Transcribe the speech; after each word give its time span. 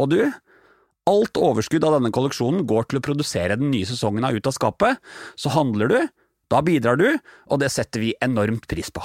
Og 0.00 0.08
du, 0.12 0.20
alt 1.10 1.40
overskudd 1.40 1.84
av 1.84 1.98
denne 1.98 2.12
kolleksjonen 2.14 2.64
går 2.68 2.88
til 2.88 3.00
å 3.00 3.04
produsere 3.04 3.58
den 3.60 3.72
nye 3.72 3.88
sesongen 3.88 4.24
av 4.24 4.36
Ut 4.36 4.48
av 4.48 4.56
skapet, 4.56 5.00
så 5.36 5.52
handler 5.52 5.92
du, 5.92 5.98
da 6.50 6.62
bidrar 6.64 6.98
du, 6.98 7.08
og 7.50 7.60
det 7.62 7.70
setter 7.74 8.02
vi 8.02 8.14
enormt 8.24 8.66
pris 8.70 8.90
på. 8.90 9.04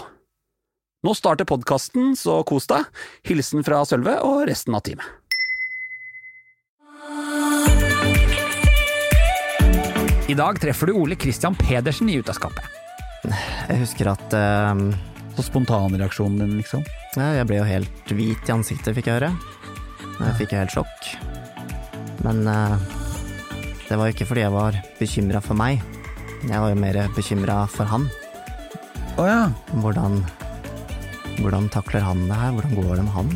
Nå 1.05 1.13
starter 1.13 1.45
podkasten, 1.45 2.15
så 2.17 2.39
kos 2.47 2.65
deg. 2.71 2.87
Hilsen 3.27 3.61
fra 3.65 3.84
Sølve 3.85 4.17
og 4.25 4.47
resten 4.49 4.73
av 4.73 4.81
teamet. 4.87 5.05
I 10.25 10.34
dag 10.34 10.57
treffer 10.57 10.89
du 10.89 10.95
Ole 10.98 11.13
Christian 11.21 11.53
Pedersen 11.53 12.09
i 12.09 12.15
Ut 12.17 12.31
av 12.31 12.39
skapet. 12.39 12.65
Jeg 13.70 13.77
husker 13.84 14.09
at 14.09 14.34
uh, 14.34 14.73
Så 15.37 15.45
spontanreaksjonen 15.45 16.41
din, 16.41 16.57
liksom? 16.63 16.81
Jeg 17.13 17.45
ble 17.49 17.59
jo 17.59 17.67
helt 17.70 18.15
hvit 18.17 18.49
i 18.49 18.55
ansiktet, 18.55 18.95
fikk 18.98 19.12
jeg 19.12 19.20
høre. 19.20 19.31
Jeg 20.15 20.37
fikk 20.39 20.53
jo 20.55 20.61
helt 20.61 20.75
sjokk. 20.75 21.09
Men 22.25 22.45
eh, 22.49 22.77
det 23.89 23.97
var 23.99 24.11
ikke 24.11 24.27
fordi 24.29 24.45
jeg 24.45 24.53
var 24.55 24.77
bekymra 24.99 25.41
for 25.43 25.57
meg. 25.59 25.84
Jeg 26.45 26.62
var 26.62 26.71
jo 26.71 26.79
mer 26.79 27.01
bekymra 27.15 27.57
for 27.71 27.90
han. 27.90 28.07
Å 29.21 29.25
ja. 29.27 29.41
Hvordan, 29.84 30.21
hvordan 31.41 31.70
takler 31.73 32.05
han 32.05 32.25
det 32.29 32.40
her? 32.40 32.55
Hvordan 32.55 32.79
går 32.79 32.95
det 32.95 33.05
med 33.07 33.15
han? 33.15 33.35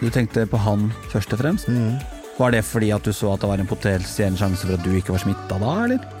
Du 0.00 0.10
tenkte 0.12 0.44
på 0.50 0.60
han 0.60 0.90
først 1.12 1.32
og 1.36 1.40
fremst? 1.40 1.70
Mm. 1.70 1.96
Var 2.34 2.54
det 2.54 2.64
fordi 2.66 2.90
at 2.94 3.06
du 3.06 3.12
så 3.14 3.32
at 3.32 3.44
det 3.44 3.50
var 3.50 3.62
en 3.62 3.70
potensiell 3.70 4.36
sjanse 4.38 4.66
for 4.66 4.76
at 4.76 4.84
du 4.84 4.92
ikke 4.98 5.14
var 5.14 5.22
smitta 5.22 5.58
da, 5.62 5.74
eller? 5.86 6.12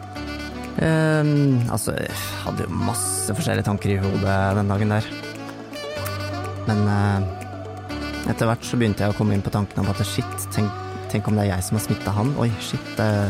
Um, 0.74 1.60
altså, 1.70 1.94
jeg 1.98 2.16
hadde 2.42 2.66
jo 2.66 2.82
masse 2.84 3.34
forskjellige 3.34 3.66
tanker 3.66 3.94
i 3.94 4.00
hodet 4.02 4.38
den 4.58 4.70
dagen 4.72 4.94
der. 4.94 5.08
Men 6.64 6.86
eh, 6.88 7.43
etter 8.30 8.48
hvert 8.48 8.64
så 8.64 8.78
begynte 8.80 9.04
jeg 9.04 9.12
å 9.12 9.18
komme 9.18 9.36
inn 9.36 9.44
på 9.44 9.52
tanken 9.52 9.82
om 9.82 9.90
at 9.92 10.00
shit, 10.08 10.48
tenk, 10.54 10.72
tenk 11.12 11.28
om 11.28 11.36
det 11.36 11.46
er 11.46 11.54
jeg 11.54 11.66
som 11.66 11.78
har 11.78 11.84
smitta 11.86 12.14
han. 12.16 12.32
Oi, 12.40 12.50
shit. 12.64 12.90
eh, 13.02 13.28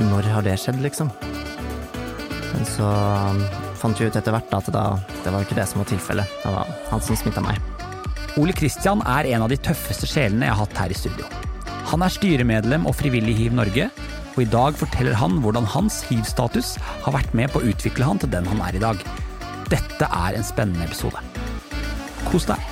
når 0.00 0.28
har 0.32 0.46
det 0.46 0.56
skjedd, 0.60 0.80
liksom? 0.84 1.10
Men 2.52 2.68
så 2.68 2.86
um, 2.86 3.42
fant 3.80 3.98
vi 3.98 4.08
ut 4.08 4.16
etter 4.16 4.34
hvert 4.34 4.54
at 4.56 4.70
da, 4.72 4.84
det 5.24 5.32
var 5.32 5.44
ikke 5.44 5.58
det 5.58 5.66
som 5.68 5.82
var 5.82 5.90
tilfellet. 5.90 6.38
Det 6.44 6.52
var 6.54 6.72
han 6.90 7.04
som 7.04 7.18
smitta 7.18 7.44
meg. 7.44 7.60
Ole 8.40 8.54
Kristian 8.56 9.02
er 9.04 9.28
en 9.34 9.44
av 9.44 9.52
de 9.52 9.60
tøffeste 9.60 10.08
sjelene 10.08 10.48
jeg 10.48 10.54
har 10.54 10.62
hatt 10.64 10.78
her 10.84 10.94
i 10.94 10.96
studio. 10.96 11.28
Han 11.90 12.04
er 12.04 12.14
styremedlem 12.14 12.86
og 12.88 12.96
frivillig 12.96 13.34
i 13.34 13.40
Hiv 13.42 13.58
Norge, 13.58 13.90
og 14.32 14.40
i 14.40 14.48
dag 14.48 14.78
forteller 14.80 15.18
han 15.20 15.42
hvordan 15.44 15.68
hans 15.74 16.00
hiv-status 16.08 16.78
har 17.04 17.16
vært 17.18 17.36
med 17.36 17.52
på 17.52 17.60
å 17.60 17.68
utvikle 17.68 18.08
han 18.08 18.22
til 18.22 18.32
den 18.32 18.48
han 18.48 18.64
er 18.64 18.78
i 18.78 18.84
dag. 18.84 19.02
Dette 19.68 20.08
er 20.08 20.38
en 20.38 20.46
spennende 20.46 20.88
episode. 20.88 21.20
Kos 22.30 22.48
deg. 22.48 22.71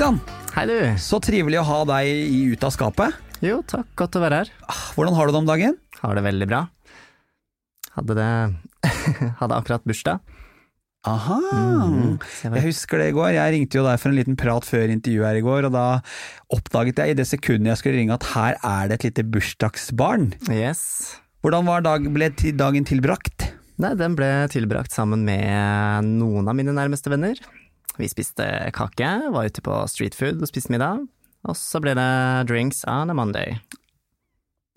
Hei, 0.00 0.14
Hei, 0.54 0.62
du. 0.64 0.76
Så 0.96 1.18
trivelig 1.20 1.58
å 1.60 1.64
ha 1.68 1.78
deg 1.90 2.06
i 2.08 2.38
Ut 2.54 2.62
av 2.64 2.70
skapet. 2.72 3.18
Jo, 3.44 3.58
takk. 3.68 3.84
Godt 4.00 4.16
å 4.16 4.22
være 4.22 4.38
her. 4.38 4.50
Hvordan 4.94 5.12
har 5.18 5.28
du 5.28 5.34
det 5.34 5.40
om 5.42 5.50
dagen? 5.50 5.76
Har 6.00 6.16
det 6.16 6.22
veldig 6.24 6.48
bra. 6.48 6.60
Hadde 7.98 8.16
det 8.16 8.30
Hadde 9.42 9.58
akkurat 9.58 9.84
bursdag. 9.84 10.24
Aha. 11.04 11.36
Mm, 11.84 12.16
jeg 12.16 12.64
husker 12.70 13.04
det 13.04 13.10
i 13.10 13.14
går. 13.18 13.34
Jeg 13.36 13.56
ringte 13.58 13.76
jo 13.76 13.84
deg 13.84 14.00
for 14.00 14.08
en 14.08 14.16
liten 14.16 14.40
prat 14.40 14.64
før 14.64 14.88
intervjuet 14.88 15.28
her 15.28 15.42
i 15.42 15.44
går, 15.44 15.68
og 15.68 15.76
da 15.76 15.86
oppdaget 16.56 17.04
jeg 17.04 17.12
i 17.12 17.20
det 17.20 17.28
sekundet 17.28 17.74
jeg 17.74 17.82
skulle 17.84 18.00
ringe 18.00 18.16
at 18.16 18.32
her 18.32 18.56
er 18.56 18.88
det 18.88 19.02
et 19.02 19.08
lite 19.10 19.28
bursdagsbarn. 19.36 20.30
Yes. 20.48 20.82
Hvordan 21.44 21.68
var 21.68 21.84
dag, 21.84 22.08
ble 22.08 22.32
dagen 22.56 22.88
tilbrakt? 22.88 23.50
Nei, 23.80 23.92
den 24.00 24.16
ble 24.16 24.32
tilbrakt 24.52 24.96
sammen 24.96 25.28
med 25.28 26.08
noen 26.08 26.48
av 26.48 26.56
mine 26.56 26.72
nærmeste 26.72 27.12
venner. 27.12 27.36
Vi 28.00 28.08
spiste 28.08 28.46
kake, 28.76 29.08
var 29.34 29.48
ute 29.48 29.64
på 29.64 29.80
street 29.92 30.16
food 30.16 30.40
og 30.40 30.48
spiste 30.48 30.72
middag. 30.72 31.04
Og 31.48 31.56
så 31.56 31.80
ble 31.80 31.94
det 31.96 32.10
drinks 32.48 32.82
on 32.88 33.12
a 33.12 33.16
Monday. 33.16 33.58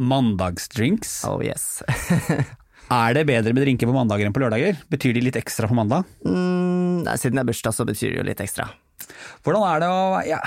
Mandagsdrinks. 0.01 1.22
Oh 1.29 1.39
yes. 1.44 1.84
Er 2.94 3.16
det 3.16 3.23
bedre 3.29 3.53
med 3.56 3.63
drinker 3.63 3.88
på 3.88 3.95
mandager 3.95 4.28
enn 4.28 4.35
på 4.35 4.41
lørdager? 4.44 4.78
Betyr 4.91 5.16
de 5.16 5.23
litt 5.23 5.38
ekstra 5.39 5.69
på 5.69 5.78
mandag? 5.78 6.03
mm, 6.25 7.03
nei, 7.07 7.16
siden 7.19 7.39
det 7.39 7.45
er 7.45 7.50
bursdag, 7.50 7.75
så 7.75 7.85
betyr 7.88 8.11
det 8.11 8.19
jo 8.19 8.25
litt 8.28 8.44
ekstra. 8.44 8.67
Hvordan 9.44 9.63
er 9.69 9.81
det 9.81 9.90
å 9.90 10.03
ja, 10.28 10.40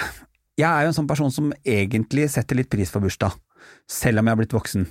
Jeg 0.57 0.69
er 0.69 0.85
jo 0.85 0.93
en 0.93 0.99
sånn 0.99 1.09
person 1.09 1.33
som 1.33 1.51
egentlig 1.65 2.29
setter 2.33 2.61
litt 2.61 2.71
pris 2.73 2.93
på 2.93 3.03
bursdag, 3.03 3.35
selv 3.91 4.21
om 4.21 4.27
jeg 4.29 4.35
har 4.35 4.41
blitt 4.41 4.57
voksen. 4.57 4.87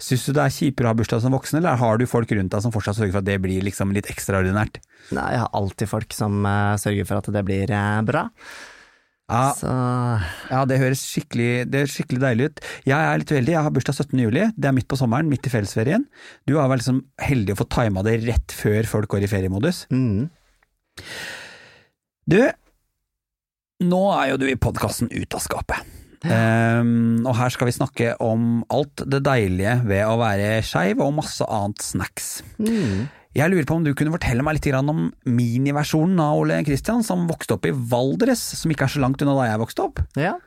Syns 0.00 0.26
du 0.28 0.32
det 0.36 0.44
er 0.44 0.54
kjipere 0.54 0.86
å 0.88 0.92
ha 0.92 0.96
bursdag 0.98 1.22
som 1.24 1.34
voksen, 1.34 1.58
eller 1.58 1.80
har 1.80 1.98
du 1.98 2.06
folk 2.08 2.30
rundt 2.36 2.52
deg 2.52 2.62
som 2.62 2.72
fortsatt 2.74 2.98
sørger 2.98 3.16
for 3.16 3.24
at 3.24 3.28
det 3.28 3.40
blir 3.42 3.64
liksom 3.66 3.92
litt 3.96 4.08
ekstraordinært? 4.12 4.78
Nei, 5.16 5.26
jeg 5.34 5.42
har 5.42 5.52
alltid 5.56 5.90
folk 5.90 6.14
som 6.16 6.46
uh, 6.46 6.76
sørger 6.80 7.08
for 7.08 7.20
at 7.20 7.30
det 7.34 7.44
blir 7.48 7.72
uh, 7.74 8.00
bra. 8.06 8.28
Ja, 9.26 9.48
Ja, 10.52 10.60
det 10.70 10.78
høres 10.78 11.00
skikkelig, 11.02 11.66
det 11.66 11.80
høres 11.82 11.96
skikkelig 11.96 12.20
deilig 12.22 12.44
ut. 12.46 12.60
Jeg 12.86 12.94
er 12.94 13.18
litt 13.18 13.32
uheldig, 13.32 13.54
jeg 13.56 13.64
har 13.66 13.72
bursdag 13.74 13.96
17. 13.98 14.20
juli, 14.22 14.44
det 14.54 14.68
er 14.70 14.76
midt 14.76 14.86
på 14.86 14.98
sommeren, 15.00 15.26
midt 15.32 15.48
i 15.48 15.50
fellesferien. 15.50 16.04
Du 16.46 16.54
har 16.60 16.70
vært 16.70 16.84
liksom 16.84 17.02
heldig 17.24 17.56
å 17.56 17.58
få 17.58 17.66
tima 17.74 18.04
det 18.06 18.20
rett 18.22 18.54
før 18.54 18.86
folk 18.86 19.10
går 19.16 19.26
i 19.26 19.32
feriemodus. 19.32 19.82
mm, 19.90 20.28
Du, 22.30 22.38
nå 23.82 24.02
er 24.14 24.30
jo 24.32 24.38
du 24.40 24.46
i 24.50 24.56
podkasten 24.58 25.10
Ut 25.10 25.34
av 25.36 25.42
skapet. 25.42 25.95
Ehm, 26.24 27.26
og 27.26 27.36
her 27.36 27.52
skal 27.52 27.68
vi 27.68 27.76
snakke 27.76 28.14
om 28.24 28.62
alt 28.72 29.04
det 29.04 29.20
deilige 29.26 29.76
ved 29.84 30.06
å 30.08 30.16
være 30.20 30.62
skeiv, 30.66 31.02
og 31.04 31.18
masse 31.20 31.44
annet 31.44 31.84
snacks. 31.84 32.40
mm. 32.62 33.06
Jeg 33.36 33.52
lurer 33.52 33.66
på 33.68 33.76
om 33.76 33.84
du 33.84 33.90
kunne 33.92 34.14
fortelle 34.14 34.40
meg 34.40 34.56
litt 34.56 34.66
om 34.72 35.10
miniversjonen 35.28 36.20
av 36.24 36.38
Ole 36.40 36.62
Kristian, 36.64 37.02
som 37.04 37.26
vokste 37.28 37.58
opp 37.58 37.66
i 37.68 37.74
Valdres, 37.74 38.40
som 38.62 38.72
ikke 38.72 38.86
er 38.86 38.94
så 38.94 39.02
langt 39.02 39.20
unna 39.20 39.34
da 39.36 39.50
jeg 39.50 39.60
vokste 39.60 39.84
opp. 39.84 40.00
Ja. 40.16 40.38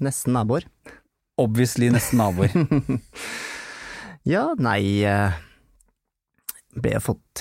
Nesten 0.00 0.32
naboer. 0.32 0.64
Obviously 1.36 1.92
nesten 1.92 2.22
naboer. 2.22 2.54
Ja, 4.22 4.52
nei 4.54 5.02
eh, 5.02 5.34
Ble 6.78 6.92
jeg 6.94 7.02
fått 7.02 7.40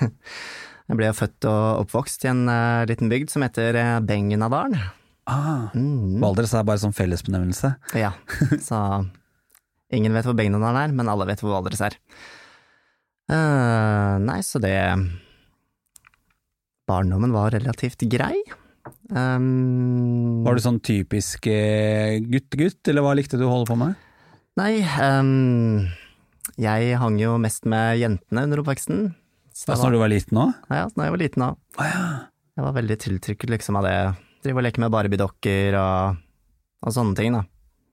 Jeg 0.86 0.96
ble 0.96 1.10
født 1.12 1.44
og 1.50 1.82
oppvokst 1.82 2.24
i 2.24 2.30
en 2.30 2.46
eh, 2.48 2.86
liten 2.88 3.10
bygd 3.10 3.32
som 3.32 3.42
heter 3.44 3.76
uh, 3.76 3.98
Bengenadalen. 4.06 4.78
Ah, 5.26 5.68
Mm. 5.74 6.20
Valdres 6.22 6.54
er 6.54 6.64
bare 6.66 6.80
sånn 6.82 6.94
fellesbenevnelse. 6.96 7.74
Ja, 7.98 8.12
så 8.68 8.78
ingen 9.92 10.14
vet 10.16 10.26
hvor 10.26 10.36
Bengenadalen 10.38 10.80
er, 10.84 10.94
men 10.96 11.10
alle 11.12 11.26
vet 11.28 11.42
hvor 11.44 11.56
Valdres 11.56 11.82
er. 11.84 11.98
Uh, 13.26 14.16
nei, 14.22 14.38
så 14.46 14.60
det 14.62 14.76
Barndommen 16.86 17.32
var 17.34 17.50
relativt 17.50 18.04
grei. 18.10 18.36
Um, 19.10 20.44
Var 20.46 20.54
du 20.54 20.62
sånn 20.62 20.78
typisk 20.86 21.48
eh, 21.50 22.20
gutt-gutt, 22.22 22.86
eller 22.90 23.02
hva 23.02 23.16
likte 23.18 23.38
du 23.38 23.46
å 23.46 23.50
holde 23.50 23.70
på 23.72 23.78
med? 23.80 23.96
Nei, 24.56 24.78
um, 25.02 25.88
jeg 26.56 26.94
hang 27.02 27.18
jo 27.20 27.34
mest 27.42 27.66
med 27.68 27.98
jentene 28.00 28.46
under 28.46 28.62
oppveksten. 28.62 29.08
Så 29.50 29.72
det 29.72 29.74
var, 29.74 29.82
når 29.88 29.96
du 29.96 30.00
var 30.04 30.12
liten 30.12 30.38
òg? 30.40 30.54
ja, 30.70 30.86
da 30.94 31.08
jeg 31.08 31.14
var 31.16 31.22
liten 31.22 31.46
òg. 31.48 31.58
Å 31.80 31.88
ja. 31.90 32.06
Jeg 32.56 32.64
var 32.64 32.76
veldig 32.78 32.96
tiltrykket 33.02 33.50
liksom 33.52 33.76
av 33.80 33.84
det. 33.88 33.96
Drive 34.46 34.62
og 34.62 34.66
leke 34.68 34.82
med 34.82 34.92
Barbie-dokker 34.94 35.76
og, 35.80 36.18
og 36.86 36.94
sånne 36.94 37.18
ting, 37.18 37.34
da. 37.36 37.44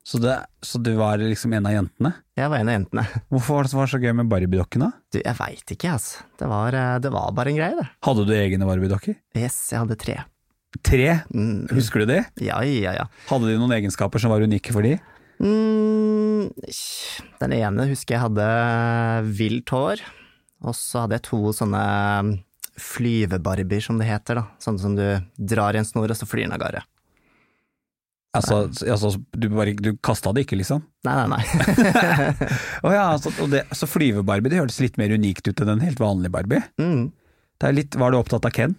Så, 0.03 0.19
det, 0.19 0.33
så 0.59 0.81
du 0.83 0.89
var 0.99 1.21
liksom 1.21 1.53
en 1.55 1.65
av 1.69 1.71
jentene? 1.77 2.09
Jeg 2.35 2.51
var 2.51 2.59
en 2.59 2.69
av 2.69 2.75
jentene. 2.75 3.05
Hvorfor 3.31 3.55
var 3.55 3.63
det 3.65 3.71
så- 3.71 3.77
var 3.79 3.87
det 3.87 3.93
så 3.95 4.01
gøy 4.03 4.13
med 4.19 4.29
Barbie-dokkene? 4.31 4.89
Du, 5.15 5.19
jeg 5.23 5.37
veit 5.39 5.73
ikke, 5.77 5.93
altså. 5.95 6.25
Det 6.41 6.49
var, 6.51 6.75
eh, 6.75 6.97
det 7.05 7.11
var 7.15 7.31
bare 7.37 7.53
en 7.53 7.59
greie, 7.61 7.77
det. 7.79 7.87
Hadde 8.05 8.25
du 8.27 8.33
egne 8.35 8.67
Barbie-dokker? 8.67 9.15
Yes, 9.39 9.57
jeg 9.71 9.79
hadde 9.83 9.97
tre. 10.03 10.17
Tre? 10.83 11.07
Mm, 11.31 11.67
Husker 11.71 12.03
du 12.03 12.09
det? 12.11 12.19
ja, 12.43 12.59
ja, 12.67 12.93
ja. 12.99 13.07
Hadde 13.29 13.47
de 13.51 13.55
noen 13.61 13.75
egenskaper 13.77 14.19
som 14.21 14.33
var 14.33 14.43
unike 14.43 14.73
for 14.75 14.83
de? 14.85 14.95
Mm, 15.43 16.49
den 17.41 17.53
ene 17.57 17.85
husker 17.89 18.15
jeg 18.17 18.23
hadde 18.25 18.47
vilt 19.37 19.71
hår, 19.73 20.01
og 20.63 20.75
så 20.77 21.03
hadde 21.05 21.17
jeg 21.19 21.25
to 21.29 21.39
sånne 21.55 21.83
flyvebarbier, 22.79 23.81
som 23.81 23.99
det 24.01 24.07
heter, 24.09 24.41
da. 24.41 24.45
Sånne 24.61 24.81
som 24.81 24.97
du 24.97 25.05
drar 25.37 25.75
i 25.75 25.81
en 25.81 25.87
snor, 25.87 26.09
og 26.09 26.17
så 26.17 26.27
flyr 26.29 26.47
den 26.47 26.55
av 26.55 26.61
gårde. 26.63 26.83
Altså, 28.33 28.63
altså 28.89 29.11
du, 29.37 29.45
bare, 29.53 29.75
du 29.77 29.91
kasta 30.01 30.31
det 30.33 30.47
ikke, 30.47 30.57
liksom? 30.57 30.81
Nei, 31.05 31.13
nei, 31.19 31.37
nei. 31.37 31.41
oh, 32.83 32.89
ja, 32.89 33.11
altså, 33.11 33.29
det, 33.51 33.67
så 33.77 33.85
flyve-Barbie 33.85 34.49
det 34.49 34.61
hørtes 34.63 34.79
litt 34.81 34.97
mer 34.97 35.13
unikt 35.13 35.45
ut 35.45 35.61
enn 35.61 35.75
en 35.75 35.83
helt 35.85 36.01
vanlig 36.01 36.33
Barbie. 36.33 36.63
mm. 36.81 37.11
Det 37.61 37.69
litt, 37.71 37.95
Var 37.95 38.11
du 38.11 38.17
opptatt 38.17 38.49
av 38.49 38.55
Ken? 38.55 38.73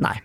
nei. 0.00 0.16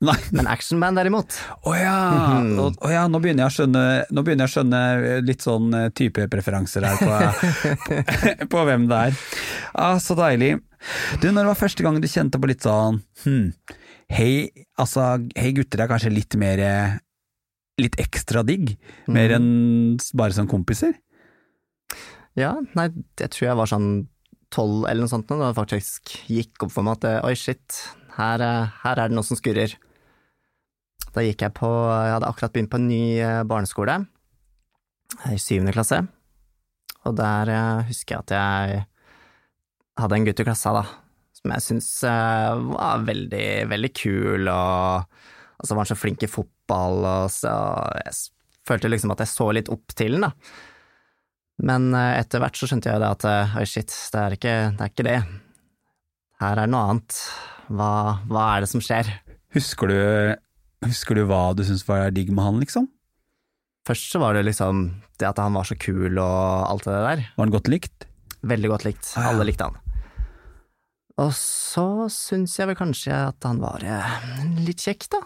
Nei. 0.00 0.16
Men 0.32 0.46
actionman 0.48 0.96
derimot. 0.96 1.34
Å 1.68 1.74
ja. 1.76 1.96
Å 2.40 2.68
å 2.72 2.92
ja, 2.92 3.02
nå 3.10 3.18
begynner 3.20 3.44
jeg 3.44 3.50
å 3.50 3.56
skjønne 3.58 3.82
Nå 4.08 4.22
begynner 4.24 4.46
jeg 4.46 4.48
å 4.48 4.54
skjønne 4.54 4.80
litt 5.28 5.44
sånn 5.44 5.74
eh, 5.76 5.90
typepreferanser 5.92 6.86
her 6.88 7.02
på, 7.02 7.18
på, 7.84 8.46
på 8.54 8.62
hvem 8.70 8.86
det 8.88 9.00
er. 9.10 9.18
Ah, 9.74 9.98
så 10.00 10.16
deilig. 10.16 10.54
Du, 11.20 11.28
når 11.28 11.44
det 11.44 11.50
var 11.50 11.60
første 11.60 11.84
gang 11.84 11.98
du 12.00 12.08
kjente 12.08 12.40
på 12.40 12.48
litt 12.48 12.64
sånn 12.64 13.02
hm, 13.24 13.50
hei, 14.12 14.32
altså, 14.80 15.12
hei 15.36 15.52
gutter 15.56 15.82
er 15.84 15.90
kanskje 15.90 16.12
litt 16.14 16.36
mer 16.40 16.64
eh, 16.64 16.98
Litt 17.80 17.96
ekstra 17.96 18.42
digg, 18.44 18.74
mer 19.08 19.32
enn 19.32 19.94
bare 20.12 20.34
som 20.36 20.44
kompiser? 20.50 20.90
Ja, 22.36 22.50
nei, 22.76 22.90
jeg 23.16 23.32
tror 23.32 23.46
jeg 23.46 23.56
var 23.56 23.70
sånn 23.70 23.86
tolv 24.52 24.84
eller 24.84 25.06
noe 25.06 25.08
sånt 25.08 25.30
da 25.30 25.38
det 25.40 25.56
faktisk 25.56 26.12
gikk 26.28 26.66
opp 26.66 26.74
for 26.74 26.84
meg 26.84 26.98
at 26.98 27.24
oi, 27.24 27.32
shit, 27.40 27.78
her, 28.18 28.44
eh, 28.44 28.74
her 28.82 29.00
er 29.00 29.08
det 29.08 29.16
noe 29.16 29.24
som 29.24 29.38
skurrer. 29.40 29.78
Da 31.16 31.24
gikk 31.24 31.46
jeg 31.46 31.56
på 31.56 31.70
Jeg 31.70 32.12
hadde 32.18 32.28
akkurat 32.28 32.52
begynt 32.52 32.72
på 32.74 32.82
en 32.82 32.90
ny 32.90 33.02
eh, 33.16 33.40
barneskole, 33.48 33.96
i 35.32 35.40
syvende 35.40 35.72
klasse, 35.72 36.02
og 37.08 37.16
der 37.16 37.54
husker 37.88 38.18
jeg 38.18 38.26
at 38.26 38.36
jeg 38.36 38.84
hadde 40.02 40.18
en 40.18 40.26
gutt 40.28 40.42
i 40.42 40.46
klassa, 40.46 40.72
da, 40.76 40.82
som 41.36 41.54
jeg 41.54 41.66
syntes 41.66 41.90
eh, 42.08 42.64
var 42.72 43.06
veldig, 43.06 43.46
veldig 43.70 43.92
kul, 43.96 44.50
og 44.50 45.66
så 45.66 45.76
var 45.76 45.84
han 45.84 45.90
så 45.92 45.98
flink 45.98 46.24
i 46.24 46.30
fotball, 46.30 47.04
og 47.04 47.30
så 47.34 47.54
jeg 48.04 48.18
følte 48.68 48.90
liksom 48.92 49.14
at 49.14 49.24
jeg 49.24 49.32
så 49.32 49.48
litt 49.56 49.70
opp 49.72 49.96
til 49.98 50.18
han, 50.18 50.28
da. 50.30 50.34
Men 51.60 51.90
eh, 51.96 52.18
etter 52.22 52.40
hvert 52.42 52.56
så 52.56 52.68
skjønte 52.70 52.92
jeg 52.92 53.02
det 53.02 53.08
at 53.16 53.26
eh, 53.28 53.56
oi, 53.60 53.66
shit, 53.68 53.92
det 54.14 54.20
er 54.20 54.36
ikke 54.36 54.54
det. 54.56 54.76
Er 54.80 54.92
ikke 54.92 55.08
det. 55.08 55.18
Her 56.40 56.62
er 56.62 56.70
noe 56.72 56.86
annet. 56.88 57.18
Hva, 57.70 57.90
hva 58.30 58.46
er 58.54 58.64
det 58.64 58.70
som 58.70 58.82
skjer? 58.82 59.10
Husker 59.54 59.90
du, 59.90 59.98
husker 60.86 61.18
du 61.18 61.26
hva 61.28 61.50
du 61.56 61.62
syntes 61.66 61.84
var 61.88 62.08
digg 62.16 62.32
med 62.32 62.46
han, 62.46 62.62
liksom? 62.62 62.88
Først 63.88 64.12
så 64.12 64.20
var 64.22 64.36
det 64.36 64.46
liksom 64.48 64.86
det 65.20 65.28
at 65.28 65.40
han 65.40 65.56
var 65.56 65.68
så 65.68 65.76
kul 65.80 66.16
og 66.20 66.66
alt 66.70 66.88
det 66.88 66.96
der. 66.96 67.22
Var 67.36 67.44
han 67.44 67.52
godt 67.52 67.70
likt? 67.72 68.08
Veldig 68.46 68.72
godt 68.72 68.86
likt. 68.88 69.04
Ah, 69.14 69.28
ja. 69.28 69.32
Alle 69.34 69.46
likte 69.48 69.68
han. 69.68 69.78
Og 71.20 71.32
så 71.36 71.84
syns 72.12 72.54
jeg 72.58 72.70
vel 72.70 72.78
kanskje 72.78 73.12
at 73.28 73.44
han 73.48 73.58
var 73.60 73.82
eh, 73.84 74.14
litt 74.64 74.80
kjekk, 74.80 75.08
da. 75.12 75.20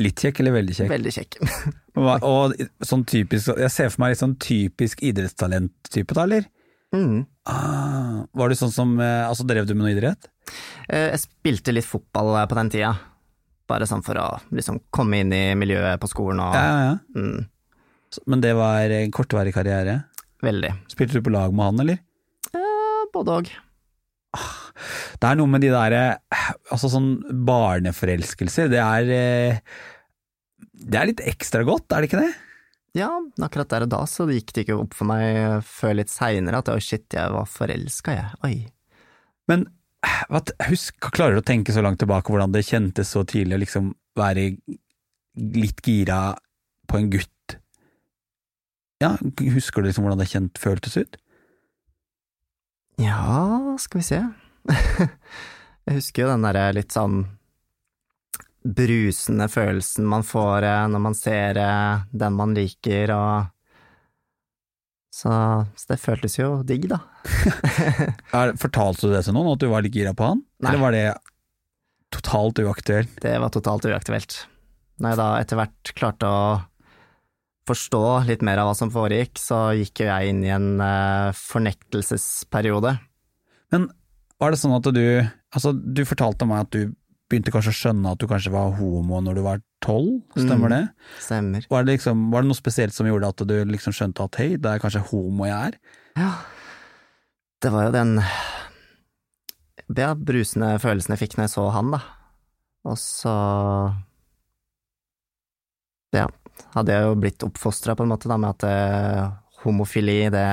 Litt 0.00 0.22
kjekk 0.22 0.40
eller 0.42 0.54
veldig 0.56 0.74
kjekk? 0.78 0.90
Veldig 0.92 1.12
kjekk. 1.14 1.38
Og, 2.00 2.22
og 2.24 2.52
sånn 2.86 3.02
typisk, 3.10 3.50
jeg 3.58 3.72
ser 3.74 3.88
for 3.90 4.00
meg 4.04 4.12
litt 4.14 4.20
sånn 4.22 4.36
typisk 4.40 5.00
idrettstalent-type, 5.04 6.14
da, 6.16 6.22
eller? 6.22 6.44
Mm. 6.94 7.24
Ah, 7.50 8.22
var 8.38 8.50
du 8.50 8.56
sånn 8.58 8.72
som 8.74 8.92
eh, 9.02 9.26
Altså, 9.26 9.44
drev 9.46 9.66
du 9.68 9.74
med 9.76 9.84
noe 9.84 9.92
idrett? 9.92 10.26
Eh, 10.88 11.10
Jeg 11.12 11.20
spilte 11.24 11.74
litt 11.74 11.86
fotball 11.86 12.32
på 12.50 12.56
den 12.58 12.70
tida. 12.72 12.92
Bare 13.70 13.86
sånn 13.90 14.02
for 14.06 14.18
å 14.22 14.28
liksom 14.54 14.80
komme 14.94 15.20
inn 15.22 15.34
i 15.34 15.42
miljøet 15.58 16.00
på 16.02 16.08
skolen 16.10 16.40
og 16.42 16.54
Ja, 16.56 16.62
ja, 16.62 16.86
ja. 16.88 16.94
mm, 17.14 18.22
Men 18.32 18.42
det 18.46 18.54
var 18.58 18.90
en 18.96 19.12
kortvarig 19.14 19.52
karriere. 19.54 19.98
Veldig. 20.42 20.72
Spilte 20.94 21.18
du 21.20 21.26
på 21.26 21.34
lag 21.34 21.52
med 21.54 21.68
han, 21.72 21.82
eller? 21.84 22.00
Eh, 22.54 23.02
Både 23.14 23.36
òg. 23.42 23.52
Det 25.20 25.26
er 25.26 25.36
noe 25.36 25.50
med 25.50 25.64
de 25.64 25.72
der 25.72 25.94
eh, 25.96 26.44
Altså 26.70 26.88
sånn 26.92 27.10
barneforelskelser, 27.48 28.70
det 28.72 28.78
er 28.80 29.10
eh, 29.12 29.58
Det 30.70 31.00
er 31.00 31.10
litt 31.10 31.24
ekstra 31.32 31.64
godt, 31.66 31.90
er 31.90 32.04
det 32.04 32.10
ikke 32.10 32.22
det? 32.22 32.30
Ja, 32.98 33.10
akkurat 33.42 33.70
der 33.70 33.84
og 33.86 33.92
da 33.92 34.00
så 34.10 34.26
gikk 34.30 34.54
det 34.54 34.64
ikke 34.64 34.78
opp 34.80 34.96
for 34.98 35.10
meg 35.10 35.62
før 35.66 35.94
litt 36.00 36.10
seinere 36.10 36.58
at 36.58 36.70
oh 36.72 36.78
shit, 36.82 37.06
jeg 37.14 37.30
var 37.30 37.46
forelska, 37.46 38.16
jeg. 38.16 38.32
Oi. 38.46 38.56
Men 39.50 39.68
hva, 40.02 40.40
husk, 40.66 40.96
klarer 41.14 41.36
du 41.36 41.42
å 41.42 41.46
tenke 41.46 41.74
så 41.74 41.84
langt 41.86 42.00
tilbake 42.02 42.32
hvordan 42.32 42.54
det 42.54 42.64
kjentes 42.66 43.12
så 43.14 43.22
tidlig 43.28 43.58
å 43.58 43.62
liksom 43.62 43.92
være 44.18 44.48
litt 45.54 45.84
gira 45.86 46.34
på 46.90 46.98
en 46.98 47.10
gutt? 47.12 47.56
Ja, 49.00 49.14
husker 49.54 49.80
du 49.80 49.88
liksom 49.88 50.08
hvordan 50.08 50.20
det 50.20 50.30
kjent, 50.32 50.58
føltes 50.60 50.98
ut? 50.98 51.20
Ja, 53.00 53.76
skal 53.80 54.02
vi 54.02 54.04
se. 54.04 54.20
jeg 55.88 55.96
husker 55.96 56.26
jo 56.26 56.32
den 56.32 56.44
derre 56.44 56.66
litt 56.76 56.92
sånn 56.92 57.22
brusende 58.60 59.46
følelsen 59.48 60.04
man 60.04 60.24
får 60.26 60.66
eh, 60.68 60.82
når 60.92 61.02
man 61.06 61.16
ser 61.16 61.56
eh, 61.56 62.02
den 62.12 62.36
man 62.36 62.52
liker, 62.56 63.12
og 63.16 63.48
så, 65.10 65.32
så 65.76 65.92
det 65.94 65.98
føltes 66.02 66.36
jo 66.38 66.50
digg, 66.66 66.86
da. 66.92 67.00
Fortalte 68.62 69.08
du 69.08 69.14
det 69.16 69.24
til 69.26 69.34
noen, 69.36 69.54
at 69.54 69.64
du 69.64 69.70
var 69.72 69.84
litt 69.84 69.96
gira 69.96 70.12
på 70.16 70.28
han? 70.34 70.44
Nei. 70.60 70.70
Eller 70.70 70.84
var 70.84 70.96
det 70.96 71.06
totalt 72.14 72.60
uaktuelt? 72.62 73.16
Det 73.22 73.32
var 73.40 73.52
totalt 73.54 73.88
uaktuelt. 73.88 74.42
Når 75.00 75.14
jeg 75.14 75.20
da 75.22 75.30
etter 75.40 75.60
hvert 75.60 75.92
klarte 75.96 76.28
å 76.28 76.44
forstå 77.70 78.02
litt 78.28 78.42
mer 78.46 78.60
av 78.62 78.70
hva 78.70 78.76
som 78.78 78.90
foregikk, 78.92 79.38
så 79.40 79.70
gikk 79.78 80.02
jo 80.04 80.10
jeg 80.10 80.30
inn 80.34 80.42
i 80.46 80.52
en 80.54 80.68
eh, 80.84 81.30
fornektelsesperiode. 81.38 82.96
Men 83.72 83.88
var 84.40 84.52
det 84.54 84.60
sånn 84.62 84.76
at 84.78 84.86
du 84.94 85.04
Altså, 85.50 85.72
du 85.74 86.04
fortalte 86.06 86.46
meg 86.46 86.60
at 86.62 86.70
du 86.76 86.92
begynte 87.30 87.50
kanskje 87.50 87.72
å 87.72 87.78
skjønne 87.78 88.12
at 88.14 88.20
du 88.22 88.26
kanskje 88.30 88.52
var 88.54 88.68
homo 88.78 89.18
når 89.22 89.34
du 89.38 89.40
var 89.42 89.58
tolv, 89.82 90.20
stemmer 90.36 90.70
Mm. 90.70 90.74
det? 90.76 90.84
Stemmer. 91.22 91.66
Var 91.70 91.84
det, 91.86 91.96
liksom, 91.96 92.20
var 92.30 92.42
det 92.44 92.50
noe 92.52 92.58
spesielt 92.58 92.94
som 92.94 93.06
gjorde 93.08 93.28
at 93.32 93.42
du 93.50 93.54
liksom 93.66 93.94
skjønte 93.94 94.22
at 94.26 94.38
hei, 94.38 94.48
det 94.62 94.70
er 94.70 94.78
kanskje 94.82 95.02
homo 95.10 95.46
jeg 95.48 95.72
er? 95.72 95.78
Ja. 96.18 96.30
Det 97.62 97.72
var 97.74 97.88
jo 97.88 97.92
den 97.96 98.14
ja, 99.98 100.12
brusende 100.14 100.70
følelsen 100.82 101.16
jeg 101.16 101.22
fikk 101.24 101.34
når 101.38 101.48
jeg 101.48 101.54
så 101.56 101.66
han, 101.74 101.90
da. 101.96 102.00
Og 102.90 102.98
så 103.02 103.34
ja, 106.14 106.26
hadde 106.74 106.94
jeg 106.94 107.06
jo 107.06 107.16
blitt 107.22 107.46
oppfostra 107.46 107.96
på 107.96 108.04
en 108.06 108.12
måte 108.12 108.30
da, 108.30 108.38
med 108.40 108.54
at 108.54 108.66
eh, 108.68 109.30
homofili, 109.64 110.20
det, 110.32 110.46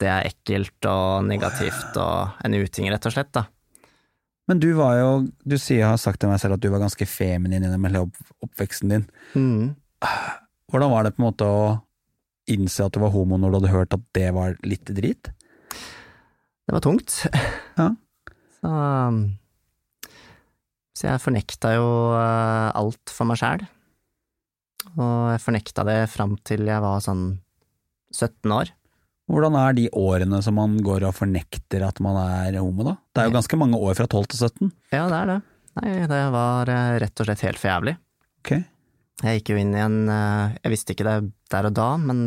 det 0.00 0.10
er 0.12 0.30
ekkelt 0.30 0.88
og 0.90 1.26
negativt 1.28 1.98
og 2.02 2.42
en 2.46 2.56
uting, 2.56 2.90
rett 2.92 3.08
og 3.08 3.14
slett, 3.14 3.32
da. 3.36 3.46
Men 4.46 4.60
du 4.62 4.68
var 4.78 4.94
jo, 5.00 5.08
du 5.42 5.56
sier, 5.58 5.88
har 5.88 5.98
sagt 5.98 6.22
til 6.22 6.30
meg 6.30 6.38
selv 6.38 6.54
at 6.54 6.62
du 6.62 6.68
var 6.70 6.84
ganske 6.84 7.08
feminin 7.10 7.64
gjennom 7.66 7.88
hele 7.88 8.04
opp, 8.06 8.20
oppveksten 8.46 8.92
din. 8.92 9.08
Mm. 9.34 9.74
Hvordan 10.70 10.92
var 10.92 11.06
det 11.06 11.16
på 11.16 11.22
en 11.22 11.26
måte 11.26 11.48
å 11.50 11.64
innse 12.50 12.86
at 12.86 12.94
du 12.94 13.02
var 13.02 13.10
homo 13.14 13.40
når 13.42 13.50
du 13.50 13.58
hadde 13.58 13.72
hørt 13.74 13.96
at 13.96 14.04
det 14.14 14.28
var 14.36 14.54
litt 14.62 14.86
drit? 14.94 15.32
Det 16.66 16.74
var 16.74 16.84
tungt. 16.84 17.24
Ja. 17.78 17.90
Så, 18.56 18.70
um, 18.72 19.18
så 20.96 21.10
jeg 21.10 21.20
fornekta 21.20 21.74
jo 21.74 21.88
eh, 22.16 22.70
alt 22.72 23.12
for 23.12 23.28
meg 23.28 23.36
sjæl. 23.36 23.66
Og 24.94 25.32
jeg 25.34 25.42
fornekta 25.44 25.84
det 25.88 25.98
fram 26.12 26.36
til 26.46 26.64
jeg 26.68 26.82
var 26.84 27.02
sånn 27.04 27.24
17 28.14 28.54
år. 28.54 28.70
Hvordan 29.26 29.56
er 29.58 29.74
de 29.74 29.88
årene 29.98 30.38
som 30.44 30.54
man 30.54 30.76
går 30.86 31.08
og 31.08 31.16
fornekter 31.18 31.82
at 31.82 31.98
man 32.04 32.14
er 32.22 32.60
homo, 32.62 32.84
da? 32.86 32.94
Det 33.10 33.24
er 33.24 33.28
jo 33.30 33.34
ganske 33.34 33.58
mange 33.58 33.80
år 33.82 33.96
fra 33.98 34.06
12 34.06 34.28
til 34.30 34.42
17. 34.46 34.72
Ja, 34.94 35.08
det 35.10 35.18
er 35.18 35.30
det. 35.32 35.38
Nei, 35.76 35.94
det 36.08 36.20
var 36.32 36.70
eh, 36.72 36.92
rett 37.02 37.20
og 37.20 37.26
slett 37.28 37.42
helt 37.44 37.58
for 37.60 37.68
jævlig. 37.72 37.96
Ok. 38.44 38.52
Jeg 39.26 39.40
gikk 39.40 39.50
jo 39.50 39.58
inn 39.60 39.74
i 39.74 39.80
en 39.82 39.96
eh, 40.12 40.54
Jeg 40.62 40.72
visste 40.72 40.94
ikke 40.94 41.08
det 41.08 41.16
der 41.52 41.68
og 41.68 41.74
da, 41.76 41.88
men 42.00 42.20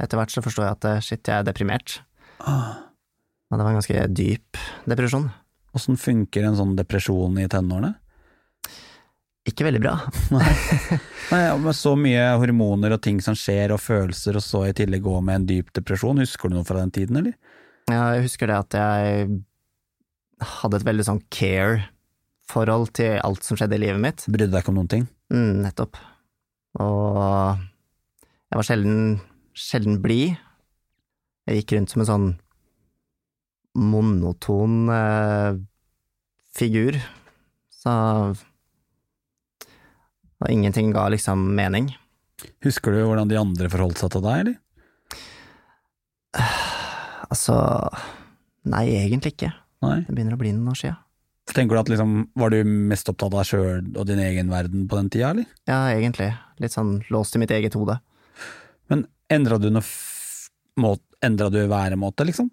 etter 0.00 0.16
hvert 0.16 0.32
så 0.32 0.42
forstår 0.42 0.64
jeg 0.66 0.78
at 0.78 0.88
eh, 0.88 1.02
shit, 1.04 1.20
jeg 1.28 1.36
er 1.42 1.46
deprimert. 1.46 2.00
Ah, 2.40 2.88
Og 3.52 3.58
det 3.58 3.64
var 3.66 3.74
en 3.74 3.78
ganske 3.82 4.08
dyp 4.16 4.60
depresjon. 4.88 5.28
Åssen 5.76 6.00
funker 6.00 6.48
en 6.48 6.56
sånn 6.58 6.72
depresjon 6.78 7.36
i 7.38 7.46
tenårene? 7.52 7.92
Ikke 9.48 9.64
veldig 9.64 9.80
bra. 9.80 9.94
Nei, 11.32 11.44
Med 11.62 11.76
så 11.76 11.94
mye 11.96 12.26
hormoner 12.42 12.96
og 12.96 13.00
ting 13.04 13.20
som 13.24 13.36
skjer 13.38 13.72
og 13.72 13.80
følelser, 13.80 14.36
og 14.36 14.44
så 14.44 14.66
i 14.68 14.74
tillegg 14.76 15.04
gå 15.06 15.14
med 15.24 15.40
en 15.40 15.46
dyp 15.48 15.70
depresjon, 15.76 16.20
husker 16.20 16.50
du 16.50 16.58
noe 16.58 16.68
fra 16.68 16.82
den 16.82 16.92
tiden, 16.94 17.20
eller? 17.22 17.36
Ja, 17.90 18.10
jeg 18.14 18.26
husker 18.28 18.50
det 18.50 18.58
at 18.58 18.76
jeg 18.76 19.40
hadde 20.60 20.80
et 20.80 20.86
veldig 20.88 21.06
sånn 21.08 21.22
care-forhold 21.32 22.92
til 23.00 23.16
alt 23.24 23.46
som 23.46 23.58
skjedde 23.58 23.78
i 23.78 23.82
livet 23.86 24.02
mitt. 24.02 24.26
Brydde 24.28 24.52
deg 24.52 24.62
ikke 24.62 24.72
om 24.74 24.78
noen 24.82 24.92
ting? 24.92 25.08
Mm, 25.32 25.64
nettopp. 25.64 25.98
Og 26.80 27.18
jeg 28.50 28.60
var 28.60 28.66
sjelden, 28.66 29.00
sjelden 29.56 29.98
blid. 30.04 30.36
Jeg 31.48 31.62
gikk 31.62 31.76
rundt 31.78 31.94
som 31.94 32.04
en 32.04 32.10
sånn 32.10 32.28
monoton 33.80 34.90
eh, 34.92 35.58
figur. 36.56 36.98
Så 37.72 37.92
Og 40.40 40.48
ingenting 40.52 40.92
ga 40.94 41.08
liksom 41.12 41.42
mening. 41.56 41.90
Husker 42.64 42.94
du 42.94 43.02
hvordan 43.04 43.28
de 43.28 43.38
andre 43.40 43.68
forholdt 43.72 44.00
seg 44.00 44.14
til 44.14 44.24
deg, 44.24 44.44
eller? 44.44 44.58
Altså 47.30 47.56
Nei, 48.70 48.86
egentlig 49.00 49.34
ikke. 49.34 49.50
Nei. 49.84 50.02
Det 50.06 50.12
begynner 50.14 50.36
å 50.36 50.40
bli 50.40 50.52
noen 50.52 50.72
år 50.72 50.78
sia. 50.78 50.96
Tenker 51.50 51.74
du 51.74 51.80
at 51.80 51.90
liksom, 51.90 52.14
Var 52.38 52.52
du 52.52 52.58
mest 52.68 53.08
opptatt 53.10 53.32
av 53.32 53.40
deg 53.40 53.48
sjøl 53.48 53.88
og 53.96 54.06
din 54.08 54.20
egen 54.22 54.52
verden 54.52 54.86
på 54.90 54.98
den 54.98 55.10
tida, 55.12 55.32
eller? 55.32 55.48
Ja, 55.68 55.82
egentlig. 55.92 56.30
Litt 56.62 56.76
sånn 56.76 56.98
låst 57.10 57.36
i 57.36 57.42
mitt 57.42 57.52
eget 57.54 57.76
hode. 57.78 57.98
Men 58.92 59.06
endra 59.32 59.58
du 59.60 59.70
noe 59.72 59.84
Endra 61.20 61.50
du 61.52 61.58
væremåte, 61.68 62.24
liksom? 62.24 62.46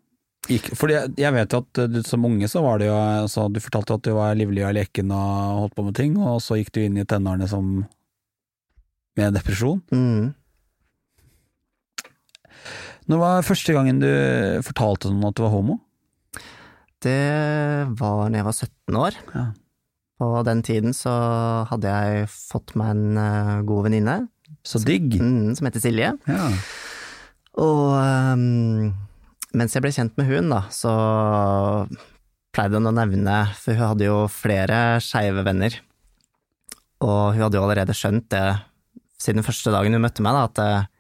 Gikk, 0.48 0.70
fordi 0.80 0.96
jeg, 0.96 1.12
jeg 1.20 1.34
vet 1.36 1.54
jo 1.54 1.60
at 1.60 1.80
du, 1.92 2.00
som 2.08 2.24
unge 2.28 2.48
så 2.48 2.62
var 2.64 2.80
det 2.80 2.88
jo 2.88 2.96
altså, 2.96 3.48
Du 3.52 3.60
fortalte 3.60 3.98
at 3.98 4.06
du 4.08 4.14
var 4.16 4.38
livlig 4.40 4.64
og 4.64 4.76
leken 4.78 5.12
og 5.12 5.62
holdt 5.64 5.76
på 5.76 5.84
med 5.90 5.98
ting, 6.00 6.16
og 6.22 6.40
så 6.44 6.56
gikk 6.60 6.72
du 6.76 6.82
inn 6.86 7.00
i 7.02 7.06
tenårene 7.08 7.50
som 7.52 7.72
med 9.18 9.34
depresjon. 9.34 9.82
Mm. 9.92 10.32
Når 13.08 13.22
var 13.22 13.46
første 13.48 13.74
gangen 13.76 14.02
du 14.04 14.10
fortalte 14.68 15.10
noen 15.12 15.30
at 15.30 15.38
du 15.40 15.44
var 15.46 15.54
homo? 15.56 15.80
Det 17.04 17.18
var 18.00 18.28
når 18.28 18.40
jeg 18.40 18.48
var 18.48 18.58
17 18.58 19.00
år. 19.00 19.18
Ja. 19.34 19.46
På 20.18 20.30
den 20.48 20.64
tiden 20.66 20.96
så 20.98 21.14
hadde 21.70 21.92
jeg 21.94 22.30
fått 22.34 22.74
meg 22.80 22.96
en 22.96 23.20
eh, 23.22 23.52
god 23.70 23.86
venninne 23.86 24.16
Så 24.66 24.82
digg. 24.82 25.14
mm, 25.14 25.54
som 25.60 25.68
heter 25.70 25.84
Silje. 25.84 26.16
Ja. 26.26 26.48
Og 27.62 27.84
ehm, 28.02 28.94
mens 29.56 29.76
jeg 29.76 29.84
ble 29.86 29.94
kjent 29.96 30.18
med 30.20 30.28
hun, 30.30 30.52
da, 30.52 30.64
så 30.74 30.92
pleide 32.56 32.80
hun 32.80 32.90
å 32.90 32.96
nevne, 32.96 33.38
for 33.60 33.78
hun 33.78 33.92
hadde 33.94 34.08
jo 34.10 34.18
flere 34.32 34.98
skeive 35.04 35.46
venner, 35.46 35.78
og 37.06 37.36
hun 37.36 37.46
hadde 37.46 37.60
jo 37.60 37.64
allerede 37.68 37.96
skjønt 37.96 38.30
det 38.34 38.46
siden 39.22 39.46
første 39.46 39.74
dagen 39.74 39.96
hun 39.96 40.04
møtte 40.04 40.26
meg, 40.26 40.36
da, 40.38 40.46
at 40.50 40.62
eh, 40.64 40.94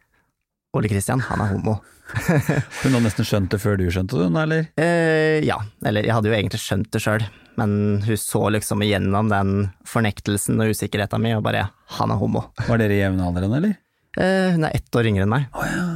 Ole 0.77 0.89
Kristian, 0.91 1.21
han 1.27 1.41
er 1.41 1.53
homo. 1.55 1.77
Hun 2.83 2.93
hadde 2.93 3.03
nesten 3.03 3.25
skjønt 3.27 3.51
det 3.51 3.59
før 3.59 3.75
du 3.79 3.87
skjønte 3.91 4.19
det, 4.19 4.27
eller? 4.41 4.67
Eh, 4.79 5.39
ja, 5.43 5.57
eller 5.83 6.05
jeg 6.05 6.13
hadde 6.15 6.29
jo 6.29 6.35
egentlig 6.37 6.59
skjønt 6.63 6.89
det 6.93 7.01
sjøl, 7.03 7.25
men 7.59 7.73
hun 8.05 8.19
så 8.21 8.41
liksom 8.53 8.83
igjennom 8.85 9.31
den 9.31 9.51
fornektelsen 9.89 10.61
og 10.63 10.71
usikkerheten 10.71 11.23
min, 11.23 11.35
og 11.39 11.43
bare 11.47 11.65
han 11.97 12.13
er 12.13 12.21
homo. 12.21 12.45
Var 12.67 12.79
dere 12.79 12.99
jevnaldrende, 13.01 13.59
eller? 13.59 13.75
Eh, 14.17 14.53
hun 14.55 14.67
er 14.67 14.77
ett 14.77 14.97
år 14.97 15.09
yngre 15.11 15.25
enn 15.27 15.33
meg. 15.33 15.49
Oh, 15.51 15.67
ja. 15.67 15.87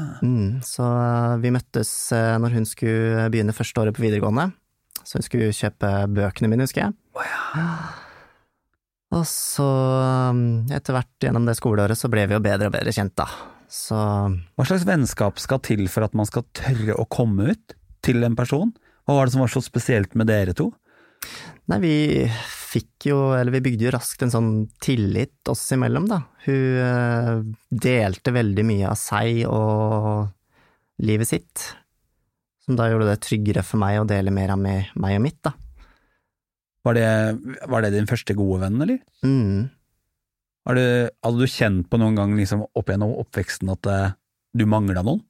Mm, 0.61 0.67
så 0.67 0.87
vi 1.41 1.51
møttes 1.53 1.91
eh, 2.13 2.37
når 2.41 2.57
hun 2.59 2.67
skulle 2.69 3.27
begynne 3.33 3.55
første 3.55 3.81
året 3.81 3.97
på 3.97 4.05
videregående. 4.05 4.51
Så 5.01 5.17
hun 5.17 5.25
skulle 5.25 5.53
kjøpe 5.55 5.89
bøkene 6.13 6.51
mine, 6.51 6.67
husker 6.67 6.85
jeg. 6.85 6.95
Oh, 7.17 7.25
ja. 7.25 7.65
Og 9.17 9.25
så, 9.27 9.65
um, 10.31 10.61
etter 10.71 10.95
hvert 10.95 11.25
gjennom 11.25 11.47
det 11.47 11.57
skoleåret, 11.59 11.99
så 11.99 12.07
ble 12.11 12.27
vi 12.29 12.37
jo 12.37 12.43
bedre 12.43 12.69
og 12.69 12.75
bedre 12.77 12.93
kjent, 12.95 13.15
da. 13.17 13.27
Så 13.71 13.97
Hva 13.97 14.67
slags 14.67 14.85
vennskap 14.87 15.39
skal 15.41 15.61
til 15.63 15.87
for 15.91 16.05
at 16.05 16.15
man 16.15 16.27
skal 16.27 16.45
tørre 16.55 16.95
å 16.99 17.07
komme 17.11 17.51
ut 17.55 17.75
til 18.05 18.23
en 18.27 18.37
person? 18.37 18.71
Hva 19.07 19.17
var 19.17 19.27
det 19.27 19.33
som 19.33 19.43
var 19.43 19.51
så 19.51 19.63
spesielt 19.63 20.15
med 20.15 20.29
dere 20.29 20.55
to? 20.55 20.69
Nei, 21.71 21.79
vi 21.81 21.95
fikk 22.71 23.09
jo, 23.09 23.17
eller 23.35 23.51
vi 23.55 23.63
bygde 23.63 23.87
jo 23.87 23.93
raskt 23.95 24.23
en 24.25 24.33
sånn 24.33 24.51
tillit 24.83 25.49
oss 25.51 25.63
imellom, 25.75 26.07
da. 26.11 26.21
Hun 26.45 26.83
eh, 26.85 27.33
delte 27.71 28.35
veldig 28.35 28.65
mye 28.67 28.91
av 28.91 28.99
seg 28.99 29.43
og 29.49 30.29
livet 31.01 31.29
sitt, 31.29 31.65
som 32.65 32.77
da 32.77 32.87
gjorde 32.89 33.09
det 33.09 33.21
tryggere 33.25 33.63
for 33.65 33.81
meg 33.81 33.99
å 34.01 34.07
dele 34.07 34.33
mer 34.33 34.53
av 34.53 34.61
meg, 34.61 34.91
meg 34.99 35.17
og 35.17 35.25
mitt, 35.25 35.39
da. 35.45 35.55
Var 36.85 36.97
det, 36.97 37.09
var 37.69 37.83
det 37.85 37.93
din 37.93 38.09
første 38.09 38.33
gode 38.37 38.63
venn, 38.63 38.79
eller? 38.81 39.01
Mm. 39.25 39.69
Har 40.65 40.77
du, 40.77 40.85
hadde 41.25 41.41
du 41.41 41.49
kjent 41.49 41.89
på 41.89 41.99
noen 42.01 42.17
gang 42.17 42.33
liksom, 42.37 42.63
opp 42.77 42.89
gjennom 42.89 43.13
oppveksten 43.21 43.69
at 43.73 43.89
eh, 43.89 44.15
du 44.57 44.65
mangla 44.69 45.03
noen? 45.05 45.21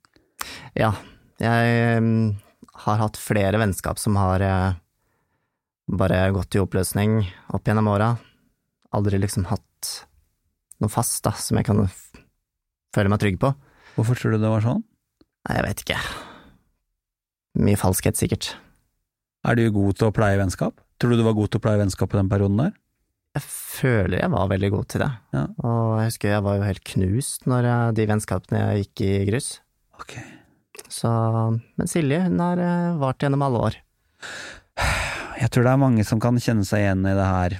Ja, 0.76 0.94
jeg 1.42 2.00
mm, 2.04 2.40
har 2.86 3.04
hatt 3.04 3.20
flere 3.20 3.60
vennskap 3.62 4.00
som 4.00 4.20
har 4.20 4.44
eh, 4.44 4.80
bare 5.92 6.24
gått 6.36 6.56
i 6.56 6.62
oppløsning 6.64 7.20
opp 7.56 7.68
gjennom 7.68 7.90
åra. 7.92 8.14
Aldri 8.96 9.20
liksom 9.22 9.48
hatt 9.52 9.92
noe 10.82 10.92
fast, 10.92 11.22
da, 11.28 11.36
som 11.38 11.60
jeg 11.60 11.68
kan 11.68 11.84
føle 12.96 13.12
meg 13.12 13.22
trygg 13.24 13.40
på. 13.42 13.54
Hvorfor 13.96 14.18
tror 14.18 14.36
du 14.36 14.42
det 14.42 14.52
var 14.52 14.64
sånn? 14.66 14.84
Nei, 15.48 15.56
jeg 15.58 15.66
vet 15.68 15.84
ikke. 15.86 15.98
Mye 17.66 17.80
falskhet, 17.80 18.20
sikkert. 18.20 18.52
Er 19.48 19.58
du 19.58 19.64
god 19.74 19.98
til 19.98 20.10
å 20.12 20.14
pleie 20.16 20.38
vennskap? 20.40 20.78
Tror 21.02 21.14
du 21.16 21.22
du 21.22 21.26
var 21.26 21.34
god 21.38 21.50
til 21.52 21.60
å 21.62 21.64
pleie 21.66 21.80
vennskap 21.82 22.12
på 22.14 22.20
den 22.20 22.30
perioden 22.30 22.60
der? 22.62 22.76
Jeg 23.36 23.44
føler 23.48 24.20
jeg 24.20 24.32
var 24.34 24.50
veldig 24.52 24.70
god 24.74 24.88
til 24.92 25.02
det, 25.06 25.10
Ja. 25.34 25.46
og 25.64 26.00
jeg 26.02 26.10
husker 26.10 26.30
jeg 26.34 26.44
var 26.44 26.58
jo 26.58 26.66
helt 26.68 26.84
knust 26.84 27.46
når 27.48 27.64
jeg, 27.70 27.94
de 27.96 28.06
vennskapene 28.10 28.60
jeg 28.60 28.82
gikk 28.84 29.04
i 29.08 29.12
grus. 29.32 29.48
Ok. 29.98 30.18
Så, 30.92 31.10
men 31.80 31.88
Silje, 31.88 32.20
hun 32.26 32.40
har 32.44 32.60
eh, 32.60 32.98
vart 33.00 33.24
gjennom 33.24 33.46
alle 33.48 33.62
år. 33.70 33.78
Jeg 35.42 35.50
tror 35.50 35.64
det 35.66 35.72
er 35.74 35.80
mange 35.82 36.04
som 36.08 36.20
kan 36.22 36.38
kjenne 36.44 36.68
seg 36.68 36.84
igjen 36.84 37.08
i 37.08 37.16
det 37.18 37.28
her. 37.30 37.56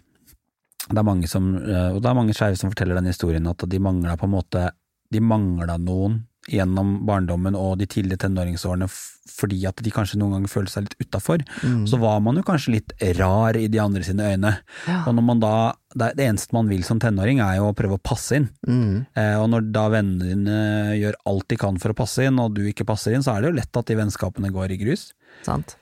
Det 0.92 1.00
er 1.00 1.08
mange 1.08 1.30
som, 1.32 1.48
eh, 1.56 1.88
og 1.96 2.02
det 2.04 2.12
er 2.12 2.18
mange 2.20 2.36
skeive 2.36 2.60
som 2.60 2.72
forteller 2.74 3.00
den 3.00 3.10
historien 3.10 3.48
at 3.48 3.64
de 3.72 3.80
mangla 3.82 4.18
på 4.20 4.28
en 4.28 4.36
måte 4.36 4.68
De 5.12 5.20
mangla 5.24 5.76
noen 5.80 6.22
gjennom 6.50 7.02
barndommen 7.06 7.56
og 7.58 7.76
de 7.78 7.86
tidlige 7.90 8.24
tenåringsårene 8.24 8.88
fordi 9.32 9.60
at 9.70 9.78
de 9.86 9.92
kanskje 9.94 10.18
noen 10.20 10.34
ganger 10.36 10.52
følte 10.52 10.74
seg 10.74 10.88
litt 10.88 11.06
utafor. 11.06 11.44
Mm. 11.62 11.84
Så 11.90 12.00
var 12.02 12.18
man 12.26 12.40
jo 12.40 12.44
kanskje 12.46 12.74
litt 12.76 12.94
rar 13.20 13.58
i 13.58 13.68
de 13.72 13.80
andre 13.82 14.04
sine 14.06 14.32
øyne. 14.34 14.54
Ja. 14.90 14.98
Og 15.06 15.16
når 15.18 15.26
man 15.28 15.44
da, 15.44 15.54
det, 15.94 16.26
eneste 16.26 16.56
man 16.58 16.70
vil 16.72 16.84
som 16.88 17.00
tenåring 17.02 17.42
er 17.44 17.60
jo 17.60 17.70
å 17.70 17.78
prøve 17.78 18.00
å 18.00 18.02
passe 18.04 18.40
inn. 18.40 18.50
Mm. 18.66 19.06
Eh, 19.14 19.36
og 19.38 19.48
når 19.54 19.70
da 19.76 19.86
vennene 19.94 20.32
dine 20.34 20.60
gjør 20.98 21.20
alt 21.32 21.48
de 21.54 21.62
kan 21.62 21.80
for 21.82 21.94
å 21.94 22.00
passe 22.02 22.26
inn, 22.26 22.42
og 22.42 22.58
du 22.58 22.66
ikke 22.68 22.88
passer 22.90 23.16
inn, 23.16 23.26
så 23.26 23.36
er 23.36 23.44
det 23.44 23.52
jo 23.52 23.60
lett 23.62 23.82
at 23.84 23.92
de 23.92 24.00
vennskapene 24.02 24.54
går 24.54 24.76
i 24.76 24.82
grus. 24.82 25.12
Sant? 25.46 25.78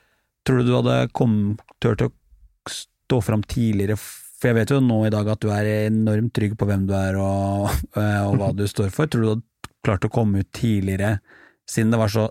Tror 0.48 0.62
du 0.62 0.70
du 0.70 0.78
hadde 0.78 1.02
kom, 1.16 1.36
turt 1.84 2.04
å 2.06 2.12
stå 2.70 3.22
fram 3.24 3.44
tidligere, 3.48 3.98
for 4.00 4.52
jeg 4.52 4.60
vet 4.60 4.72
jo 4.76 4.84
nå 4.84 5.02
i 5.08 5.14
dag 5.14 5.28
at 5.32 5.42
du 5.44 5.50
er 5.52 5.68
enormt 5.90 6.32
trygg 6.36 6.54
på 6.60 6.68
hvem 6.68 6.86
du 6.88 6.94
er 6.96 7.18
og, 7.20 7.72
eh, 8.00 8.26
og 8.28 8.40
hva 8.40 8.52
du 8.56 8.68
står 8.70 8.92
for. 8.94 9.08
Tror 9.08 9.24
du 9.24 9.30
du 9.30 9.34
hadde 9.38 9.48
klart 9.86 10.06
å 10.06 10.12
komme 10.12 10.42
ut 10.44 10.52
tidligere, 10.56 11.20
siden 11.70 11.92
det 11.94 12.00
var 12.02 12.12
så 12.12 12.28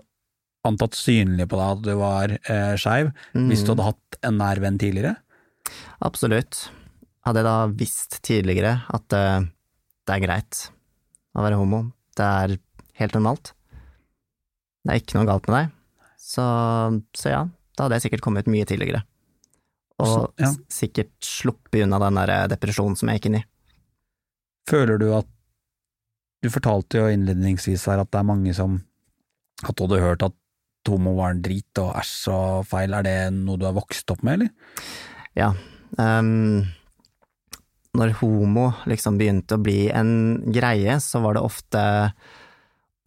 antatt 0.67 0.93
synlig 0.99 1.47
på 1.49 1.57
deg 1.57 1.69
at 1.77 1.81
du 1.85 1.93
var 1.97 2.33
eh, 2.35 2.75
skeiv, 2.77 3.11
hvis 3.33 3.63
du 3.63 3.71
Mm. 3.71 3.77
hadde 3.77 3.87
hatt 3.89 4.19
en 4.27 4.37
nær 4.37 4.59
venn 4.59 4.77
tidligere? 4.81 5.15
Absolutt. 6.01 6.69
Hadde 7.25 7.39
jeg 7.41 7.47
da 7.47 7.67
visst 7.79 8.19
tidligere 8.25 8.73
at 8.89 9.13
eh, 9.15 9.39
det 10.07 10.15
er 10.17 10.23
greit 10.25 10.71
å 11.37 11.43
være 11.45 11.57
homo, 11.59 11.91
det 12.17 12.25
er 12.25 12.57
helt 12.99 13.13
normalt, 13.15 13.53
det 14.83 14.91
er 14.95 14.99
ikke 15.01 15.17
noe 15.19 15.27
galt 15.29 15.47
med 15.47 15.55
deg, 15.59 15.71
så, 16.19 16.45
så 17.15 17.29
ja, 17.33 17.41
da 17.77 17.85
hadde 17.85 17.99
jeg 17.99 18.07
sikkert 18.09 18.21
kommet 18.25 18.47
ut 18.47 18.51
mye 18.53 18.65
tidligere. 18.67 19.03
Og 19.99 20.07
Så- 20.07 20.33
ja. 20.39 20.51
sikkert 20.71 21.11
sluppet 21.23 21.83
unna 21.83 21.99
den 21.99 22.15
der 22.15 22.47
depresjonen 22.51 22.95
som 22.97 23.09
jeg 23.09 23.19
gikk 23.19 23.25
inn 23.31 23.39
i. 23.41 23.45
Føler 24.69 24.99
du 25.01 25.09
at 25.17 25.27
Du 26.39 26.49
fortalte 26.53 27.01
jo 27.01 27.09
innledningsvis 27.11 27.85
her 27.91 28.01
at 28.03 28.11
det 28.13 28.21
er 28.21 28.29
mange 28.29 28.53
som 28.55 28.79
at 29.65 29.75
du 29.75 29.83
hadde 29.85 30.03
hørt 30.03 30.23
at 30.23 30.35
homo 30.89 31.13
var 31.17 31.35
en 31.35 31.43
drit 31.43 31.81
og 31.81 31.93
æsj 31.99 32.17
og 32.33 32.67
feil. 32.69 32.95
Er 32.95 33.05
det 33.05 33.17
noe 33.35 33.59
du 33.59 33.67
har 33.67 33.75
vokst 33.75 34.09
opp 34.13 34.23
med, 34.25 34.39
eller? 34.39 34.51
Ja. 35.37 35.51
Um, 35.99 36.63
når 37.97 38.15
homo 38.21 38.69
liksom 38.89 39.17
begynte 39.19 39.57
å 39.57 39.63
bli 39.63 39.89
en 39.91 40.11
greie, 40.53 40.99
så 41.03 41.21
var 41.23 41.35
det 41.35 41.45
ofte 41.45 41.83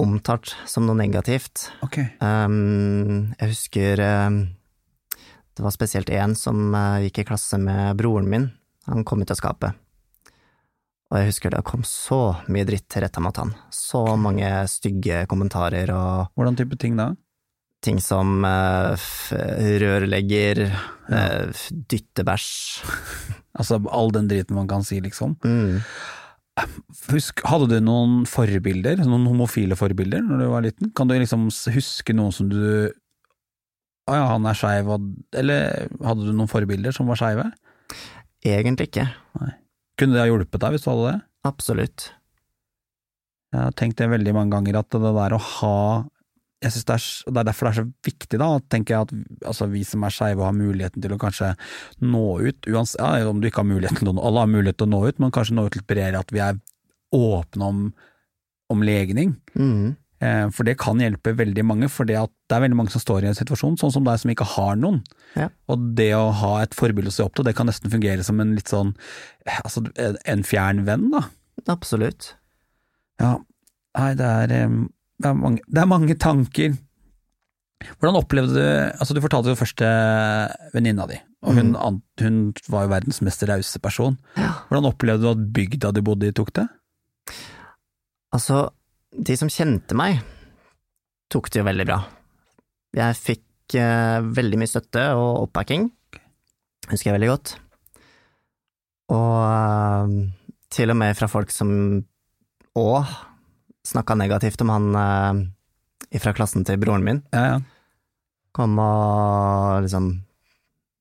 omtalt 0.02 0.54
som 0.68 0.86
noe 0.86 0.98
negativt. 0.98 1.70
Ok. 1.86 2.00
Um, 2.20 3.32
jeg 3.38 3.54
husker 3.54 4.02
um, 4.28 4.42
det 5.52 5.64
var 5.64 5.74
spesielt 5.74 6.10
én 6.12 6.36
som 6.38 6.72
uh, 6.74 7.00
gikk 7.04 7.22
i 7.22 7.28
klasse 7.32 7.60
med 7.60 7.96
broren 8.00 8.28
min. 8.28 8.50
Han 8.90 9.06
kom 9.06 9.22
ut 9.22 9.32
av 9.32 9.38
skapet. 9.38 9.81
Og 11.12 11.18
jeg 11.20 11.28
husker 11.28 11.52
det 11.52 11.60
kom 11.68 11.82
så 11.84 12.18
mye 12.48 12.64
dritt 12.64 12.96
retta 13.04 13.20
mot 13.20 13.36
han. 13.36 13.50
Så 13.74 14.00
mange 14.16 14.48
stygge 14.72 15.26
kommentarer 15.28 15.92
og 15.92 16.30
Hvordan 16.38 16.56
type 16.56 16.78
ting 16.80 16.96
da? 16.96 17.10
ting 17.82 17.98
som 17.98 18.44
uh, 18.46 18.94
rørlegger, 19.82 20.60
eh, 21.10 21.48
f- 21.50 21.70
dyttebæsj. 21.90 22.50
Altså 23.58 23.76
all 23.92 24.08
den 24.14 24.28
driten 24.30 24.54
man 24.56 24.68
kan 24.70 24.80
si, 24.86 24.96
liksom. 25.04 25.34
Mm. 25.44 25.82
Husk, 27.10 27.42
hadde 27.44 27.66
du 27.68 27.74
noen 27.84 28.22
forbilder, 28.24 29.02
noen 29.04 29.26
homofile 29.28 29.76
forbilder 29.76 30.22
når 30.24 30.40
du 30.40 30.46
var 30.48 30.64
liten? 30.64 30.92
Kan 30.96 31.10
du 31.10 31.16
liksom 31.18 31.48
huske 31.74 32.14
noen 32.16 32.32
som 32.32 32.48
du 32.48 32.62
Å 34.08 34.14
ja, 34.16 34.24
han 34.30 34.46
er 34.48 34.56
skeiv, 34.56 34.88
eller 35.42 35.90
hadde 36.00 36.24
du 36.24 36.32
noen 36.32 36.48
forbilder 36.50 36.94
som 36.96 37.10
var 37.12 37.20
skeive? 37.20 37.44
Egentlig 38.46 38.88
ikke. 38.88 39.10
Kunne 40.02 40.18
det 40.18 40.24
ha 40.24 40.30
hjulpet 40.30 40.62
deg 40.64 40.74
hvis 40.74 40.84
du 40.84 40.90
hadde 40.90 41.12
det? 41.12 41.18
Absolutt. 41.46 42.08
Jeg 43.52 43.60
har 43.60 43.76
tenkt 43.78 44.00
det 44.00 44.10
veldig 44.10 44.34
mange 44.34 44.54
ganger, 44.56 44.80
at 44.80 44.90
det 44.90 45.14
der 45.14 45.36
å 45.36 45.44
ha 45.60 45.78
jeg 46.62 46.76
synes 46.76 46.86
det, 46.86 46.94
er, 46.94 47.06
det 47.34 47.40
er 47.40 47.46
derfor 47.48 47.66
det 47.66 47.70
er 47.72 47.78
så 47.80 47.84
viktig, 48.06 48.38
da, 48.38 48.48
tenker 48.70 48.94
jeg, 48.94 49.06
at 49.06 49.46
altså, 49.50 49.66
vi 49.72 49.80
som 49.86 50.04
er 50.06 50.14
skeive 50.14 50.44
har 50.46 50.54
muligheten 50.54 51.02
til 51.02 51.14
å 51.14 51.18
kanskje 51.18 51.48
nå 52.06 52.26
ut, 52.38 52.68
uansett, 52.70 53.02
ja, 53.02 53.26
om 53.26 53.40
du 53.42 53.48
ikke 53.48 53.64
har 53.64 53.70
muligheten 53.72 53.98
til 53.98 54.12
å 54.12 54.14
nå, 54.14 54.22
alle 54.28 54.44
har 54.44 54.52
mulighet 54.52 54.78
til 54.78 54.86
å 54.86 54.92
nå 54.92 55.00
ut, 55.08 55.18
men 55.22 55.34
kanskje 55.34 55.56
nå 55.58 55.66
ut 55.66 55.78
litt 55.78 55.88
bredere, 55.90 56.22
at 56.22 56.30
vi 56.34 56.42
er 56.44 56.60
åpne 57.18 57.70
om, 57.72 57.80
om 58.72 58.86
legning. 58.86 59.34
Mm. 59.58 59.96
Eh, 60.22 60.46
For 60.54 60.68
det 60.68 60.76
kan 60.80 61.00
hjelpe 61.02 61.34
veldig 61.38 61.64
mange, 61.66 61.88
for 61.90 62.06
det, 62.08 62.18
at 62.20 62.32
det 62.48 62.56
er 62.56 62.64
veldig 62.66 62.78
mange 62.78 62.94
som 62.94 63.02
står 63.02 63.24
i 63.24 63.30
en 63.32 63.38
situasjon, 63.38 63.78
sånn 63.80 63.94
som 63.94 64.06
deg 64.06 64.20
som 64.22 64.32
ikke 64.32 64.46
har 64.54 64.76
noen. 64.78 65.00
Ja. 65.34 65.48
Og 65.72 65.88
det 65.98 66.12
å 66.14 66.28
ha 66.42 66.52
et 66.62 66.76
forbilde 66.78 67.10
å 67.10 67.16
se 67.16 67.24
opp 67.26 67.34
til, 67.34 67.46
det 67.48 67.56
kan 67.58 67.66
nesten 67.70 67.90
fungere 67.92 68.26
som 68.26 68.40
en 68.42 68.54
litt 68.54 68.70
sånn 68.70 68.94
eh, 69.48 69.58
altså 69.64 69.84
en 69.98 70.46
fjern 70.46 70.84
venn, 70.86 71.08
da. 71.14 71.26
Absolutt. 71.72 72.34
Ja, 73.22 73.36
nei, 73.98 74.12
det 74.18 74.28
er, 74.28 74.54
eh, 74.60 74.78
det 75.22 75.30
er, 75.32 75.38
mange, 75.38 75.66
det 75.66 75.82
er 75.82 75.90
mange 75.90 76.18
tanker. 76.22 76.76
Hvordan 77.98 78.20
opplevde 78.20 78.54
du 78.54 78.62
Altså, 78.62 79.14
du 79.14 79.18
fortalte 79.24 79.50
jo 79.50 79.58
først 79.58 79.80
til 79.80 80.70
venninna 80.76 81.08
di, 81.10 81.16
og 81.42 81.56
hun, 81.58 81.72
mm. 81.74 81.98
hun 82.22 82.36
var 82.70 82.86
jo 82.86 82.92
verdens 82.92 83.18
mest 83.26 83.42
rause 83.50 83.82
person. 83.82 84.20
Ja. 84.38 84.52
Hvordan 84.68 84.86
opplevde 84.92 85.26
du 85.26 85.32
at 85.32 85.42
bygda 85.56 85.90
du 85.96 85.98
bodde 86.06 86.30
i, 86.30 86.36
tok 86.36 86.54
det? 86.60 86.68
Altså, 88.32 88.68
de 89.12 89.36
som 89.36 89.50
kjente 89.52 89.96
meg, 89.98 90.20
tok 91.32 91.50
det 91.52 91.60
jo 91.62 91.66
veldig 91.68 91.86
bra. 91.88 91.98
Jeg 92.96 93.18
fikk 93.18 93.76
eh, 93.80 94.20
veldig 94.36 94.60
mye 94.60 94.70
støtte 94.70 95.04
og 95.16 95.46
oppbacking, 95.46 95.88
husker 96.90 97.10
jeg 97.10 97.16
veldig 97.18 97.30
godt. 97.32 97.54
Og 99.12 99.36
eh, 99.44 100.16
til 100.72 100.92
og 100.92 100.98
med 101.00 101.16
fra 101.18 101.28
folk 101.30 101.52
som 101.52 101.70
òg 102.78 103.12
snakka 103.88 104.16
negativt 104.16 104.62
om 104.64 104.72
han 104.72 104.90
eh, 105.02 106.18
fra 106.22 106.34
klassen 106.36 106.64
til 106.68 106.78
broren 106.80 107.04
min, 107.04 107.22
Ja, 107.32 107.42
ja. 107.54 107.60
kom 108.56 108.76
og 108.80 109.82
liksom 109.86 110.12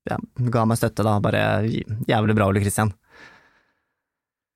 ja, 0.08 0.16
ga 0.50 0.64
meg 0.66 0.80
støtte, 0.80 1.04
da. 1.06 1.18
Bare 1.22 1.62
jævlig 2.08 2.34
bra, 2.34 2.48
Ole 2.50 2.62
Kristian. 2.64 2.90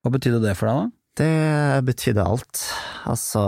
Hva 0.03 0.11
betydde 0.17 0.41
det 0.43 0.57
for 0.59 0.67
deg, 0.67 0.81
da? 0.81 0.93
Det 1.17 1.85
betydde 1.87 2.25
alt. 2.27 2.63
Altså, 3.07 3.43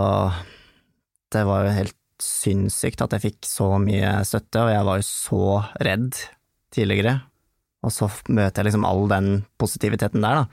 det 1.33 1.43
var 1.47 1.65
jo 1.65 1.75
helt 1.75 1.95
sinnssykt 2.23 3.01
at 3.03 3.15
jeg 3.15 3.25
fikk 3.29 3.47
så 3.47 3.73
mye 3.81 4.19
støtte, 4.27 4.63
og 4.63 4.71
jeg 4.73 4.87
var 4.87 4.99
jo 4.99 5.07
så 5.07 5.43
redd 5.87 6.19
tidligere. 6.75 7.19
Og 7.85 7.93
så 7.95 8.09
møter 8.27 8.61
jeg 8.61 8.69
liksom 8.69 8.87
all 8.87 9.05
den 9.11 9.29
positiviteten 9.59 10.23
der, 10.23 10.41
da. 10.41 10.45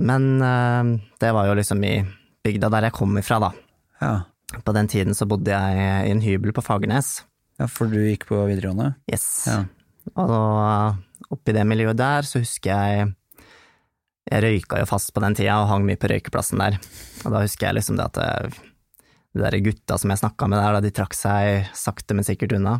Men 0.00 0.30
eh, 0.42 0.94
det 1.20 1.30
var 1.36 1.50
jo 1.50 1.58
liksom 1.58 1.82
i 1.86 2.00
bygda 2.44 2.70
der 2.72 2.88
jeg 2.88 2.96
kom 2.96 3.18
ifra, 3.20 3.38
da. 3.42 3.50
Ja. 4.00 4.14
På 4.66 4.74
den 4.74 4.88
tiden 4.90 5.14
så 5.14 5.28
bodde 5.30 5.52
jeg 5.52 6.08
i 6.08 6.10
en 6.14 6.22
hybel 6.24 6.54
på 6.56 6.64
Fagernes. 6.64 7.20
ja, 7.60 7.68
for 7.70 7.86
du 7.86 8.00
gikk 8.00 8.26
på 8.30 8.40
videregående? 8.48 8.94
Yes. 9.12 9.26
Ja. 9.46 9.62
Og 10.18 11.30
oppi 11.30 11.54
det 11.54 11.66
miljøet 11.68 11.98
der 12.00 12.26
så 12.26 12.40
husker 12.42 12.72
jeg 12.72 13.10
Jeg 14.30 14.44
røyka 14.44 14.78
jo 14.78 14.86
fast 14.86 15.10
på 15.14 15.22
den 15.24 15.34
tida 15.34 15.58
og 15.58 15.68
hang 15.72 15.86
mye 15.86 15.98
på 15.98 16.10
røykeplassen 16.10 16.60
der. 16.62 16.78
Og 17.24 17.34
da 17.34 17.42
husker 17.42 17.68
jeg 17.68 17.80
liksom 17.80 17.98
det 17.98 18.06
at 18.12 18.20
de 19.34 19.42
der 19.42 19.58
gutta 19.62 19.98
som 19.98 20.12
jeg 20.12 20.22
snakka 20.22 20.48
med 20.50 20.60
der, 20.60 20.76
da 20.76 20.82
de 20.84 20.94
trakk 20.94 21.14
seg 21.18 21.68
sakte, 21.76 22.14
men 22.14 22.26
sikkert 22.26 22.54
unna. 22.58 22.78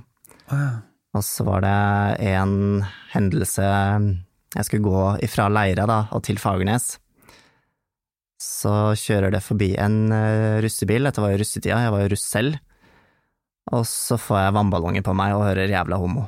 Ja. 0.51 0.71
Og 1.15 1.27
så 1.27 1.47
var 1.47 1.65
det 1.65 1.77
en 2.31 2.85
hendelse 3.11 3.67
Jeg 3.67 4.67
skulle 4.67 4.87
gå 4.87 5.03
ifra 5.27 5.49
Leira 5.51 5.87
da, 5.87 6.05
og 6.15 6.23
til 6.27 6.39
Fagernes. 6.43 6.97
Så 8.41 8.73
kjører 8.99 9.35
det 9.35 9.43
forbi 9.45 9.75
en 9.79 10.11
eh, 10.17 10.59
russebil, 10.65 11.05
dette 11.07 11.23
var 11.23 11.35
jo 11.35 11.43
russetida, 11.43 11.83
jeg 11.85 11.93
var 11.93 12.03
jo 12.03 12.11
russ 12.15 12.25
selv. 12.25 12.57
Og 13.71 13.85
så 13.87 14.17
får 14.19 14.41
jeg 14.41 14.55
vannballonger 14.57 15.05
på 15.07 15.15
meg 15.15 15.37
og 15.37 15.45
hører 15.45 15.71
jævla 15.71 15.99
homo. 16.01 16.25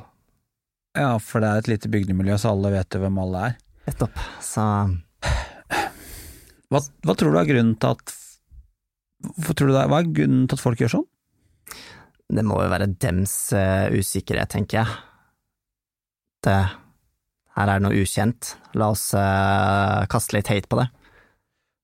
ja, 0.95 1.17
for 1.19 1.41
det 1.41 1.49
er 1.49 1.63
et 1.63 1.71
lite 1.71 1.89
bygdemiljø, 1.89 2.37
så 2.37 2.53
alle 2.53 2.71
vet 2.75 2.95
jo 2.95 3.01
hvem 3.01 3.17
alle 3.23 3.47
er. 3.47 3.57
Nettopp. 3.89 4.21
Så 4.39 4.63
Hva, 6.73 6.79
hva 7.05 7.13
tror 7.13 7.33
du 7.33 7.37
er 7.37 7.49
grunnen 7.49 7.75
til 7.77 7.93
at 7.93 8.13
hva, 9.23 9.53
tror 9.53 9.69
du 9.69 9.73
det 9.75 9.81
er, 9.83 9.89
hva 9.91 9.99
er 10.01 10.13
grunnen 10.15 10.47
til 10.49 10.57
at 10.57 10.63
folk 10.63 10.81
gjør 10.81 10.97
sånn? 10.97 11.09
det 12.33 12.43
må 12.47 12.57
jo 12.63 12.71
være 12.71 12.89
dems 13.01 13.33
uh, 13.53 13.91
usikkerhet, 13.93 14.49
tenker 14.53 14.79
jeg. 14.81 14.95
Det 16.43 16.57
Her 17.53 17.69
er 17.69 17.77
det 17.77 17.85
noe 17.85 17.99
ukjent. 18.01 18.55
La 18.79 18.89
oss 18.93 19.11
uh, 19.13 20.03
kaste 20.09 20.33
litt 20.37 20.49
hate 20.49 20.69
på 20.71 20.79
det. 20.79 20.87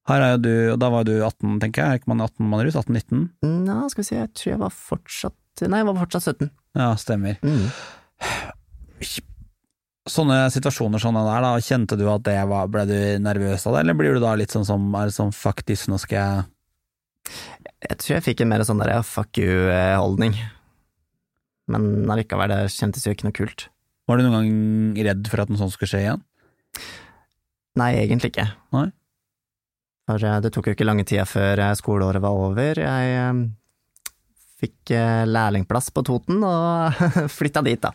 Her 0.10 0.26
er 0.26 0.32
jo 0.34 0.40
du, 0.42 0.54
og 0.74 0.80
da 0.82 0.90
var 0.90 1.06
du 1.06 1.14
18, 1.20 1.60
tenker 1.62 1.84
jeg, 1.84 1.90
er 1.90 2.02
ikke 2.02 2.10
man 2.10 2.24
18 2.26 2.48
man 2.50 2.64
er 2.64 2.70
russ? 2.70 2.80
18-19? 2.80 3.28
Nja, 3.46 3.84
skal 3.92 4.02
vi 4.02 4.08
si, 4.08 4.16
jeg 4.18 4.32
tror 4.34 4.52
jeg 4.56 4.62
var 4.64 4.74
fortsatt 4.74 5.36
Nei, 5.68 5.82
jeg 5.82 5.90
var 5.90 5.98
fortsatt 6.00 6.26
17. 6.40 6.50
Ja, 6.80 6.86
stemmer. 6.96 7.36
Mm. 7.44 7.66
Sånne 10.10 10.38
situasjoner 10.54 11.02
sånn 11.02 11.18
der, 11.20 11.44
da, 11.46 11.52
kjente 11.62 11.98
du 12.00 12.08
at 12.10 12.24
det 12.26 12.38
var, 12.50 12.70
ble 12.72 12.86
du 12.90 13.00
nervøs 13.22 13.68
av 13.70 13.76
det, 13.76 13.84
eller 13.84 13.98
blir 13.98 14.16
du 14.18 14.24
da 14.24 14.34
litt 14.40 14.54
sånn 14.56 14.66
som, 14.66 14.88
er 14.98 15.12
sånn 15.14 15.34
faktisk, 15.36 15.90
nå 15.92 16.00
skal 16.02 16.18
jeg 16.18 17.36
Jeg 17.86 18.00
tror 18.02 18.16
jeg 18.16 18.26
fikk 18.26 18.42
en 18.42 18.50
mer 18.50 18.64
sånn 18.66 18.82
der 18.82 19.04
fuck 19.06 19.38
you-holdning. 19.38 20.34
Men 21.70 22.10
allikevel, 22.10 22.50
det 22.50 22.74
kjentes 22.74 23.06
jo 23.06 23.14
ikke 23.14 23.28
noe 23.28 23.38
kult. 23.38 23.68
Var 24.10 24.18
du 24.18 24.26
noen 24.26 24.50
gang 24.50 25.06
redd 25.06 25.30
for 25.30 25.44
at 25.44 25.52
noe 25.52 25.62
sånt 25.62 25.76
skulle 25.76 25.92
skje 25.92 26.02
igjen? 26.08 26.24
Nei, 27.78 27.92
egentlig 28.02 28.32
ikke. 28.34 28.48
Nei? 28.74 28.88
For 30.10 30.26
eh, 30.26 30.40
det 30.42 30.52
tok 30.56 30.72
jo 30.72 30.74
ikke 30.74 30.88
lange 30.88 31.06
tida 31.08 31.28
før 31.30 31.62
eh, 31.62 31.76
skoleåret 31.78 32.24
var 32.24 32.42
over. 32.48 32.82
Jeg 32.82 33.14
eh, 33.14 33.44
fikk 34.60 34.96
lærlingplass 35.30 35.92
på 35.96 36.04
Toten 36.08 36.42
og 36.44 36.98
flytta 37.38 37.64
dit, 37.66 37.80
da. 37.80 37.94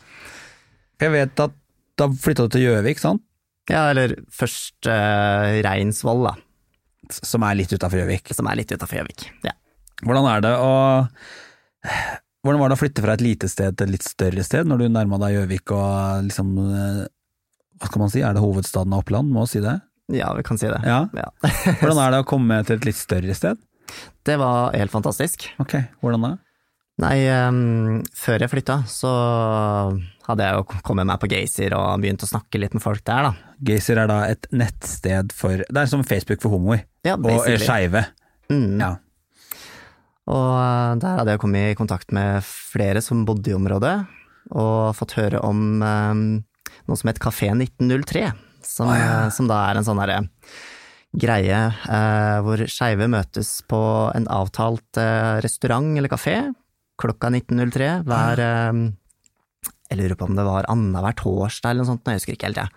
Jeg 1.03 1.13
vet 1.13 1.43
at 1.43 1.59
da 2.01 2.09
flytta 2.11 2.47
du 2.49 2.55
til 2.57 2.65
Gjøvik, 2.67 2.99
sant? 3.03 3.23
Ja, 3.71 3.87
eller 3.95 4.13
først 4.35 4.89
eh, 4.91 5.61
Reinsvoll, 5.65 6.27
da, 6.27 6.35
Som 7.15 7.45
er 7.49 7.55
litt 7.57 7.73
utafor 7.73 8.03
Gjøvik. 8.03 8.33
som 8.37 8.49
er 8.51 8.59
litt 8.61 8.73
utafor 8.75 8.99
Gjøvik. 9.01 9.29
Ja. 9.47 9.55
Hvordan 10.05 10.27
er 10.29 10.43
det 10.45 10.53
å 10.61 10.73
Hvordan 12.45 12.61
var 12.61 12.69
det 12.73 12.77
å 12.77 12.81
flytte 12.83 13.01
fra 13.05 13.15
et 13.17 13.23
lite 13.25 13.49
sted 13.49 13.77
til 13.79 13.89
et 13.89 13.95
litt 13.95 14.05
større 14.05 14.43
sted, 14.45 14.69
når 14.69 14.83
du 14.85 14.89
nærma 14.93 15.17
deg 15.23 15.39
Gjøvik 15.39 15.73
og 15.77 16.27
liksom 16.29 16.51
eh, 16.61 17.03
Hva 17.81 17.89
skal 17.91 18.03
man 18.05 18.13
si, 18.13 18.21
er 18.25 18.37
det 18.37 18.43
hovedstaden 18.45 18.93
av 18.93 19.05
Oppland, 19.05 19.33
må 19.33 19.47
si 19.51 19.63
det? 19.65 19.79
ja, 20.13 20.29
vi 20.37 20.43
kan 20.45 20.59
si 20.61 20.69
det. 20.69 20.83
Ja. 20.85 21.07
Ja. 21.17 21.31
Hvordan 21.81 21.99
er 22.03 22.11
det 22.13 22.19
å 22.21 22.27
komme 22.29 22.59
til 22.69 22.77
et 22.77 22.85
litt 22.85 22.99
større 22.99 23.33
sted? 23.37 23.57
Det 24.29 24.35
var 24.37 24.75
helt 24.77 24.93
fantastisk. 24.93 25.47
Ok, 25.63 25.79
hvordan 26.05 26.27
da? 26.27 26.31
Nei, 27.03 27.25
um, 27.27 28.03
før 28.15 28.45
jeg 28.45 28.51
flytta, 28.53 28.77
så 28.87 29.11
hadde 30.29 30.45
jeg 30.47 30.59
jo 30.61 30.83
kommet 30.87 31.09
meg 31.09 31.19
på 31.19 31.29
Gaysir 31.33 31.75
og 31.75 32.05
begynt 32.05 32.23
å 32.23 32.29
snakke 32.31 32.61
litt 32.63 32.77
med 32.77 32.85
folk 32.85 33.03
der, 33.03 33.27
da. 33.27 33.55
Gaysir 33.67 33.99
er 33.99 34.11
da 34.11 34.21
et 34.29 34.47
nettsted 34.55 35.35
for 35.35 35.65
Det 35.65 35.81
er 35.81 35.91
som 35.91 36.05
Facebook 36.07 36.43
for 36.45 36.55
homoer, 36.55 36.85
Ja, 37.07 37.17
og 37.19 37.49
skeive. 37.59 38.05
Mm. 38.53 38.79
Ja. 38.79 38.93
Og 40.31 40.53
eh, 40.55 40.95
der 41.03 41.19
hadde 41.19 41.35
jeg 41.35 41.43
kommet 41.43 41.73
i 41.73 41.79
kontakt 41.79 42.15
med 42.15 42.47
flere 42.47 43.03
som 43.05 43.27
bodde 43.27 43.51
i 43.51 43.59
området, 43.59 43.97
og 44.55 44.95
fått 44.95 45.19
høre 45.19 45.43
om 45.43 45.83
um, 45.83 46.25
noe 46.87 47.01
som 47.01 47.11
het 47.11 47.21
Kafé 47.23 47.51
1903, 47.57 48.29
som, 48.65 48.87
oh, 48.87 48.97
ja. 48.97 49.15
som 49.35 49.51
da 49.51 49.65
er 49.67 49.81
en 49.81 49.87
sånn 49.87 49.99
derre 49.99 50.23
greie 51.15 51.59
eh, 51.71 52.37
hvor 52.43 52.65
skeive 52.71 53.07
møtes 53.11 53.57
på 53.71 53.81
en 54.15 54.27
avtalt 54.33 54.99
eh, 54.99 55.41
restaurant 55.45 55.93
eller 55.99 56.11
kafé 56.11 56.39
klokka 57.01 57.31
19.03 57.33 57.89
hver 58.07 58.43
eh, 58.45 58.85
Jeg 59.91 60.01
lurer 60.01 60.17
på 60.19 60.29
om 60.29 60.39
det 60.39 60.47
var 60.47 60.69
annenhver 60.73 61.17
torsdag 61.19 61.73
eller 61.73 61.85
noe 61.85 61.93
sånt, 61.93 62.09
jeg 62.09 62.23
husker 62.23 62.37
ikke 62.39 62.51
helt, 62.51 62.63
jeg. 62.63 62.73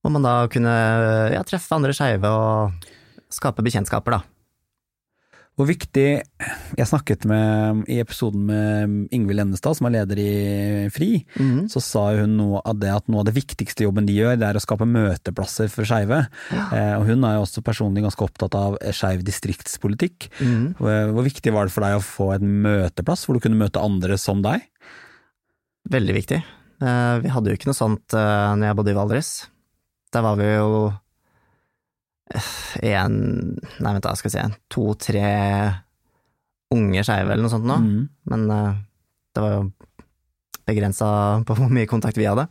Hvor 0.00 0.14
man 0.14 0.24
da 0.24 0.34
kunne 0.52 0.74
ja, 1.34 1.42
treffe 1.44 1.76
andre 1.76 1.92
skeive 1.96 2.28
og 2.32 2.86
skape 3.30 3.64
bekjentskaper, 3.64 4.16
da. 4.16 4.39
Hvor 5.60 5.68
viktig 5.68 6.04
Jeg 6.24 6.86
snakket 6.88 7.26
med, 7.28 7.82
i 7.92 7.98
episoden 8.00 8.46
med 8.48 8.92
Ingvild 9.12 9.36
Lennestad, 9.42 9.76
som 9.76 9.90
er 9.90 9.98
leder 9.98 10.16
i 10.22 10.30
FRI, 10.88 11.08
Mm. 11.36 11.66
så 11.68 11.82
sa 11.84 12.04
hun 12.16 12.38
noe 12.38 12.62
av 12.64 12.78
det 12.80 12.88
at 12.88 13.08
noe 13.12 13.20
av 13.20 13.26
det 13.28 13.34
viktigste 13.36 13.84
jobben 13.84 14.06
de 14.08 14.14
gjør, 14.16 14.38
det 14.40 14.46
er 14.48 14.56
å 14.56 14.62
skape 14.64 14.88
møteplasser 14.88 15.68
for 15.68 15.84
skeive. 15.84 16.22
Eh, 16.72 16.94
og 16.96 17.04
hun 17.10 17.24
er 17.28 17.36
jo 17.36 17.42
også 17.44 17.60
personlig 17.66 18.06
ganske 18.06 18.24
opptatt 18.24 18.56
av 18.56 18.78
skeiv 18.96 19.20
distriktspolitikk. 19.26 20.30
Mm. 20.40 20.76
Hvor, 20.80 21.20
viktig 21.28 21.52
var 21.52 21.68
det 21.68 21.74
for 21.76 21.84
deg 21.84 21.98
å 21.98 22.06
få 22.08 22.30
en 22.38 22.56
møteplass 22.64 23.26
hvor 23.26 23.36
du 23.36 23.44
kunne 23.44 23.60
møte 23.60 23.82
andre 23.84 24.16
som 24.16 24.40
deg? 24.40 24.64
Veldig 25.90 26.16
viktig. 26.22 26.40
Eh, 26.80 27.18
Vi 27.20 27.28
hadde 27.28 27.52
jo 27.52 27.58
ikke 27.60 27.68
noe 27.68 27.76
sånt 27.76 28.16
eh, 28.16 28.56
når 28.56 28.70
jeg 28.70 28.76
bodde 28.80 28.94
i 28.94 28.98
Valdres. 29.02 29.30
Der 30.14 30.24
var 30.24 30.40
vi 30.40 30.48
jo 30.54 30.94
en 32.30 33.14
Nei, 33.58 33.92
vent 33.92 34.04
da, 34.04 34.14
skal 34.18 34.30
vi 34.30 34.36
se, 34.36 34.44
to-tre 34.70 35.30
unge 36.70 37.02
skeive 37.06 37.32
eller 37.32 37.44
noe 37.44 37.52
sånt 37.52 37.66
nå. 37.66 37.76
Mm. 37.82 38.02
Men 38.30 38.50
eh, 38.54 38.80
det 39.34 39.44
var 39.44 39.56
jo 39.56 39.62
begrensa 40.70 41.08
på 41.46 41.56
hvor 41.58 41.72
mye 41.72 41.88
kontakt 41.90 42.18
vi 42.20 42.28
hadde. 42.30 42.46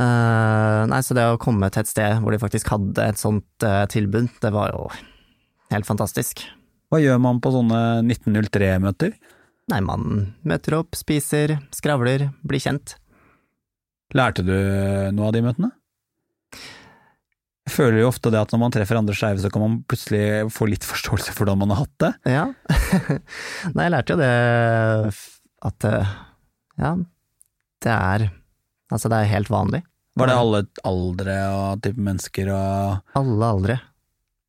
Uh, 0.00 0.86
nei, 0.88 1.00
så 1.04 1.12
det 1.16 1.26
å 1.28 1.40
komme 1.40 1.68
til 1.68 1.82
et 1.82 1.90
sted 1.90 2.22
hvor 2.22 2.32
de 2.32 2.38
faktisk 2.40 2.70
hadde 2.72 3.04
et 3.10 3.20
sånt 3.20 3.66
uh, 3.66 3.84
tilbud, 3.90 4.30
det 4.40 4.52
var 4.54 4.72
jo 4.72 4.86
helt 5.74 5.88
fantastisk. 5.88 6.46
Hva 6.88 7.02
gjør 7.02 7.20
man 7.20 7.42
på 7.42 7.52
sånne 7.52 8.00
1903-møter? 8.06 9.12
Nei, 9.70 9.80
man 9.84 10.30
møter 10.46 10.78
opp, 10.78 10.96
spiser, 10.98 11.58
skravler, 11.74 12.30
blir 12.46 12.62
kjent. 12.62 12.96
Lærte 14.16 14.42
du 14.46 14.54
noe 15.14 15.28
av 15.28 15.36
de 15.36 15.44
møtene? 15.44 15.70
Jeg 17.70 17.76
føler 17.76 18.00
jo 18.02 18.08
ofte 18.10 18.32
det 18.34 18.40
at 18.40 18.50
når 18.50 18.58
man 18.64 18.72
treffer 18.74 18.98
andre 18.98 19.14
skeive, 19.14 19.38
så 19.38 19.50
kan 19.54 19.62
man 19.62 19.74
plutselig 19.86 20.48
få 20.50 20.66
litt 20.66 20.82
forståelse 20.82 21.30
for 21.30 21.44
hvordan 21.46 21.60
man 21.62 21.70
har 21.70 21.84
hatt 21.84 22.02
det. 22.02 22.08
Ja. 22.32 22.48
Nei, 23.76 23.84
jeg 23.84 23.92
lærte 23.94 24.16
jo 24.16 24.18
det 24.18 24.30
at 25.70 25.86
eh, 25.86 26.14
ja, 26.82 26.92
det 27.86 27.94
er 27.94 28.28
Altså, 28.90 29.06
det 29.06 29.20
er 29.20 29.28
helt 29.30 29.46
vanlig. 29.52 29.84
Var 30.18 30.26
det 30.26 30.34
alle 30.34 30.60
aldre 30.82 31.34
og 31.54 31.82
type 31.84 32.02
mennesker 32.02 32.48
og 32.50 33.12
Alle 33.20 33.50
aldre. 33.54 33.76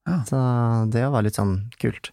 Ja. 0.09 0.15
Så 0.25 0.39
det 0.89 1.03
var 1.13 1.21
litt 1.21 1.37
sånn 1.37 1.59
kult. 1.77 2.09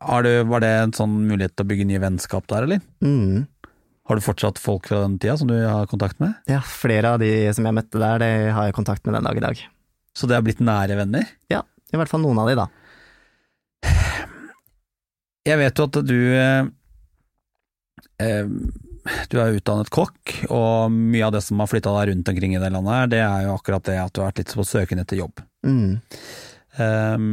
har 0.00 0.24
du, 0.24 0.30
Var 0.48 0.64
det 0.64 0.70
en 0.78 0.94
sånn 0.96 1.18
mulighet 1.28 1.52
til 1.52 1.66
å 1.66 1.70
bygge 1.74 1.88
nye 1.90 2.00
vennskap 2.00 2.48
der, 2.48 2.64
eller? 2.64 2.80
Mm. 3.04 3.44
Har 4.08 4.16
du 4.16 4.24
fortsatt 4.24 4.60
folk 4.60 4.88
fra 4.88 5.02
den 5.04 5.18
tida 5.20 5.36
som 5.36 5.52
du 5.52 5.58
har 5.60 5.84
kontakt 5.92 6.24
med? 6.24 6.32
Ja, 6.48 6.62
flere 6.64 7.14
av 7.14 7.20
de 7.20 7.30
som 7.56 7.68
jeg 7.68 7.76
møtte 7.76 8.00
der, 8.00 8.24
det 8.24 8.32
har 8.56 8.70
jeg 8.70 8.76
kontakt 8.80 9.04
med 9.04 9.16
den 9.16 9.28
dag 9.28 9.36
i 9.36 9.44
dag. 9.44 9.62
Så 10.14 10.30
det 10.30 10.38
har 10.38 10.46
blitt 10.46 10.62
nære 10.62 10.96
venner? 10.98 11.26
Ja, 11.50 11.64
i 11.92 11.98
hvert 11.98 12.10
fall 12.10 12.22
noen 12.22 12.40
av 12.42 12.50
de, 12.50 12.56
da. 12.58 12.68
Jeg 15.44 15.60
vet 15.60 15.76
jo 15.76 15.86
at 15.90 15.98
du 16.08 16.18
eh, 16.38 16.68
eh, 18.24 18.52
Du 19.28 19.36
er 19.42 19.58
utdannet 19.58 19.90
kokk, 19.92 20.32
og 20.48 20.94
mye 20.94 21.26
av 21.26 21.34
det 21.34 21.42
som 21.44 21.60
har 21.60 21.68
flytta 21.68 21.92
deg 21.98 22.12
rundt 22.12 22.30
omkring 22.32 22.54
i 22.56 22.62
det 22.62 22.70
landet, 22.72 22.94
her, 22.94 23.10
det 23.12 23.20
er 23.26 23.44
jo 23.44 23.56
akkurat 23.58 23.84
det 23.90 23.98
at 24.00 24.14
du 24.14 24.22
har 24.22 24.30
vært 24.30 24.40
litt 24.40 24.54
på 24.56 24.64
søken 24.64 25.02
etter 25.02 25.20
jobb. 25.20 25.42
Mm. 25.66 26.00
Um, 26.74 27.26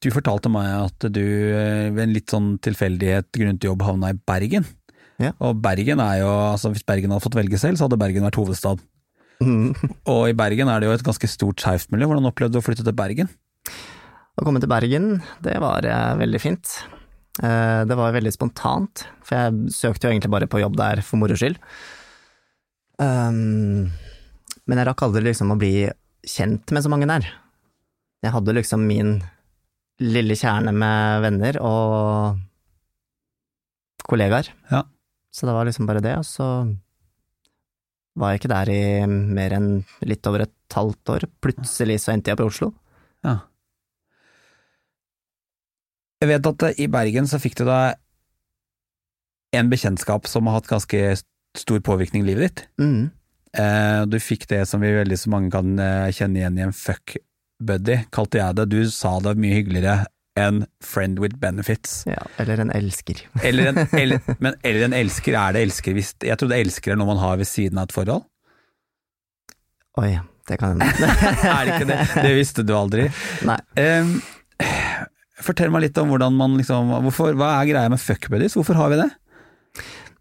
du 0.00 0.08
fortalte 0.14 0.48
meg 0.52 0.70
at 0.76 1.08
du 1.12 1.24
eh, 1.24 1.90
ved 1.90 2.04
en 2.06 2.14
litt 2.14 2.32
sånn 2.32 2.54
tilfeldighet 2.64 3.28
grunnet 3.34 3.66
jobb 3.66 3.82
havna 3.84 4.12
i 4.14 4.20
Bergen. 4.30 4.68
Ja. 5.20 5.34
Og 5.44 5.58
Bergen 5.62 6.00
er 6.02 6.22
jo, 6.22 6.30
altså 6.52 6.70
hvis 6.72 6.86
Bergen 6.86 7.12
hadde 7.12 7.24
fått 7.24 7.36
velge 7.36 7.60
selv, 7.60 7.78
så 7.78 7.88
hadde 7.88 8.00
Bergen 8.00 8.24
vært 8.26 8.38
hovedstad. 8.40 8.80
Mm. 9.42 9.72
Og 10.12 10.30
i 10.30 10.36
Bergen 10.38 10.70
er 10.70 10.80
det 10.80 10.88
jo 10.88 10.96
et 10.96 11.06
ganske 11.06 11.30
stort 11.30 11.62
skeivt 11.62 11.92
miljø. 11.94 12.08
Hvordan 12.10 12.30
opplevde 12.30 12.56
du 12.56 12.62
å 12.62 12.64
flytte 12.64 12.86
til 12.86 12.96
Bergen? 12.96 13.30
Å 14.32 14.46
komme 14.46 14.62
til 14.62 14.70
Bergen, 14.70 15.18
det 15.44 15.58
var 15.60 15.84
eh, 15.84 16.12
veldig 16.22 16.40
fint. 16.40 16.76
Eh, 17.42 17.82
det 17.88 17.96
var 17.98 18.14
veldig 18.14 18.32
spontant, 18.32 19.04
for 19.24 19.36
jeg 19.36 19.74
søkte 19.76 20.08
jo 20.08 20.14
egentlig 20.14 20.32
bare 20.32 20.48
på 20.48 20.62
jobb 20.62 20.78
der 20.80 21.02
for 21.04 21.20
moro 21.20 21.36
skyld. 21.36 21.58
Um, 23.02 23.90
men 24.68 24.78
jeg 24.78 24.86
rakk 24.88 25.04
aldri 25.04 25.24
liksom 25.26 25.52
å 25.52 25.58
bli 25.60 25.88
kjent 26.28 26.72
med 26.72 26.84
så 26.84 26.92
mange 26.92 27.08
der. 27.10 27.28
Jeg 28.22 28.34
hadde 28.36 28.54
liksom 28.54 28.84
min 28.86 29.16
lille 30.02 30.36
kjerne 30.38 30.72
med 30.74 31.22
venner 31.24 31.58
og 31.62 32.40
kollegaer. 34.08 34.48
Ja. 34.70 34.84
Så 35.32 35.48
det 35.48 35.56
var 35.56 35.66
liksom 35.66 35.88
bare 35.88 36.02
det, 36.04 36.14
og 36.20 36.26
så 36.28 36.48
var 38.18 38.32
jeg 38.32 38.42
ikke 38.42 38.52
der 38.52 38.70
i 38.72 38.82
mer 39.08 39.54
enn 39.56 39.70
litt 40.04 40.26
over 40.28 40.44
et 40.44 40.76
halvt 40.76 41.14
år. 41.14 41.26
Plutselig 41.44 42.02
så 42.02 42.12
endte 42.14 42.32
jeg 42.32 42.40
på 42.40 42.48
Oslo. 42.50 42.72
Ja. 43.24 43.38
Jeg 46.22 46.30
vet 46.30 46.48
at 46.52 46.68
eh, 46.68 46.84
i 46.84 46.90
Bergen 46.92 47.28
så 47.30 47.40
fikk 47.42 47.56
du 47.58 47.64
deg 47.68 47.98
en 49.56 49.72
bekjentskap 49.72 50.28
som 50.30 50.48
har 50.48 50.60
hatt 50.60 50.70
ganske 50.70 51.16
stor 51.58 51.82
påvirkning 51.84 52.24
i 52.24 52.30
livet 52.30 52.48
ditt. 52.48 52.64
Mm. 52.80 53.10
Eh, 53.58 54.00
du 54.08 54.16
fikk 54.22 54.46
det 54.52 54.62
som 54.68 54.80
vi 54.84 54.94
veldig 54.96 55.18
så 55.18 55.32
mange 55.32 55.52
kan 55.52 55.74
eh, 55.80 56.12
kjenne 56.14 56.40
igjen 56.40 56.60
i 56.60 56.66
en 56.68 56.76
fuck 56.76 57.16
buddy, 57.62 58.02
kalte 58.14 58.40
jeg 58.40 58.58
det. 58.58 58.68
Du 58.72 58.80
sa 58.90 59.18
det 59.24 59.36
mye 59.40 59.58
hyggeligere 59.60 60.06
enn 60.38 60.64
friend 60.80 61.20
with 61.20 61.36
benefits. 61.36 62.02
Ja, 62.08 62.22
eller 62.40 62.60
en 62.62 62.72
elsker. 62.72 63.20
Eller 63.42 63.72
en, 63.72 63.80
eller, 63.92 64.20
men, 64.38 64.54
eller 64.62 64.86
en 64.86 64.96
elsker, 64.96 65.36
er 65.36 65.52
det 65.52 65.64
elsker 65.66 65.96
hvis 65.96 66.14
Jeg 66.24 66.38
trodde 66.40 66.56
elsker 66.56 66.94
er 66.94 67.00
noe 67.00 67.10
man 67.10 67.20
har 67.20 67.36
ved 67.40 67.48
siden 67.48 67.80
av 67.80 67.90
et 67.90 67.96
forhold. 67.96 68.24
Oi, 70.00 70.14
det 70.48 70.56
kan 70.60 70.80
hende. 70.80 71.08
er 71.52 71.66
det 71.68 71.74
ikke 71.76 71.90
det? 71.90 71.98
Det 72.16 72.32
visste 72.38 72.64
du 72.64 72.72
aldri. 72.76 73.10
Nei. 73.44 73.58
Um, 73.76 74.14
fortell 75.44 75.72
meg 75.74 75.86
litt 75.86 76.00
om 76.00 76.12
hvordan 76.12 76.38
man 76.38 76.56
liksom 76.56 76.94
hvorfor, 77.08 77.36
Hva 77.36 77.58
er 77.58 77.68
greia 77.68 77.92
med 77.92 78.00
fuckbuddies. 78.00 78.56
Hvorfor 78.56 78.78
har 78.80 78.92
vi 78.92 79.02
det? 79.02 79.10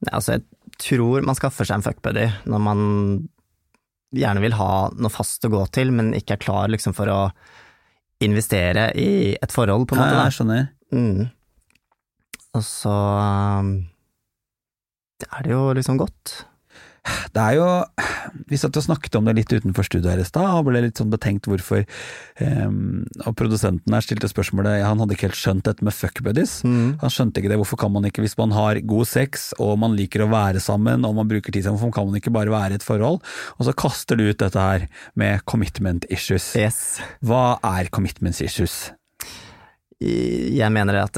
Nei, 0.01 0.11
altså, 0.11 0.35
jeg 0.35 0.75
tror 0.81 1.23
man 1.23 1.37
skaffer 1.37 1.67
seg 1.67 1.79
en 1.79 1.85
fuckbuddy 1.85 2.27
når 2.49 2.63
man 2.67 2.81
gjerne 4.11 4.43
vil 4.43 4.57
ha 4.59 4.73
noe 4.91 5.13
fast 5.13 5.45
å 5.47 5.51
gå 5.53 5.61
til, 5.71 5.93
men 5.95 6.11
ikke 6.17 6.35
er 6.35 6.43
klar 6.43 6.71
liksom 6.71 6.95
for 6.97 7.07
å 7.07 7.19
investere 8.25 8.89
i 8.99 9.35
et 9.35 9.53
forhold, 9.53 9.87
på 9.87 9.95
en 9.95 10.01
måte. 10.03 10.15
Ja, 10.15 10.25
jeg 10.27 10.37
skjønner. 10.37 10.69
Mm. 10.91 11.29
Og 12.57 12.63
så 12.67 12.91
um, 12.91 13.73
er 15.27 15.45
det 15.45 15.53
jo 15.53 15.65
liksom 15.77 15.99
godt. 16.01 16.41
Det 17.33 17.41
er 17.41 17.55
jo 17.57 17.67
Vi 18.51 18.59
satt 18.59 18.77
og 18.77 18.85
snakket 18.85 19.15
om 19.17 19.25
det 19.25 19.33
litt 19.39 19.53
utenfor 19.53 19.87
studioet 19.87 20.13
her 20.13 20.21
i 20.21 20.27
stad, 20.27 20.45
og 20.45 20.67
ble 20.67 20.83
litt 20.83 20.99
sånn 21.01 21.09
betenkt 21.13 21.49
hvorfor 21.49 21.81
um, 22.43 23.01
Og 23.25 23.33
produsenten 23.39 23.95
her 23.95 24.05
stilte 24.05 24.29
spørsmålet 24.29 24.83
Han 24.85 25.01
hadde 25.01 25.17
ikke 25.17 25.31
helt 25.31 25.39
skjønt 25.39 25.65
dette 25.65 25.85
med 25.85 25.95
fuck 25.95 26.21
buddies. 26.21 26.59
Mm. 26.67 26.99
Han 27.01 27.13
skjønte 27.13 27.41
ikke 27.41 27.51
det. 27.51 27.57
Hvorfor 27.61 27.79
kan 27.81 27.93
man 27.95 28.05
ikke, 28.07 28.23
hvis 28.25 28.37
man 28.39 28.53
har 28.55 28.79
god 28.85 29.09
sex 29.09 29.49
og 29.61 29.73
man 29.81 29.95
liker 29.97 30.25
å 30.25 30.29
være 30.31 30.61
sammen 30.63 31.05
og 31.07 31.17
man 31.17 31.29
bruker 31.29 31.53
tid 31.53 31.65
sammen, 31.65 31.79
hvorfor 31.81 31.95
kan 31.97 32.09
man 32.09 32.19
ikke 32.19 32.33
bare 32.33 32.53
være 32.53 32.75
i 32.77 32.79
et 32.79 32.85
forhold? 32.85 33.21
Og 33.57 33.67
så 33.67 33.75
kaster 33.77 34.19
du 34.19 34.27
ut 34.27 34.41
dette 34.41 34.61
her 34.61 34.87
med 35.17 35.45
commitment 35.49 36.05
issues. 36.13 36.51
Yes. 36.59 37.01
Hva 37.25 37.57
er 37.65 37.89
commitment 37.93 38.37
issues? 38.43 38.91
Jeg 40.01 40.73
mener 40.73 41.03
at 41.03 41.17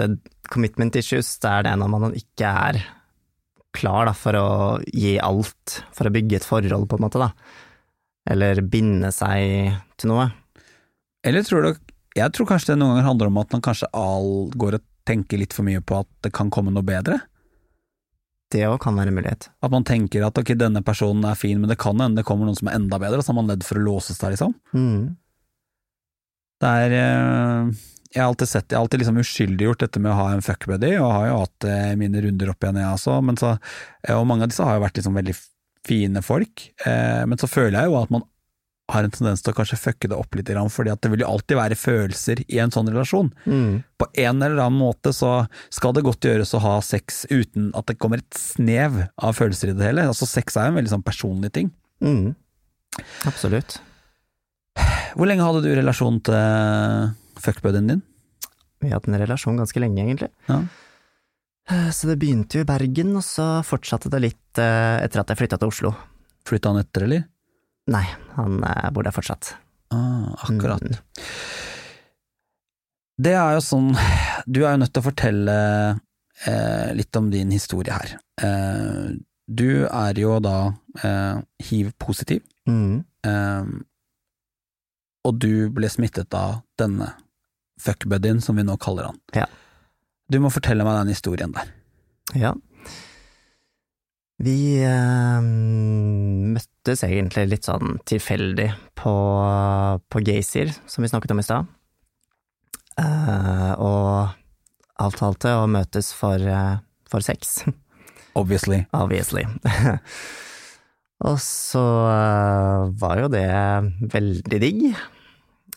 commitment 0.51 0.95
issues, 0.99 1.37
det 1.43 1.51
er 1.51 1.67
det 1.69 1.77
når 1.79 1.91
man 1.93 2.19
ikke 2.19 2.49
er 2.67 2.83
klar 3.73 4.07
da, 4.09 4.13
for 4.17 4.37
å 4.37 4.47
gi 4.87 5.17
alt, 5.21 5.79
for 5.95 6.07
å 6.07 6.13
bygge 6.13 6.39
et 6.39 6.47
forhold, 6.47 6.87
på 6.89 6.99
en 6.99 7.05
måte, 7.05 7.21
da. 7.21 7.31
Eller 8.29 8.61
binde 8.61 9.11
seg 9.13 9.73
til 9.99 10.13
noe. 10.13 10.29
Eller 11.23 11.43
tror 11.43 11.65
du 11.65 11.91
Jeg 12.13 12.29
tror 12.35 12.47
kanskje 12.47 12.73
det 12.73 12.79
noen 12.79 12.93
ganger 12.93 13.07
handler 13.07 13.29
om 13.31 13.37
at 13.41 13.53
man 13.55 13.63
kanskje 13.65 13.89
all 13.97 14.51
går 14.53 14.77
og 14.77 14.83
tenker 15.07 15.39
litt 15.41 15.55
for 15.55 15.65
mye 15.65 15.81
på 15.81 16.03
at 16.03 16.09
det 16.23 16.29
kan 16.35 16.51
komme 16.53 16.71
noe 16.71 16.85
bedre. 16.85 17.17
Det 18.53 18.67
òg 18.67 18.77
kan 18.83 18.93
være 18.99 19.09
en 19.09 19.17
mulighet. 19.17 19.47
At 19.65 19.73
man 19.73 19.85
tenker 19.87 20.25
at 20.27 20.37
ok, 20.37 20.53
denne 20.59 20.83
personen 20.85 21.25
er 21.25 21.39
fin, 21.39 21.57
men 21.59 21.71
det 21.71 21.79
kan 21.81 21.97
hende 21.97 22.21
det 22.21 22.27
kommer 22.27 22.45
noen 22.45 22.59
som 22.59 22.69
er 22.69 22.77
enda 22.77 22.99
bedre, 23.01 23.17
og 23.17 23.25
så 23.25 23.33
er 23.33 23.39
man 23.39 23.49
ledd 23.49 23.65
for 23.65 23.81
å 23.81 23.85
låses 23.87 24.21
der, 24.21 24.35
liksom. 24.35 24.53
Mm. 24.77 25.15
Det 26.61 26.73
er 26.85 26.95
eh, 26.99 27.71
Jeg 28.13 28.21
har 28.21 28.29
alltid 28.29 28.49
sett 28.49 28.69
Jeg 28.69 28.77
har 28.77 28.85
alltid 28.85 29.01
liksom 29.01 29.17
uskyldiggjort 29.23 29.85
dette 29.85 30.01
med 30.01 30.13
å 30.13 30.19
ha 30.19 30.27
en 30.33 30.45
fuckbuddy, 30.45 30.91
og 31.01 31.15
har 31.15 31.29
jo 31.29 31.39
hatt 31.41 31.69
eh, 31.69 31.95
mine 31.99 32.21
runder 32.25 32.51
opp 32.53 32.65
igjen, 32.65 32.81
jeg 32.83 32.99
også, 32.99 33.17
men 33.25 33.39
så 33.41 33.55
eh, 33.55 34.13
Og 34.13 34.27
mange 34.29 34.45
av 34.45 34.53
disse 34.53 34.67
har 34.67 34.77
jo 34.77 34.85
vært 34.85 34.99
liksom 34.99 35.17
veldig 35.17 35.35
fine 35.83 36.21
folk, 36.23 36.69
eh, 36.87 37.23
men 37.27 37.41
så 37.41 37.49
føler 37.49 37.81
jeg 37.81 37.91
jo 37.91 37.97
at 37.99 38.13
man 38.13 38.23
har 38.91 39.05
en 39.05 39.13
tendens 39.13 39.41
til 39.43 39.53
å 39.53 39.55
kanskje 39.57 39.79
fucke 39.79 40.09
det 40.11 40.17
opp 40.17 40.35
litt, 40.35 40.49
fordi 40.71 40.91
at 40.91 41.01
det 41.03 41.11
vil 41.13 41.23
jo 41.23 41.29
alltid 41.31 41.57
være 41.57 41.77
følelser 41.79 42.43
i 42.45 42.59
en 42.59 42.71
sånn 42.71 42.89
relasjon. 42.91 43.31
Mm. 43.47 43.79
På 43.99 44.09
en 44.11 44.43
eller 44.43 44.59
annen 44.59 44.79
måte 44.79 45.13
så 45.15 45.45
skal 45.73 45.95
det 45.95 46.03
godt 46.03 46.27
gjøres 46.27 46.51
å 46.53 46.61
ha 46.63 46.75
sex 46.83 47.23
uten 47.31 47.71
at 47.79 47.87
det 47.87 47.97
kommer 48.01 48.19
et 48.19 48.37
snev 48.37 48.99
av 49.15 49.39
følelser 49.39 49.71
i 49.71 49.77
det 49.79 49.87
hele. 49.87 50.07
Altså 50.11 50.27
Sex 50.29 50.57
er 50.59 50.67
jo 50.67 50.73
en 50.73 50.79
veldig 50.81 50.93
sånn 50.97 51.05
personlig 51.05 51.53
ting. 51.55 51.71
Mm. 52.03 52.35
Absolutt. 53.29 53.79
Hvor 55.15 55.29
lenge 55.29 55.47
hadde 55.47 55.63
du 55.63 55.71
relasjon 55.77 56.19
til 56.27 57.13
fuckbuddyen 57.43 57.87
din? 57.91 58.01
Vi 58.83 58.89
har 58.89 58.97
hatt 58.99 59.07
en 59.07 59.19
relasjon 59.21 59.59
ganske 59.61 59.79
lenge, 59.83 60.01
egentlig. 60.03 60.29
Ja. 60.49 60.61
Eh, 61.71 61.89
Så 61.95 62.07
det 62.09 62.17
begynte 62.19 62.57
jo 62.59 62.63
i 62.65 62.67
Bergen, 62.67 63.13
og 63.15 63.23
så 63.23 63.45
fortsatte 63.63 64.09
det 64.11 64.19
litt 64.25 64.59
eh, 64.59 64.97
etter 65.05 65.21
at 65.21 65.29
jeg 65.31 65.39
flytta 65.43 65.59
til 65.61 65.71
Oslo. 65.71 65.93
Flytta 66.47 66.73
han 66.73 66.81
etter, 66.83 67.05
eller? 67.07 67.23
Nei, 67.93 68.03
han 68.35 68.57
eh, 68.67 68.89
bor 68.95 69.03
der 69.07 69.15
fortsatt. 69.15 69.53
Ah, 69.93 70.33
akkurat. 70.47 70.81
Mm. 70.83 70.97
Det 73.23 73.33
er 73.37 73.51
jo 73.53 73.61
sånn 73.61 73.91
Du 74.49 74.63
er 74.65 74.71
jo 74.73 74.79
nødt 74.81 74.89
til 74.95 75.03
å 75.03 75.05
fortelle 75.05 75.55
eh, 76.49 76.89
litt 76.97 77.15
om 77.19 77.27
din 77.31 77.51
historie 77.53 77.93
her. 77.93 78.15
Eh, 78.41 79.13
du 79.47 79.85
er 79.85 80.17
jo 80.19 80.39
da 80.43 80.57
eh, 81.03 81.39
hiv-positiv, 81.69 82.43
Mm. 82.67 83.03
og 85.27 85.33
du 85.39 85.69
ble 85.75 85.87
smittet 85.91 86.31
av 86.35 86.61
denne 86.79 87.09
fuckbuddyen, 87.83 88.41
som 88.41 88.59
vi 88.59 88.65
nå 88.67 88.77
kaller 88.81 89.11
han. 89.11 89.19
Ja. 89.35 89.47
Du 90.31 90.39
må 90.41 90.51
fortelle 90.53 90.85
meg 90.87 90.95
den 91.01 91.11
historien 91.13 91.53
der. 91.55 91.71
Ja. 92.39 92.53
Vi 94.43 94.57
eh, 94.81 95.43
møttes 95.43 97.03
egentlig 97.05 97.45
litt 97.51 97.67
sånn 97.69 97.99
tilfeldig 98.09 98.69
på, 98.99 99.13
på 100.09 100.23
Gaysir, 100.25 100.73
som 100.89 101.05
vi 101.05 101.11
snakket 101.11 101.35
om 101.35 101.43
i 101.43 101.45
stad. 101.45 101.69
Eh, 102.99 103.71
og 103.81 104.33
avtalte 105.03 105.53
å 105.57 105.67
møtes 105.71 106.11
for, 106.17 106.41
eh, 106.41 106.81
for 107.09 107.25
sex, 107.25 107.61
Obviously. 108.39 108.81
obviously. 108.97 109.43
og 111.29 111.37
så 111.41 111.83
eh, 112.09 112.87
var 112.99 113.21
jo 113.21 113.31
det 113.33 113.47
veldig 114.15 114.61
digg, 114.65 114.87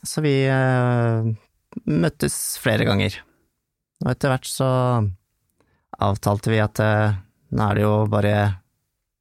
så 0.07 0.25
vi 0.25 0.38
eh, 0.49 1.29
møttes 1.85 2.57
flere 2.62 2.87
ganger. 2.89 3.19
Og 4.05 4.12
etter 4.12 4.33
hvert 4.33 4.49
så 4.49 4.69
avtalte 5.97 6.53
vi 6.53 6.61
at 6.61 6.81
eh, 6.85 7.17
nå 7.57 7.69
er 7.69 7.79
det 7.79 7.85
jo 7.87 7.95
bare 8.12 8.37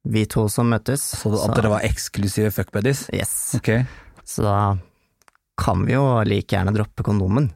vi 0.06 0.24
to 0.30 0.46
som 0.52 0.70
møtes. 0.70 1.04
Så 1.20 1.32
at 1.40 1.54
dere 1.56 1.72
var 1.72 1.86
eksklusive 1.86 2.52
fuckbuddies? 2.54 3.06
Yes. 3.14 3.54
Okay. 3.58 3.86
Så 4.26 4.44
da 4.46 4.56
kan 5.56 5.86
vi 5.86 5.96
jo 5.96 6.04
like 6.26 6.52
gjerne 6.52 6.74
droppe 6.76 7.06
kondomen. 7.06 7.50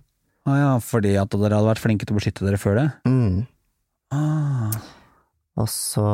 Å 0.48 0.56
ja, 0.56 0.70
fordi 0.82 1.14
at 1.20 1.34
dere 1.36 1.58
hadde 1.58 1.68
vært 1.68 1.82
flinke 1.82 2.06
til 2.08 2.16
å 2.16 2.20
beskytte 2.20 2.46
dere 2.46 2.60
før 2.60 2.80
det? 2.80 2.86
Mm. 3.06 3.42
Ah. 4.16 4.78
Og 5.60 5.68
så 5.68 6.06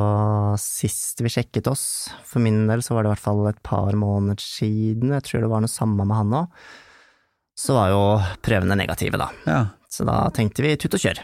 sist 0.58 1.22
vi 1.22 1.30
sjekket 1.30 1.68
oss, 1.70 1.84
for 2.26 2.42
min 2.42 2.64
del 2.66 2.82
så 2.82 2.96
var 2.96 3.04
det 3.04 3.12
i 3.12 3.14
hvert 3.14 3.26
fall 3.28 3.44
et 3.46 3.62
par 3.66 3.94
måneder 3.96 4.42
siden, 4.42 5.14
jeg 5.14 5.26
tror 5.28 5.44
det 5.44 5.52
var 5.52 5.62
noe 5.62 5.70
samme 5.70 6.02
med 6.02 6.18
han 6.18 6.34
òg, 6.40 6.66
så 7.56 7.76
var 7.78 7.92
jo 7.92 8.02
prøvene 8.44 8.76
negative, 8.76 9.18
da. 9.20 9.30
Ja. 9.48 9.60
Så 9.88 10.04
da 10.08 10.26
tenkte 10.36 10.64
vi 10.64 10.74
tut 10.76 10.94
og 10.96 11.02
kjør. 11.02 11.22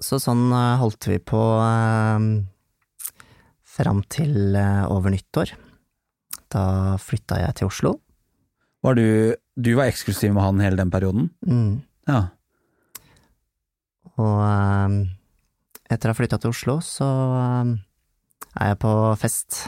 Så 0.00 0.16
sånn 0.22 0.48
eh, 0.56 0.80
holdt 0.80 1.10
vi 1.10 1.18
på 1.20 1.40
eh, 1.60 2.28
fram 3.76 4.00
til 4.08 4.56
eh, 4.56 4.84
over 4.88 5.12
nyttår. 5.12 5.52
Da 6.50 6.64
flytta 7.00 7.42
jeg 7.42 7.58
til 7.60 7.68
Oslo. 7.68 7.94
Var 8.80 8.96
du, 8.96 9.36
du 9.60 9.74
var 9.76 9.90
eksklusiv 9.90 10.32
med 10.32 10.46
han 10.46 10.62
hele 10.64 10.80
den 10.80 10.92
perioden? 10.92 11.28
Mm. 11.44 11.82
Ja. 12.08 12.22
Og 14.16 14.40
eh, 14.46 14.96
etter 15.92 16.08
å 16.08 16.14
ha 16.14 16.18
flytta 16.18 16.40
til 16.40 16.54
Oslo, 16.54 16.78
så 16.84 17.10
eh, 17.36 17.76
er 18.56 18.72
jeg 18.72 18.80
på 18.80 18.94
fest, 19.20 19.66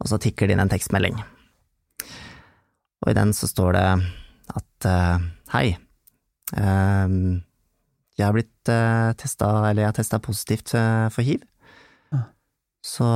og 0.00 0.08
så 0.10 0.18
tikker 0.22 0.48
det 0.48 0.56
inn 0.56 0.64
en 0.64 0.72
tekstmelding. 0.72 1.20
Og 3.02 3.10
i 3.10 3.16
den 3.18 3.32
så 3.34 3.48
står 3.50 3.72
det 3.76 3.86
at 4.52 4.86
eh, 4.88 5.24
hei, 5.54 5.66
eh, 6.56 7.16
jeg 8.18 8.26
har 8.28 8.34
blitt 8.36 8.68
uh, 8.70 9.10
testa, 9.18 9.46
eller 9.70 9.80
jeg 9.82 9.88
har 9.88 9.96
testa 9.96 10.18
positivt 10.22 10.74
eh, 10.78 11.06
for 11.10 11.24
hiv, 11.26 11.40
Ja. 12.12 12.20
så 12.84 13.06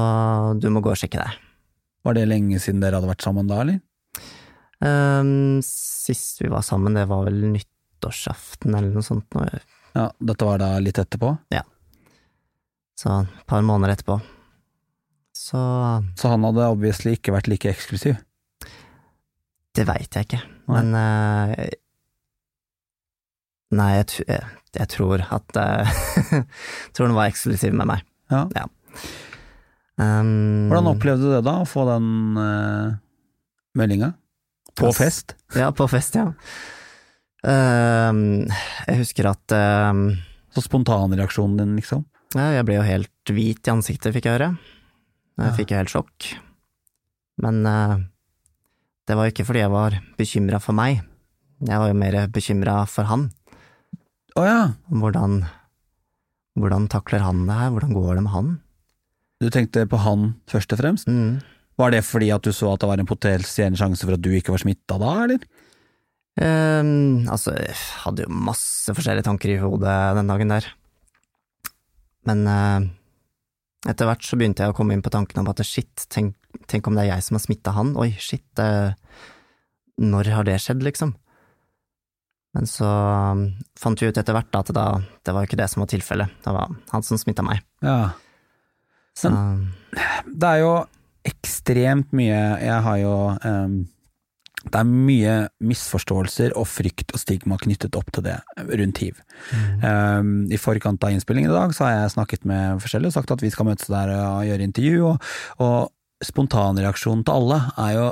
du 0.58 0.70
må 0.72 0.80
gå 0.82 0.90
og 0.94 0.98
sjekke 0.98 1.20
deg. 1.20 1.36
Var 2.06 2.16
det 2.16 2.24
lenge 2.30 2.58
siden 2.62 2.80
dere 2.80 2.96
hadde 2.98 3.10
vært 3.10 3.22
sammen 3.26 3.50
da, 3.50 3.60
eller? 3.62 3.82
Um, 4.80 5.60
sist 5.64 6.40
vi 6.42 6.48
var 6.52 6.64
sammen, 6.66 6.96
det 6.96 7.06
var 7.08 7.26
vel 7.28 7.38
nyttårsaften 7.54 8.74
eller 8.76 8.92
noe 8.96 9.04
sånt, 9.06 9.36
Ja, 9.96 10.10
dette 10.20 10.44
var 10.48 10.58
da 10.64 10.72
litt 10.82 10.98
etterpå? 11.00 11.30
Ja. 11.54 11.62
så 12.98 13.20
et 13.26 13.46
par 13.46 13.62
måneder 13.62 13.94
etterpå. 13.94 14.18
Så 15.36 15.60
Så 16.16 16.28
han 16.32 16.44
hadde 16.48 16.66
obviously 16.72 17.14
ikke 17.16 17.36
vært 17.36 17.48
like 17.52 17.68
eksklusiv? 17.70 18.16
Det 19.76 19.84
veit 19.88 20.16
jeg 20.16 20.26
ikke, 20.28 20.40
Nei. 20.70 20.82
men 20.82 20.94
uh, 20.96 21.66
Nei, 23.76 23.88
jeg, 23.98 24.22
jeg, 24.30 24.44
jeg 24.78 24.88
tror 24.94 25.24
at 25.34 25.58
uh, 25.58 25.96
Tror 26.96 27.08
den 27.10 27.16
var 27.18 27.28
eksklusiv 27.32 27.74
med 27.76 27.88
meg. 27.90 28.04
Ja. 28.30 28.44
Um, 29.96 30.68
Hvordan 30.70 30.90
opplevde 30.92 31.24
du 31.26 31.32
det 31.34 31.42
da, 31.46 31.56
å 31.62 31.68
få 31.68 31.86
den 31.88 32.08
uh, 32.38 32.94
meldinga? 33.78 34.12
På 34.76 34.90
Ass. 34.90 34.98
fest? 35.00 35.34
Ja, 35.56 35.70
på 35.72 35.86
fest, 35.88 36.18
ja. 36.20 36.28
Uh, 37.46 38.44
jeg 38.88 39.00
husker 39.02 39.28
at 39.30 39.54
uh, 39.56 40.00
Så 40.54 40.64
spontanreaksjonen 40.66 41.58
din, 41.62 41.76
liksom? 41.80 42.04
ja, 42.36 42.50
Jeg 42.58 42.66
ble 42.68 42.78
jo 42.80 42.84
helt 42.86 43.32
hvit 43.32 43.66
i 43.68 43.72
ansiktet, 43.72 44.12
fikk 44.16 44.28
jeg 44.28 44.36
høre. 44.38 44.50
Jeg 45.36 45.50
Ja. 45.50 45.54
fikk 45.58 45.72
jo 45.74 45.80
helt 45.82 45.92
sjokk. 45.92 46.26
Men 47.44 47.58
eh, 47.68 47.96
det 49.06 49.16
var 49.16 49.26
jo 49.26 49.34
ikke 49.34 49.46
fordi 49.46 49.62
jeg 49.62 49.72
var 49.72 49.98
bekymra 50.18 50.60
for 50.62 50.76
meg. 50.76 51.02
Jeg 51.64 51.80
var 51.80 51.90
jo 51.90 51.98
mer 51.98 52.16
bekymra 52.32 52.80
for 52.90 53.08
han. 53.08 53.28
Å 54.36 54.44
ja! 54.44 54.62
Hvordan, 54.92 55.40
hvordan 56.58 56.88
takler 56.92 57.24
han 57.24 57.44
det 57.48 57.56
her? 57.56 57.70
Hvordan 57.74 57.94
går 57.96 58.10
det 58.18 58.24
med 58.26 58.34
han? 58.34 58.50
Du 59.40 59.48
tenkte 59.52 59.86
på 59.88 60.00
han 60.00 60.34
først 60.50 60.74
og 60.74 60.80
fremst? 60.80 61.08
Mm. 61.08 61.38
Var 61.76 61.92
det 61.92 62.02
fordi 62.08 62.32
at 62.32 62.44
du 62.44 62.52
så 62.56 62.72
at 62.72 62.82
det 62.82 62.88
var 62.88 63.00
en 63.00 63.08
potensiell 63.08 63.76
sjanse 63.76 64.04
for 64.04 64.16
at 64.16 64.24
du 64.24 64.30
ikke 64.32 64.54
var 64.54 64.62
smitta 64.64 64.98
da, 65.00 65.12
eller? 65.26 65.46
Um, 66.36 67.24
altså, 67.32 67.54
jeg 67.56 67.76
hadde 68.02 68.26
jo 68.26 68.40
masse 68.48 68.92
forskjellige 68.92 69.24
tanker 69.28 69.54
i 69.54 69.60
hodet 69.60 69.96
den 70.18 70.32
dagen 70.32 70.52
der. 70.52 70.68
Men 72.28 72.42
uh, 72.48 72.88
etter 73.88 74.08
hvert 74.08 74.24
så 74.26 74.36
begynte 74.40 74.64
jeg 74.64 74.74
å 74.74 74.76
komme 74.76 74.96
inn 74.96 75.04
på 75.04 75.12
tanken 75.14 75.40
om 75.40 75.48
at 75.52 75.62
shit, 75.64 76.08
tenk, 76.12 76.34
tenk 76.70 76.88
om 76.88 76.96
det 76.96 77.06
er 77.06 77.14
jeg 77.14 77.26
som 77.26 77.38
har 77.38 77.44
smitta 77.44 77.76
han, 77.76 77.94
oi, 78.00 78.10
shit, 78.20 78.46
eh, 78.62 78.92
når 80.02 80.32
har 80.34 80.48
det 80.48 80.58
skjedd, 80.62 80.84
liksom? 80.84 81.14
Men 82.56 82.68
så 82.70 82.88
um, 82.88 83.48
fant 83.76 84.00
vi 84.00 84.08
ut 84.08 84.16
etter 84.16 84.36
hvert 84.36 84.48
da, 84.54 84.62
at 84.64 84.72
da, 84.72 84.86
det 85.26 85.34
var 85.34 85.44
jo 85.44 85.50
ikke 85.50 85.58
det 85.60 85.68
som 85.72 85.82
var 85.84 85.90
tilfellet, 85.92 86.38
det 86.44 86.54
var 86.56 86.72
han 86.92 87.04
som 87.04 87.20
smitta 87.20 87.44
meg. 87.44 87.60
Ja. 87.84 88.14
Så, 89.16 89.32
Det 90.28 90.48
er 90.48 90.58
jo 90.60 90.72
ekstremt 91.24 92.10
mye 92.12 92.40
Jeg 92.60 92.80
har 92.84 92.96
jo 93.00 93.12
um, 93.32 93.76
Det 94.60 94.76
er 94.76 94.90
mye 94.90 95.36
misforståelser 95.64 96.52
og 96.60 96.66
frykt 96.68 97.14
og 97.16 97.22
stigma 97.22 97.56
knyttet 97.62 97.96
opp 97.96 98.10
til 98.12 98.26
det 98.26 98.36
rundt 98.60 99.00
hiv. 99.00 99.22
Um, 99.80 100.44
I 100.52 100.60
forkant 100.60 101.04
av 101.06 101.14
innspillingen 101.14 101.52
i 101.52 101.56
dag 101.56 101.72
så 101.76 101.86
har 101.86 101.94
jeg 101.94 102.16
snakket 102.16 102.44
med 102.48 102.82
forskjellige 102.84 103.14
og 103.14 103.16
sagt 103.16 103.32
at 103.36 103.44
vi 103.44 103.52
skal 103.54 103.70
møtes 103.70 103.88
der 103.88 104.12
og 104.16 104.44
gjøre 104.48 104.68
intervju, 104.68 105.12
og, 105.12 105.30
og 105.64 105.76
spontanreaksjonen 106.24 107.24
til 107.26 107.34
alle 107.36 107.58
er 107.76 107.92
jo 107.98 108.06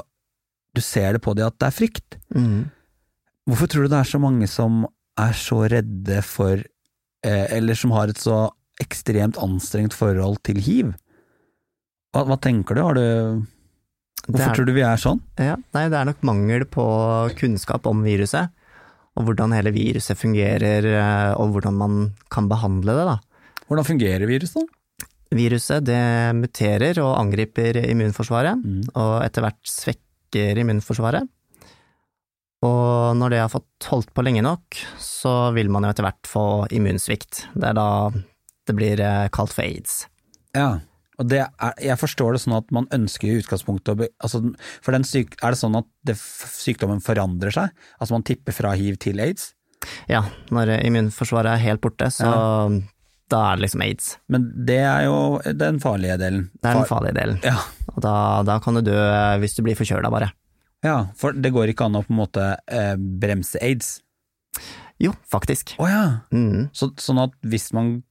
Du 0.75 0.81
ser 0.83 1.13
det 1.15 1.23
på 1.23 1.35
dem 1.39 1.47
at 1.47 1.55
det 1.59 1.69
er 1.69 1.77
frykt. 1.77 2.17
mm. 2.35 2.71
Hvorfor 3.47 3.69
tror 3.69 3.83
du 3.85 3.89
det 3.93 3.99
er 4.01 4.09
så 4.11 4.19
mange 4.19 4.47
som 4.49 4.87
er 5.21 5.33
så 5.37 5.61
redde 5.71 6.23
for 6.25 6.57
eh, 6.59 7.47
Eller 7.55 7.75
som 7.79 7.93
har 7.93 8.09
et 8.09 8.19
så 8.19 8.51
ekstremt 8.83 9.37
anstrengt 9.39 9.95
forhold 9.95 10.41
til 10.43 10.59
hiv? 10.59 10.95
Hva, 12.15 12.25
hva 12.27 12.37
tenker 12.41 12.75
du? 12.75 12.83
Har 12.83 12.95
du 12.99 13.05
Hvorfor 14.27 14.49
er- 14.51 14.55
tror 14.57 14.67
du 14.67 14.73
vi 14.73 14.81
er 14.83 14.97
sånn? 14.97 15.21
Ja, 15.39 15.57
nei, 15.77 15.89
det 15.93 15.99
er 16.01 16.07
nok 16.09 16.23
mangel 16.25 16.65
på 16.65 16.85
kunnskap 17.37 17.85
om 17.87 18.03
viruset, 18.03 18.49
og 19.17 19.27
hvordan 19.29 19.53
hele 19.53 19.71
viruset 19.75 20.17
fungerer, 20.17 20.87
eh, 20.89 21.33
og 21.37 21.53
hvordan 21.53 21.75
man 21.77 21.99
kan 22.33 22.49
behandle 22.49 22.95
det, 22.97 23.05
da. 23.05 23.19
Hvordan 23.69 23.85
fungerer 23.85 24.25
viruset? 24.27 24.65
Viruset 25.35 25.85
det 25.87 26.01
muterer 26.39 27.01
og 27.03 27.17
angriper 27.19 27.81
immunforsvaret, 27.85 28.61
Mm. 28.63 28.85
og 28.95 29.15
etter 29.25 29.43
hvert 29.43 29.63
svekker 29.67 30.61
immunforsvaret. 30.63 31.27
Og 32.65 33.17
når 33.19 33.35
det 33.35 33.41
har 33.43 33.53
fått 33.53 33.89
holdt 33.91 34.13
på 34.17 34.25
lenge 34.25 34.43
nok, 34.45 34.79
så 35.03 35.53
vil 35.57 35.69
man 35.73 35.85
jo 35.85 35.91
etter 35.93 36.07
hvert 36.07 36.29
få 36.31 36.45
immunsvikt. 36.73 37.45
Det 37.53 37.71
er 37.71 37.77
da 37.77 37.89
det 38.65 38.77
blir 38.79 39.01
eh, 39.05 39.29
kalt 39.35 39.53
for 39.53 39.67
aids. 39.67 40.07
Ja, 40.57 40.79
og 41.21 41.29
det 41.31 41.43
er, 41.45 41.75
jeg 41.83 41.99
forstår 42.01 42.35
det 42.35 42.41
sånn 42.43 42.57
at 42.57 42.71
man 42.75 42.89
ønsker 42.95 43.29
i 43.29 43.37
utgangspunktet 43.43 43.93
å 44.01 44.07
altså, 44.25 44.41
For 44.83 44.97
den 44.97 45.05
syk, 45.07 45.37
er 45.45 45.53
det 45.55 45.61
sånn 45.61 45.77
at 45.79 45.87
det, 46.09 46.17
sykdommen 46.17 47.03
forandrer 47.05 47.53
seg? 47.55 47.69
Altså 48.01 48.17
man 48.17 48.25
tipper 48.27 48.57
fra 48.57 48.73
hiv 48.79 48.97
til 49.03 49.21
aids? 49.23 49.53
Ja, 50.09 50.25
når 50.55 50.79
immunforsvaret 50.81 51.53
er 51.53 51.63
helt 51.67 51.83
borte, 51.85 52.09
så 52.11 52.25
da 53.33 53.41
er 53.51 53.57
det 53.57 53.65
liksom 53.65 53.83
aids. 53.87 54.09
Men 54.29 54.47
det 54.69 54.81
er 54.85 55.05
jo 55.07 55.17
den 55.57 55.79
farlige 55.83 56.17
delen. 56.21 56.49
Det 56.61 56.71
er 56.71 56.79
den 56.81 56.89
farlige 56.91 57.17
delen. 57.17 57.39
Ja, 57.47 57.57
Og 57.95 58.01
da, 58.05 58.15
da 58.47 58.59
kan 58.63 58.77
du 58.77 58.83
dø 58.85 58.95
eh, 59.01 59.37
hvis 59.43 59.55
du 59.57 59.63
blir 59.65 59.79
forkjøla, 59.79 60.11
bare. 60.13 60.33
ja, 60.85 61.07
for 61.17 61.33
det 61.33 61.53
går 61.55 61.73
ikke 61.73 61.87
an 61.89 61.97
å 61.97 62.03
på 62.05 62.13
en 62.13 62.19
måte 62.21 62.49
eh, 62.69 62.95
bremse 62.99 63.57
aids. 63.65 64.01
Jo, 65.03 65.15
faktisk. 65.33 65.73
Å 65.83 65.87
ja. 65.91 66.03
Mm. 66.37 66.69
Så, 66.77 66.91
sånn 67.03 67.19
at 67.25 67.33
hvis 67.43 67.71
man 67.75 68.03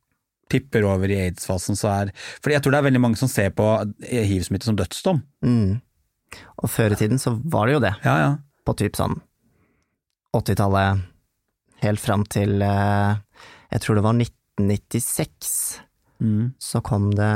tipper 0.51 0.83
over 0.85 1.09
i 1.09 1.15
aids-fasen, 1.27 1.77
så 1.79 1.87
er 1.93 2.09
Fordi 2.43 2.53
jeg 2.57 2.61
tror 2.65 2.73
det 2.75 2.79
er 2.81 2.87
veldig 2.89 3.01
mange 3.05 3.17
som 3.21 3.29
ser 3.31 3.53
på 3.55 3.65
hiv-smitte 4.03 4.67
som 4.67 4.75
dødsdom. 4.77 5.21
Mm. 5.45 5.77
Og 6.65 6.69
før 6.73 6.93
i 6.93 6.99
tiden 6.99 7.21
så 7.21 7.35
var 7.45 7.69
det 7.69 7.77
jo 7.77 7.83
det, 7.85 7.93
Ja, 8.03 8.17
ja. 8.19 8.31
på 8.65 8.73
typ 8.81 8.97
sånn 8.99 9.15
80-tallet, 10.33 11.03
helt 11.83 12.01
fram 12.01 12.23
til 12.31 12.61
eh, 12.65 13.15
jeg 13.73 13.83
tror 13.83 13.97
det 13.99 14.03
var 14.05 14.15
1996, 14.61 15.81
Mm. 16.23 16.53
så 16.61 16.79
kom 16.79 17.09
det 17.11 17.31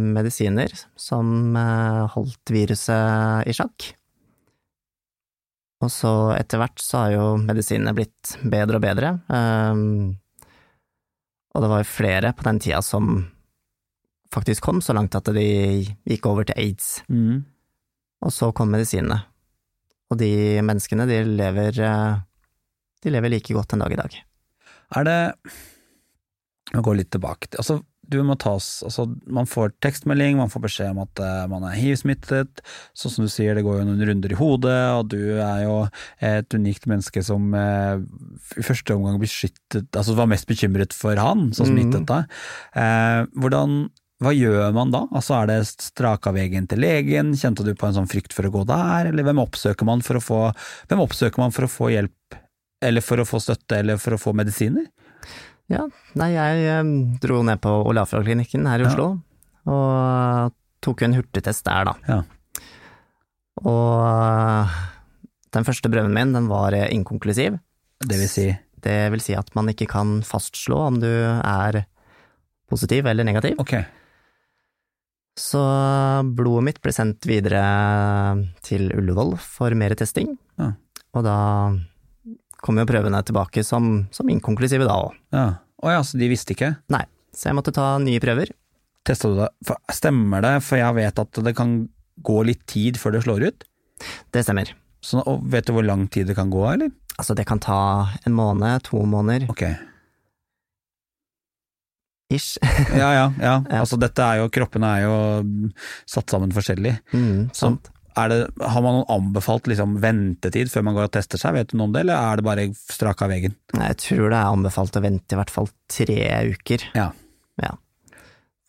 medisiner 0.00 0.72
som 0.96 1.56
eh, 1.58 2.06
holdt 2.14 2.52
viruset 2.54 3.44
i 3.50 3.52
sjakk. 3.52 3.90
Og 5.82 5.90
så 5.92 6.12
etter 6.38 6.62
hvert 6.62 6.80
så 6.80 7.02
har 7.02 7.12
jo 7.16 7.24
medisinene 7.42 7.92
blitt 7.96 8.36
bedre 8.46 8.78
og 8.78 8.84
bedre. 8.86 9.10
Um, 9.26 10.14
og 11.52 11.64
det 11.64 11.70
var 11.74 11.82
jo 11.82 11.90
flere 11.90 12.30
på 12.38 12.46
den 12.46 12.60
tida 12.62 12.80
som 12.86 13.26
faktisk 14.32 14.64
kom 14.64 14.80
så 14.80 14.94
langt 14.96 15.18
at 15.18 15.28
de 15.34 15.44
gikk 16.08 16.30
over 16.30 16.46
til 16.48 16.56
aids. 16.56 17.02
Mm. 17.12 17.42
Og 18.22 18.32
så 18.32 18.52
kom 18.56 18.70
medisinene. 18.72 19.18
Og 20.08 20.20
de 20.22 20.62
menneskene, 20.64 21.04
de 21.10 21.20
lever 21.26 21.82
eh, 21.82 22.22
De 23.02 23.10
lever 23.10 23.32
like 23.32 23.52
godt 23.52 23.74
en 23.74 23.82
dag 23.82 23.92
i 23.92 23.98
dag. 23.98 24.16
Er 24.94 25.04
det 25.08 25.20
Jeg 26.72 26.84
går 26.86 26.96
litt 26.98 27.10
tilbake 27.12 27.50
til 27.50 27.60
Altså, 27.62 27.80
tas 28.38 28.82
Altså, 28.84 29.06
man 29.26 29.46
får 29.46 29.72
tekstmelding, 29.80 30.36
man 30.36 30.50
får 30.50 30.64
beskjed 30.66 30.90
om 30.90 31.02
at 31.04 31.20
uh, 31.22 31.46
man 31.48 31.64
er 31.64 31.78
hiv-smittet. 31.78 32.60
Sånn 32.94 33.12
som 33.14 33.24
du 33.24 33.30
sier, 33.30 33.54
det 33.54 33.64
går 33.64 33.80
jo 33.80 33.86
noen 33.88 34.04
runder 34.08 34.32
i 34.32 34.38
hodet, 34.38 34.82
og 34.98 35.08
du 35.12 35.38
er 35.38 35.62
jo 35.64 35.76
et 36.20 36.52
unikt 36.54 36.86
menneske 36.90 37.22
som 37.24 37.54
uh, 37.54 37.96
i 38.58 38.64
første 38.64 38.96
omgang 38.96 39.20
beskyttet 39.22 39.88
Altså 39.96 40.16
var 40.18 40.28
mest 40.30 40.48
bekymret 40.48 40.92
for 40.92 41.16
han 41.16 41.52
som 41.52 41.68
Mhm. 41.68 41.72
smittet 41.76 42.06
deg. 42.06 42.24
Uh, 42.76 43.26
hvordan 43.38 43.90
hva 44.22 44.30
gjør 44.30 44.72
man 44.74 44.92
da? 44.94 45.06
Altså 45.10 45.34
Er 45.42 45.46
det 45.50 45.66
straka 45.66 46.32
veien 46.32 46.68
til 46.70 46.78
legen, 46.78 47.32
kjente 47.34 47.64
du 47.66 47.74
på 47.74 47.88
en 47.88 47.96
sånn 47.96 48.10
frykt 48.10 48.32
for 48.32 48.46
å 48.46 48.52
gå 48.54 48.64
der, 48.68 49.10
eller 49.10 49.26
hvem 49.26 49.42
oppsøker 49.42 49.84
man 49.88 50.00
for 50.00 50.14
å 50.20 50.22
få, 50.22 50.40
for 51.50 51.66
å 51.66 51.72
få 51.72 51.90
hjelp, 51.90 52.36
eller 52.82 53.02
for 53.02 53.18
å 53.18 53.26
få 53.26 53.40
støtte, 53.42 53.80
eller 53.80 53.98
for 53.98 54.14
å 54.14 54.20
få 54.22 54.34
medisiner? 54.34 54.86
Ja, 55.70 55.86
nei, 56.18 56.30
jeg 56.34 56.64
eh, 56.68 57.18
dro 57.22 57.42
ned 57.46 57.60
på 57.62 57.70
Olafia-klinikken 57.88 58.66
her 58.68 58.80
i 58.82 58.82
Ja. 58.84 58.90
Oslo, 58.90 59.06
og 59.66 60.52
tok 60.82 61.02
en 61.06 61.14
hurtigtest 61.14 61.64
der, 61.64 61.84
da. 61.86 61.94
Ja. 62.08 62.22
Og 63.62 64.02
eh, 64.08 64.74
den 65.54 65.64
første 65.68 65.88
prøven 65.92 66.12
min, 66.16 66.32
den 66.34 66.48
var 66.50 66.72
eh, 66.74 66.88
inkonklusiv. 66.92 67.58
Det 68.02 68.18
vil 68.18 68.28
si 68.28 68.48
Det 68.82 69.10
vil 69.12 69.20
si 69.22 69.34
at 69.38 69.52
man 69.54 69.68
ikke 69.70 69.86
kan 69.86 70.22
fastslå 70.26 70.74
om 70.88 70.96
du 70.98 71.06
er 71.06 71.84
positiv 72.68 73.06
eller 73.06 73.22
negativ. 73.24 73.54
Ok, 73.62 73.76
Så 75.38 75.60
blodet 76.34 76.64
mitt 76.66 76.80
ble 76.82 76.92
sendt 76.92 77.24
videre 77.24 77.62
til 78.66 78.90
Ullevål 78.92 79.36
for 79.38 79.70
mer 79.78 79.94
testing, 79.94 80.34
Ja. 80.58 80.72
og 81.14 81.22
da 81.24 81.36
kom 82.62 82.78
jo 82.78 82.86
prøvene 82.88 83.20
tilbake 83.26 83.64
som, 83.66 84.06
som 84.14 84.28
inkonklusive 84.32 84.86
da 84.88 85.00
òg. 85.08 85.18
ja. 85.34 85.46
Å 85.82 85.90
ja, 85.90 86.02
så 86.06 86.14
de 86.14 86.28
visste 86.30 86.54
ikke? 86.54 86.68
Nei, 86.94 87.00
så 87.34 87.48
jeg 87.48 87.56
måtte 87.58 87.72
ta 87.74 87.96
nye 87.98 88.20
prøver. 88.22 88.52
Testa 89.02 89.26
du 89.32 89.40
det? 89.40 89.48
For, 89.66 89.80
stemmer 89.90 90.44
det, 90.44 90.52
for 90.62 90.78
jeg 90.78 90.94
vet 90.94 91.18
at 91.18 91.40
det 91.42 91.52
kan 91.58 91.72
gå 92.22 92.36
litt 92.46 92.60
tid 92.70 93.00
før 93.02 93.16
det 93.16 93.22
slår 93.24 93.48
ut? 93.48 93.64
Det 94.30 94.44
stemmer. 94.46 94.70
Så, 95.02 95.24
og 95.26 95.42
vet 95.50 95.66
du 95.66 95.72
hvor 95.74 95.82
lang 95.82 96.04
tid 96.06 96.30
det 96.30 96.36
kan 96.38 96.52
gå, 96.54 96.62
eller? 96.70 96.92
Altså, 97.18 97.34
det 97.34 97.48
kan 97.50 97.58
ta 97.58 97.80
en 98.22 98.36
måned, 98.38 98.84
to 98.86 99.02
måneder, 99.10 99.48
Ok, 99.50 99.64
ish. 102.32 102.58
ja 102.96 103.10
ja, 103.16 103.26
ja. 103.42 103.56
Altså 103.82 103.98
dette 104.00 104.22
er 104.22 104.40
jo, 104.40 104.48
kroppene 104.54 104.92
er 105.00 105.02
jo 105.08 105.16
satt 106.08 106.30
sammen 106.32 106.54
forskjellig. 106.54 106.94
Mm, 107.12 107.50
sant. 107.56 107.90
er 107.90 108.01
det, 108.14 108.38
har 108.60 108.82
man 108.84 108.98
noen 108.98 109.10
anbefalt 109.12 109.68
liksom 109.70 109.96
ventetid 110.02 110.70
før 110.72 110.84
man 110.86 110.96
går 110.98 111.08
og 111.08 111.14
tester 111.16 111.40
seg, 111.40 111.56
vet 111.56 111.72
du 111.72 111.78
noe 111.78 111.88
om 111.88 111.94
det, 111.94 112.02
eller 112.04 112.18
er 112.18 112.40
det 112.40 112.46
bare 112.46 112.66
strak 112.76 113.24
av 113.24 113.32
veggen? 113.32 113.56
Jeg 113.78 113.98
tror 114.04 114.26
det 114.28 114.38
er 114.38 114.52
anbefalt 114.52 114.98
å 114.98 115.04
vente 115.04 115.36
i 115.36 115.40
hvert 115.40 115.52
fall 115.52 115.70
tre 115.90 116.18
uker. 116.52 116.86
Ja. 116.98 117.08
Ja. 117.62 117.74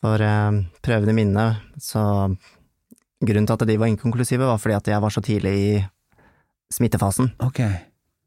For 0.04 0.24
eh, 0.24 0.60
prøvene 0.84 1.16
mine, 1.16 1.48
så 1.82 2.04
Grunnen 3.24 3.48
til 3.48 3.56
at 3.56 3.68
de 3.70 3.78
var 3.80 3.88
inkonklusive, 3.88 4.44
var 4.44 4.60
fordi 4.60 4.76
at 4.76 4.90
jeg 4.92 5.00
var 5.00 5.14
så 5.16 5.22
tidlig 5.24 5.52
i 5.56 5.68
smittefasen. 6.74 7.30
Ok, 7.46 7.62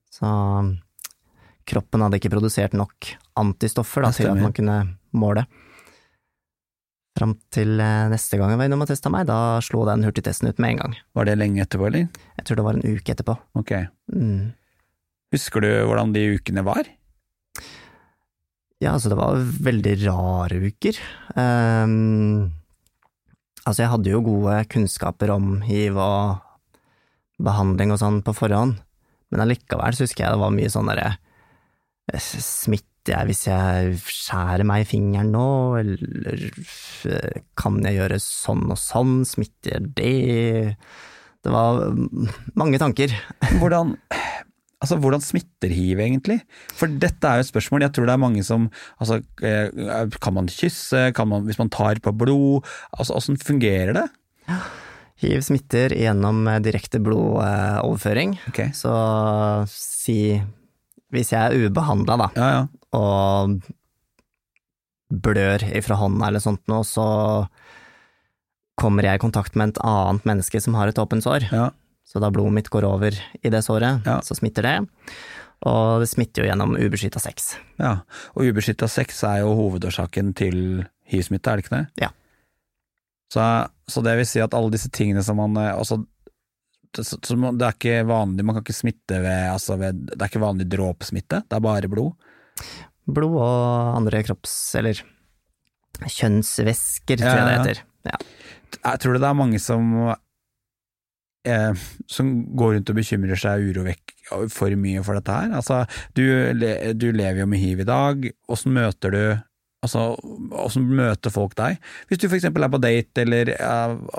Så 0.09 0.29
kroppen 1.69 2.01
hadde 2.01 2.17
ikke 2.17 2.33
produsert 2.33 2.73
nok 2.73 3.11
antistoffer 3.37 4.07
da, 4.07 4.13
til 4.17 4.31
at 4.31 4.41
man 4.41 4.55
kunne 4.57 4.79
måle. 5.13 5.45
Fram 7.17 7.33
til 7.55 7.81
eh, 7.81 8.11
neste 8.13 8.37
gang 8.37 8.53
jeg 8.53 8.61
var 8.61 8.69
innom 8.69 8.85
og 8.85 8.91
testa 8.91 9.09
meg, 9.13 9.25
da 9.29 9.57
slo 9.65 9.87
den 9.89 10.05
hurtigtesten 10.05 10.51
ut 10.51 10.61
med 10.61 10.75
en 10.75 10.83
gang. 10.83 10.97
var 11.17 11.29
det 11.29 11.39
lenge 11.39 11.63
etterpå, 11.65 11.89
eller? 11.89 12.11
Jeg 12.37 12.45
tror 12.45 12.61
det 12.61 12.67
var 12.67 12.77
en 12.77 12.97
uke 12.97 13.15
etterpå. 13.15 13.37
Ok. 13.57 13.73
Mm. 14.13 14.53
Husker 15.33 15.65
du 15.65 15.71
hvordan 15.89 16.13
de 16.13 16.27
ukene 16.37 16.65
var? 16.67 16.85
Ja, 18.83 18.93
altså 18.93 19.09
det 19.09 19.17
var 19.17 19.41
veldig 19.41 19.95
rare 20.05 20.61
uker. 20.69 20.99
Um, 21.33 22.53
altså 23.65 23.83
jeg 23.83 23.93
hadde 23.95 24.13
jo 24.13 24.25
gode 24.27 24.59
kunnskaper 24.73 25.33
om 25.33 25.63
hiv 25.65 25.97
og 25.97 26.43
behandling 27.41 27.95
og 27.95 28.01
sånn 28.01 28.21
på 28.25 28.37
forhånd, 28.37 28.77
men 29.33 29.43
allikevel 29.43 29.97
så 29.97 30.05
husker 30.05 30.25
jeg 30.27 30.37
det 30.37 30.45
var 30.45 30.55
mye 30.55 30.73
sånn 30.73 30.89
derre 30.93 31.09
eh, 32.13 32.21
Smitter 33.07 33.23
jeg 33.23 33.31
hvis 33.31 33.43
jeg 33.47 33.99
skjærer 34.11 34.67
meg 34.67 34.83
i 34.83 34.87
fingeren 34.91 35.29
nå, 35.31 35.51
eller 35.79 36.41
eh, 37.07 37.37
kan 37.55 37.77
jeg 37.87 38.01
gjøre 38.01 38.17
sånn 38.19 38.65
og 38.67 38.79
sånn, 38.83 39.21
smitter 39.23 39.85
det 39.95 40.75
Det 41.47 41.53
var 41.55 41.85
mm, 41.95 42.27
mange 42.59 42.81
tanker. 42.83 43.15
Hvordan, 43.61 43.93
altså, 44.83 44.99
hvordan 44.99 45.23
smitter 45.23 45.71
hiv 45.71 46.03
egentlig? 46.03 46.41
For 46.75 46.91
dette 46.91 47.31
er 47.31 47.39
jo 47.39 47.47
et 47.47 47.51
spørsmål, 47.53 47.85
jeg 47.87 47.95
tror 47.95 48.11
det 48.11 48.17
er 48.17 48.25
mange 48.25 48.43
som 48.43 48.67
altså, 48.99 49.21
eh, 49.39 49.71
Kan 50.19 50.35
man 50.41 50.51
kysse, 50.51 51.13
kan 51.15 51.31
man, 51.31 51.47
hvis 51.47 51.63
man 51.63 51.71
tar 51.71 52.03
på 52.03 52.11
blod, 52.11 52.67
altså 52.91 53.21
åssen 53.21 53.39
fungerer 53.39 53.95
det? 54.01 54.07
Hiv 55.23 55.47
smitter 55.47 55.95
gjennom 55.95 56.43
eh, 56.51 56.59
direkte 56.59 56.99
blodoverføring. 56.99 58.35
Okay. 58.51 58.75
Så 58.75 58.91
si 59.71 60.41
hvis 61.15 61.31
jeg 61.31 61.39
er 61.39 61.69
ubehandla, 61.71 62.19
da, 62.19 62.29
ja 62.35 62.51
ja. 62.51 62.67
Og 62.97 63.59
blør 65.13 65.63
ifra 65.77 65.99
hånda 66.01 66.29
eller 66.31 66.43
sånt 66.43 66.65
noe, 66.71 66.83
så 66.87 67.07
kommer 68.77 69.07
jeg 69.07 69.19
i 69.21 69.23
kontakt 69.23 69.55
med 69.57 69.73
et 69.75 69.83
annet 69.87 70.27
menneske 70.29 70.61
som 70.61 70.75
har 70.77 70.91
et 70.91 70.99
åpent 71.03 71.25
sår. 71.25 71.51
ja. 71.53 71.71
Så 72.07 72.21
da 72.23 72.29
blodet 72.31 72.55
mitt 72.55 72.69
går 72.71 72.85
over 72.87 73.17
i 73.43 73.51
det 73.51 73.65
såret, 73.67 74.05
Ja. 74.07 74.21
så 74.23 74.37
smitter 74.39 74.63
det. 74.63 74.77
Og 75.67 76.01
det 76.05 76.07
smitter 76.09 76.45
jo 76.45 76.47
gjennom 76.47 76.77
ubeskytta 76.79 77.19
sex. 77.19 77.57
Ja, 77.83 77.97
og 78.37 78.45
ubeskytta 78.47 78.87
sex 78.89 79.25
er 79.27 79.41
jo 79.41 79.57
hovedårsaken 79.59 80.31
til 80.39 80.87
hiv-smitte, 81.11 81.51
er 81.51 81.57
det 81.59 81.65
ikke 81.65 81.75
det? 81.75 81.87
Ja. 82.05 82.11
Så, 83.33 83.43
så 83.91 84.05
det 84.07 84.15
vil 84.21 84.29
si 84.31 84.39
at 84.45 84.55
alle 84.55 84.71
disse 84.71 84.89
tingene 84.95 85.25
som 85.27 85.41
man 85.41 85.57
eh, 85.59 85.73
altså, 85.75 85.99
det, 86.95 87.03
det 87.59 87.67
er 87.67 87.75
ikke 87.75 88.07
vanlig, 88.07 88.45
man 88.47 88.55
kan 88.55 88.63
ikke 88.63 88.79
smitte 88.79 89.19
ved, 89.25 89.51
altså 89.51 89.75
ved 89.81 89.99
Det 90.13 90.21
er 90.23 90.31
ikke 90.31 90.45
vanlig 90.47 90.69
dråpesmitte, 90.71 91.43
det 91.43 91.59
er 91.59 91.65
bare 91.67 91.91
blod. 91.91 92.15
Blod 93.07 93.39
og 93.39 93.97
andre 93.97 94.23
kropps... 94.27 94.57
eller 94.79 95.03
kjønnsvæsker, 95.97 97.23
tror 97.23 97.39
jeg 97.39 97.47
det 97.47 97.57
heter. 97.57 97.83
Ja. 98.07 98.19
Jeg 98.77 99.01
tror 99.03 99.17
det 99.17 99.25
er 99.25 99.39
mange 99.39 99.61
som 99.63 99.93
eh, 101.47 101.85
som 102.11 102.33
går 102.59 102.77
rundt 102.77 102.93
og 102.93 102.99
bekymrer 102.99 103.41
seg 103.41 103.71
urovekk 103.71 104.15
for 104.53 104.75
mye 104.77 105.05
for 105.07 105.19
dette 105.19 105.39
her. 105.39 105.55
Altså, 105.57 105.85
du, 106.19 106.25
du 106.99 107.09
lever 107.15 107.43
jo 107.45 107.49
med 107.51 107.63
hiv 107.63 107.83
i 107.83 107.89
dag, 107.89 108.29
åssen 108.53 108.75
møter 108.77 109.15
du 109.15 109.23
Altså, 109.87 110.05
åssen 110.67 110.89
møter 110.99 111.33
folk 111.33 111.57
deg? 111.59 111.81
Hvis 112.11 112.21
du 112.23 112.27
eksempel 112.29 112.67
er 112.67 112.73
på 112.73 112.81
date, 112.83 113.23
eller, 113.23 113.53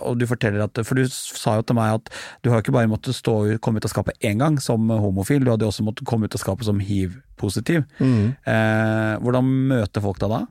og 0.02 0.20
du 0.20 0.28
forteller 0.30 0.64
at 0.66 0.80
For 0.88 0.98
du 0.98 1.08
sa 1.12 1.58
jo 1.60 1.66
til 1.68 1.78
meg 1.78 2.00
at 2.00 2.12
du 2.46 2.52
har 2.54 2.64
ikke 2.64 2.76
bare 2.76 2.90
måttet 2.92 3.18
stå, 3.18 3.36
komme 3.64 3.82
ut 3.82 3.88
av 3.88 3.94
skapet 3.94 4.18
én 4.26 4.40
gang 4.42 4.60
som 4.64 4.88
homofil, 4.90 5.44
du 5.44 5.52
hadde 5.54 5.68
også 5.68 5.86
måttet 5.86 6.08
komme 6.08 6.28
ut 6.28 6.38
av 6.38 6.44
skapet 6.44 6.70
som 6.70 6.80
hiv-positiv. 6.84 7.84
Mm. 8.00 8.34
Eh, 8.48 9.14
hvordan 9.24 9.52
møter 9.74 10.04
folk 10.04 10.22
deg 10.24 10.34
da? 10.34 10.46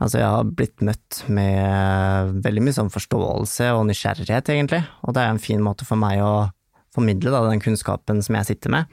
Altså, 0.00 0.20
jeg 0.22 0.30
har 0.32 0.54
blitt 0.56 0.80
møtt 0.84 1.20
med 1.28 2.40
veldig 2.44 2.64
mye 2.64 2.76
sånn 2.76 2.92
forståelse 2.92 3.68
og 3.76 3.84
nysgjerrighet, 3.90 4.48
egentlig, 4.54 4.80
og 5.04 5.14
det 5.16 5.24
er 5.24 5.34
en 5.34 5.42
fin 5.42 5.62
måte 5.62 5.86
for 5.88 6.00
meg 6.00 6.22
å 6.24 6.48
formidle 6.94 7.32
da, 7.34 7.44
den 7.46 7.62
kunnskapen 7.62 8.22
som 8.24 8.38
jeg 8.38 8.48
sitter 8.48 8.72
med, 8.74 8.88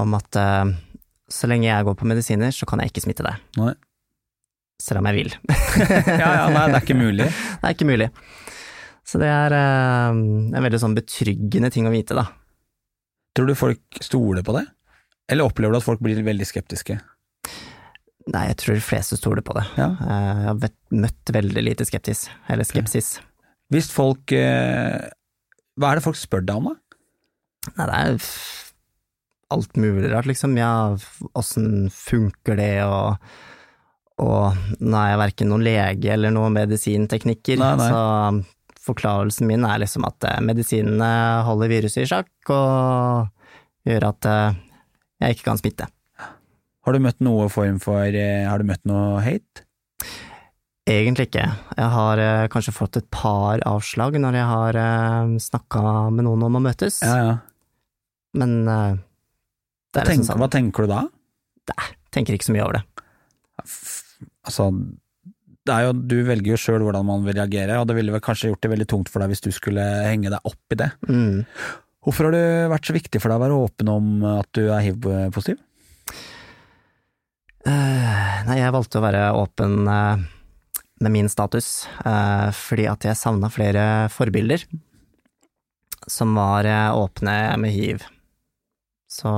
om 0.00 0.14
at 0.16 0.38
eh, 0.40 0.76
så 1.34 1.50
lenge 1.50 1.68
jeg 1.68 1.88
går 1.88 1.98
på 1.98 2.08
medisiner, 2.08 2.54
så 2.54 2.68
kan 2.68 2.80
jeg 2.80 2.92
ikke 2.92 3.04
smitte 3.08 3.26
deg, 3.26 3.42
Nei. 3.60 3.74
Selv 4.82 5.00
om 5.02 5.08
jeg 5.10 5.20
vil. 5.22 5.34
Ja, 6.22 6.30
ja, 6.38 6.44
nei, 6.54 6.64
det 6.70 6.78
er 6.78 6.84
ikke 6.84 6.96
mulig. 6.98 7.26
det 7.60 7.66
er 7.68 7.74
ikke 7.76 7.88
mulig. 7.88 8.08
Så 9.04 9.20
det 9.20 9.28
er 9.28 9.52
eh, 9.56 10.10
en 10.14 10.64
veldig 10.64 10.80
sånn 10.80 10.94
betryggende 10.96 11.70
ting 11.74 11.88
å 11.88 11.92
vite, 11.92 12.16
da. 12.16 12.28
Tror 13.34 13.50
du 13.50 13.56
folk 13.58 13.98
stoler 14.04 14.44
på 14.46 14.54
det? 14.56 14.64
Eller 15.32 15.48
opplever 15.48 15.74
du 15.74 15.80
at 15.80 15.86
folk 15.86 16.02
blir 16.04 16.20
veldig 16.24 16.46
skeptiske? 16.48 16.98
Nei, 18.32 18.44
jeg 18.48 18.56
tror 18.62 18.78
de 18.78 18.84
fleste 18.84 19.18
stoler 19.20 19.44
på 19.44 19.52
det. 19.58 19.64
Ja. 19.76 19.90
Eh, 20.00 20.28
Jeg 20.40 20.48
har 20.48 20.60
vet, 20.62 20.76
møtt 21.04 21.32
veldig 21.36 21.64
lite 21.66 21.84
skeptis, 21.88 22.26
eller 22.48 22.64
skepsis. 22.68 23.18
Hvis 23.72 23.90
folk 23.92 24.32
eh, 24.36 25.10
Hva 25.80 25.90
er 25.90 25.98
det 25.98 26.04
folk 26.06 26.18
spør 26.20 26.44
deg 26.46 26.60
om, 26.60 26.70
da? 26.70 27.00
Nei, 27.74 27.86
det 27.88 27.98
er 27.98 28.28
alt 29.54 29.76
mulig 29.80 30.10
rart, 30.12 30.28
liksom. 30.28 30.54
Ja, 30.60 30.70
åssen 31.36 31.90
funker 31.92 32.56
det, 32.60 32.72
og, 32.86 33.18
og 34.22 34.78
nå 34.78 34.98
er 35.00 35.08
jeg 35.12 35.20
verken 35.24 35.50
noen 35.50 35.64
lege 35.66 36.12
eller 36.14 36.30
noen 36.34 36.54
medisinteknikker, 36.54 37.58
Nei, 37.58 37.72
nei. 37.80 37.88
så 37.90 38.84
forklarelsen 38.84 39.48
min 39.48 39.64
er 39.66 39.80
liksom 39.82 40.04
at 40.06 40.26
eh, 40.28 40.40
medisinene 40.44 41.10
holder 41.46 41.72
viruset 41.72 42.04
i 42.04 42.08
sjakk 42.10 42.52
og 42.54 43.88
gjør 43.88 44.08
at 44.12 44.28
eh, 44.30 44.58
jeg 45.24 45.38
ikke 45.38 45.48
kan 45.48 45.60
smitte. 45.60 45.88
Har 46.84 46.92
du 46.92 47.00
møtt 47.00 47.22
noe 47.24 47.48
form 47.48 47.78
for 47.80 48.04
eh, 48.04 48.44
Har 48.44 48.60
du 48.60 48.68
møtt 48.68 48.82
noe 48.84 49.22
hate? 49.24 49.64
Egentlig 50.84 51.30
ikke. 51.30 51.46
Jeg 51.78 51.90
har 51.94 52.20
eh, 52.20 52.46
kanskje 52.52 52.74
fått 52.76 52.98
et 53.00 53.06
par 53.14 53.62
avslag 53.64 54.18
når 54.20 54.36
jeg 54.36 54.48
har 54.50 54.76
uh, 54.76 55.36
snakka 55.40 55.80
med 56.12 56.26
noen 56.26 56.44
om 56.44 56.58
å 56.60 56.64
møtes, 56.66 56.98
Ja, 57.00 57.14
ja. 57.16 57.36
men 58.36 58.52
eh, 58.68 58.98
det 59.94 60.02
er 60.02 60.10
liksom 60.10 60.26
sånn, 60.28 60.42
hva 60.42 60.50
tenker 60.52 60.84
du 60.84 60.92
da? 60.92 61.00
Nei, 61.72 61.86
tenker 62.12 62.36
ikke 62.36 62.50
så 62.50 62.56
mye 62.56 62.66
over 62.66 62.76
det. 62.76 62.84
Altså, 64.44 64.68
det 65.64 65.72
er 65.72 65.86
jo, 65.86 65.94
du 65.96 66.18
velger 66.28 66.52
jo 66.54 66.60
sjøl 66.60 66.84
hvordan 66.84 67.06
man 67.08 67.24
vil 67.24 67.38
reagere, 67.38 67.78
og 67.80 67.88
det 67.88 67.96
ville 67.96 68.12
vel 68.12 68.22
kanskje 68.24 68.50
gjort 68.50 68.64
det 68.64 68.72
veldig 68.74 68.88
tungt 68.90 69.10
for 69.12 69.22
deg 69.22 69.32
hvis 69.32 69.44
du 69.46 69.50
skulle 69.54 69.84
henge 70.04 70.32
deg 70.32 70.50
opp 70.50 70.76
i 70.76 70.80
det. 70.82 70.90
Mm. 71.08 71.44
Hvorfor 72.04 72.28
har 72.28 72.36
det 72.36 72.46
vært 72.68 72.88
så 72.88 72.96
viktig 72.96 73.20
for 73.22 73.32
deg 73.32 73.40
å 73.40 73.44
være 73.46 73.60
åpen 73.64 73.90
om 73.92 74.08
at 74.34 74.50
du 74.56 74.66
er 74.68 74.84
hiv-positiv? 74.84 75.62
Uh, 77.64 78.44
nei, 78.44 78.58
jeg 78.60 78.74
valgte 78.76 79.00
å 79.00 79.04
være 79.06 79.22
åpen 79.40 79.88
uh, 79.88 80.20
med 81.00 81.14
min 81.14 81.30
status, 81.32 81.86
uh, 82.04 82.52
fordi 82.52 82.84
at 82.92 83.08
jeg 83.08 83.16
savna 83.16 83.48
flere 83.52 84.10
forbilder 84.12 84.66
som 86.04 86.36
var 86.36 86.68
åpne 86.92 87.32
med 87.56 87.72
hiv. 87.72 88.02
Så, 89.08 89.30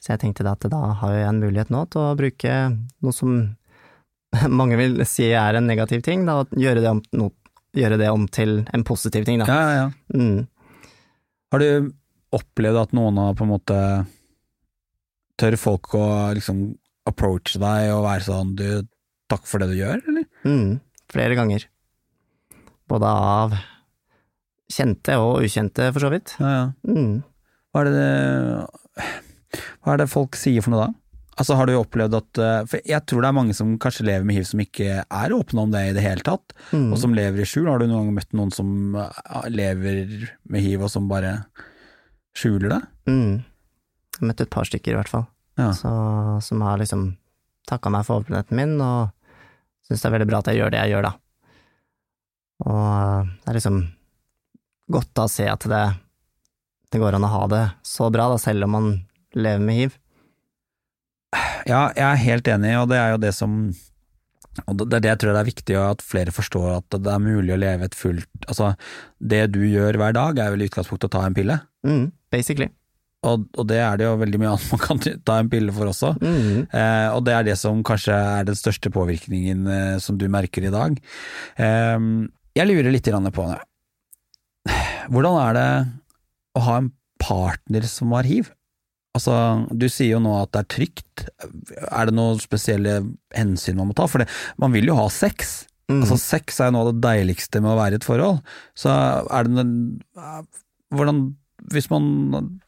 så 0.00 0.14
jeg 0.14 0.22
tenkte 0.22 0.46
at 0.48 0.64
da 0.72 0.80
har 1.02 1.14
jeg 1.14 1.28
en 1.28 1.40
mulighet 1.42 1.72
nå 1.72 1.84
til 1.92 2.02
å 2.02 2.16
bruke 2.18 2.54
noe 2.72 3.14
som 3.14 3.40
mange 4.60 4.78
vil 4.80 5.00
si 5.08 5.28
er 5.34 5.58
en 5.58 5.68
negativ 5.68 6.04
ting, 6.06 6.24
da, 6.28 6.40
gjøre 6.56 6.84
det 6.84 6.92
om, 6.92 7.02
no, 7.18 7.30
gjøre 7.76 7.98
det 8.00 8.10
om 8.12 8.26
til 8.32 8.62
en 8.72 8.86
positiv 8.86 9.26
ting, 9.28 9.42
da. 9.42 9.48
Ja, 9.50 9.60
ja, 9.60 9.82
ja. 9.84 9.90
Mm. 10.16 10.46
Har 11.50 11.62
du 11.62 11.90
opplevd 12.36 12.78
at 12.78 12.94
noen 12.94 13.18
har 13.18 13.36
på 13.38 13.46
en 13.46 13.54
måte 13.56 13.76
Tør 15.40 15.56
folk 15.56 15.94
å 15.96 16.04
liksom 16.36 16.58
approache 17.08 17.56
deg 17.56 17.94
og 17.94 18.02
være 18.04 18.26
sånn 18.26 18.50
du, 18.58 18.66
takk 19.32 19.46
for 19.48 19.62
det 19.62 19.70
du 19.70 19.78
gjør, 19.78 20.02
eller? 20.12 20.26
Mm. 20.44 20.74
Flere 21.08 21.38
ganger. 21.38 21.64
Både 22.90 23.08
av 23.08 23.54
kjente 24.70 25.16
og 25.16 25.40
ukjente, 25.46 25.88
for 25.94 26.04
så 26.04 26.10
vidt. 26.12 26.34
Ja, 26.42 26.50
ja. 26.52 26.66
Mm. 26.84 27.22
Hva 27.72 27.86
er 27.86 27.90
det 27.94 29.06
Hva 29.84 29.94
er 29.94 30.02
det 30.02 30.10
folk 30.12 30.36
sier 30.36 30.62
for 30.64 30.74
noe 30.74 30.86
da? 30.86 30.94
Altså 31.40 31.54
Har 31.56 31.66
du 31.70 31.72
opplevd 31.78 32.16
at 32.18 32.38
eh, 32.42 32.64
For 32.68 32.82
jeg 32.84 33.00
tror 33.08 33.22
det 33.24 33.28
er 33.30 33.36
mange 33.38 33.54
som 33.56 33.70
kanskje 33.80 34.04
lever 34.04 34.26
med 34.28 34.36
hiv 34.36 34.44
som 34.50 34.60
ikke 34.60 34.98
er 35.06 35.32
åpne 35.32 35.62
om 35.62 35.70
det 35.72 35.84
i 35.88 35.94
det 35.96 36.02
hele 36.04 36.24
tatt, 36.26 36.52
Mm. 36.74 36.90
og 36.92 36.98
som 37.00 37.14
lever 37.16 37.40
i 37.40 37.46
skjul. 37.48 37.68
Har 37.70 37.78
du 37.80 37.86
noen 37.88 38.10
gang 38.10 38.16
møtt 38.18 38.34
noen 38.36 38.52
som 38.52 38.96
eh, 39.00 39.46
lever 39.48 40.26
med 40.52 40.60
hiv 40.66 40.84
og 40.84 40.90
som 40.92 41.08
bare 41.08 41.38
skjuler 42.36 42.74
det? 42.74 42.80
Mm. 43.08 43.38
Jeg 43.40 44.20
har 44.20 44.28
møtt 44.28 44.42
et 44.44 44.52
par 44.52 44.68
stykker, 44.68 44.92
i 44.92 44.98
hvert 45.00 45.08
fall, 45.08 45.24
Ja. 45.56 45.70
så, 45.72 45.94
som 46.44 46.60
har 46.66 46.76
liksom 46.82 47.14
takka 47.70 47.90
meg 47.94 48.04
for 48.04 48.20
åpenheten 48.20 48.56
min, 48.58 48.76
og 48.84 49.08
syns 49.88 50.02
det 50.02 50.10
er 50.10 50.14
veldig 50.18 50.28
bra 50.28 50.38
at 50.42 50.50
jeg 50.52 50.60
gjør 50.60 50.70
det 50.74 50.80
jeg 50.82 50.92
gjør, 50.92 51.08
da. 51.08 51.12
Og 52.68 52.84
eh, 52.84 53.30
det 53.46 53.48
er 53.54 53.58
liksom 53.62 53.80
godt 54.92 55.12
da 55.16 55.24
å 55.24 55.30
se 55.32 55.46
at 55.48 55.64
det, 55.70 55.84
det 56.92 57.00
går 57.00 57.16
an 57.16 57.24
å 57.24 57.32
ha 57.32 57.42
det 57.48 57.64
så 57.86 58.10
bra, 58.12 58.28
da, 58.34 58.36
selv 58.42 58.66
om 58.68 58.76
man 58.76 58.90
lever 59.36 59.62
med 59.64 59.78
hiv. 59.78 59.94
Ja, 61.68 61.84
jeg 61.94 62.06
er 62.08 62.24
helt 62.24 62.48
enig, 62.50 62.74
og 62.80 62.88
det 62.90 62.98
er 62.98 63.12
jo 63.14 63.22
det 63.22 63.34
som 63.36 63.70
og 64.66 64.74
Det 64.80 64.96
er 64.98 65.02
det 65.04 65.08
jeg 65.12 65.18
tror 65.22 65.30
det 65.36 65.40
er 65.40 65.46
viktig 65.46 65.74
at 65.78 66.00
flere 66.02 66.32
forstår, 66.34 66.64
at 66.80 66.96
det 67.04 67.12
er 67.12 67.22
mulig 67.22 67.52
å 67.54 67.58
leve 67.60 67.86
et 67.86 67.94
fullt 67.94 68.48
Altså, 68.50 68.72
det 69.22 69.44
du 69.54 69.60
gjør 69.62 69.94
hver 70.00 70.12
dag, 70.16 70.40
er 70.42 70.50
vel 70.52 70.64
i 70.64 70.66
utgangspunktet 70.68 71.06
å 71.06 71.14
ta 71.14 71.22
en 71.28 71.36
pille, 71.36 71.60
Mm, 71.86 72.10
basically. 72.34 72.66
og, 73.24 73.46
og 73.56 73.68
det 73.70 73.78
er 73.80 73.96
det 73.96 74.04
jo 74.04 74.18
veldig 74.20 74.40
mye 74.42 74.50
annet 74.50 74.72
man 74.74 74.82
kan 74.82 74.98
ta 75.30 75.38
en 75.40 75.48
pille 75.48 75.72
for 75.72 75.88
også. 75.92 76.10
Mm. 76.20 76.66
Eh, 76.66 77.08
og 77.14 77.22
det 77.24 77.36
er 77.38 77.46
det 77.46 77.56
som 77.62 77.80
kanskje 77.86 78.12
er 78.18 78.44
den 78.50 78.58
største 78.58 78.90
påvirkningen 78.92 79.64
eh, 79.70 79.96
som 80.02 80.18
du 80.20 80.26
merker 80.28 80.66
i 80.66 80.74
dag. 80.74 80.98
Eh, 81.56 81.96
jeg 82.58 82.68
lurer 82.68 82.90
litt 82.90 83.06
på 83.06 83.46
det. 83.54 83.60
Hvordan 85.14 85.38
er 85.46 85.56
det 85.56 85.68
å 86.58 86.64
ha 86.66 86.80
en 86.82 86.90
partner 87.22 87.86
som 87.88 88.12
har 88.18 88.26
hiv? 88.28 88.50
Altså, 89.16 89.34
du 89.74 89.88
sier 89.90 90.14
jo 90.14 90.22
nå 90.22 90.36
at 90.38 90.52
det 90.54 90.62
er 90.62 90.70
trygt. 90.76 91.24
Er 91.90 92.08
det 92.08 92.14
noen 92.14 92.38
spesielle 92.42 93.00
hensyn 93.34 93.80
man 93.80 93.90
må 93.90 93.96
ta? 93.98 94.06
For 94.10 94.22
det, 94.22 94.30
man 94.62 94.72
vil 94.74 94.90
jo 94.90 94.96
ha 95.00 95.08
sex. 95.12 95.64
Mm. 95.90 96.04
Altså, 96.04 96.20
sex 96.22 96.60
er 96.60 96.70
jo 96.70 96.76
noe 96.76 96.86
av 96.86 96.92
det 96.92 97.02
deiligste 97.08 97.62
med 97.62 97.72
å 97.72 97.78
være 97.80 97.98
i 97.98 98.00
et 98.00 98.06
forhold. 98.06 98.40
Så 98.78 98.94
er 98.94 99.48
det 99.48 99.56
noen 99.56 99.76
Hvordan 100.90 101.20
hvis 101.70 101.90
man, 101.90 102.06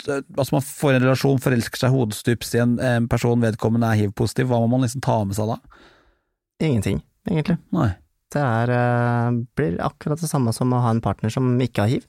altså 0.04 0.54
man 0.54 0.64
får 0.66 0.96
en 0.96 1.04
relasjon, 1.06 1.40
forelsker 1.42 1.80
seg 1.80 1.94
hodestups 1.94 2.52
i 2.54 2.60
en, 2.62 2.74
en 2.84 3.08
person 3.10 3.40
vedkommende 3.40 3.88
er 3.88 4.02
hiv-positiv, 4.02 4.50
hva 4.50 4.60
må 4.62 4.68
man 4.74 4.84
liksom 4.84 5.02
ta 5.04 5.16
med 5.24 5.38
seg 5.38 5.48
da? 5.48 5.56
Ingenting, 6.62 7.00
egentlig. 7.30 7.56
Nei. 7.74 7.88
Det 8.32 8.42
er, 8.42 8.72
eh, 8.76 9.38
blir 9.58 9.80
akkurat 9.84 10.20
det 10.20 10.30
samme 10.30 10.52
som 10.56 10.72
å 10.72 10.82
ha 10.84 10.92
en 10.92 11.02
partner 11.04 11.32
som 11.32 11.50
ikke 11.60 11.86
har 11.86 11.94
hiv. 11.96 12.06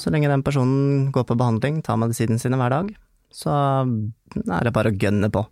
Så 0.00 0.10
lenge 0.10 0.30
den 0.30 0.42
personen 0.46 1.10
går 1.14 1.28
på 1.28 1.36
behandling, 1.38 1.82
tar 1.86 1.98
medisinen 2.00 2.40
sine 2.42 2.58
hver 2.58 2.72
dag, 2.74 2.94
så 3.32 3.52
er 4.46 4.66
det 4.66 4.72
bare 4.74 4.92
å 4.92 4.96
gønne 4.96 5.30
på, 5.32 5.42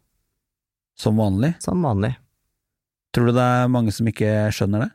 Som 0.96 1.16
vanlig. 1.18 1.54
som 1.60 1.82
vanlig. 1.82 2.14
Tror 3.14 3.26
du 3.26 3.32
det 3.32 3.42
er 3.42 3.68
mange 3.70 3.92
som 3.94 4.06
ikke 4.06 4.50
skjønner 4.54 4.84
det? 4.86 4.90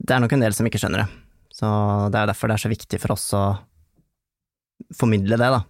Det 0.00 0.14
er 0.16 0.20
nok 0.20 0.32
en 0.32 0.40
del 0.44 0.52
som 0.56 0.66
ikke 0.66 0.80
skjønner 0.80 1.04
det, 1.04 1.08
så 1.52 1.68
det 2.12 2.20
er 2.20 2.30
derfor 2.30 2.48
det 2.48 2.56
er 2.56 2.64
så 2.64 2.72
viktig 2.72 3.00
for 3.00 3.12
oss 3.16 3.26
å 3.36 3.44
formidle 4.96 5.36
det, 5.36 5.50
da. 5.52 5.60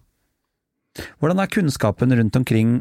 Hvordan 1.19 1.39
er 1.43 1.51
kunnskapen 1.51 2.15
rundt 2.15 2.35
omkring 2.35 2.79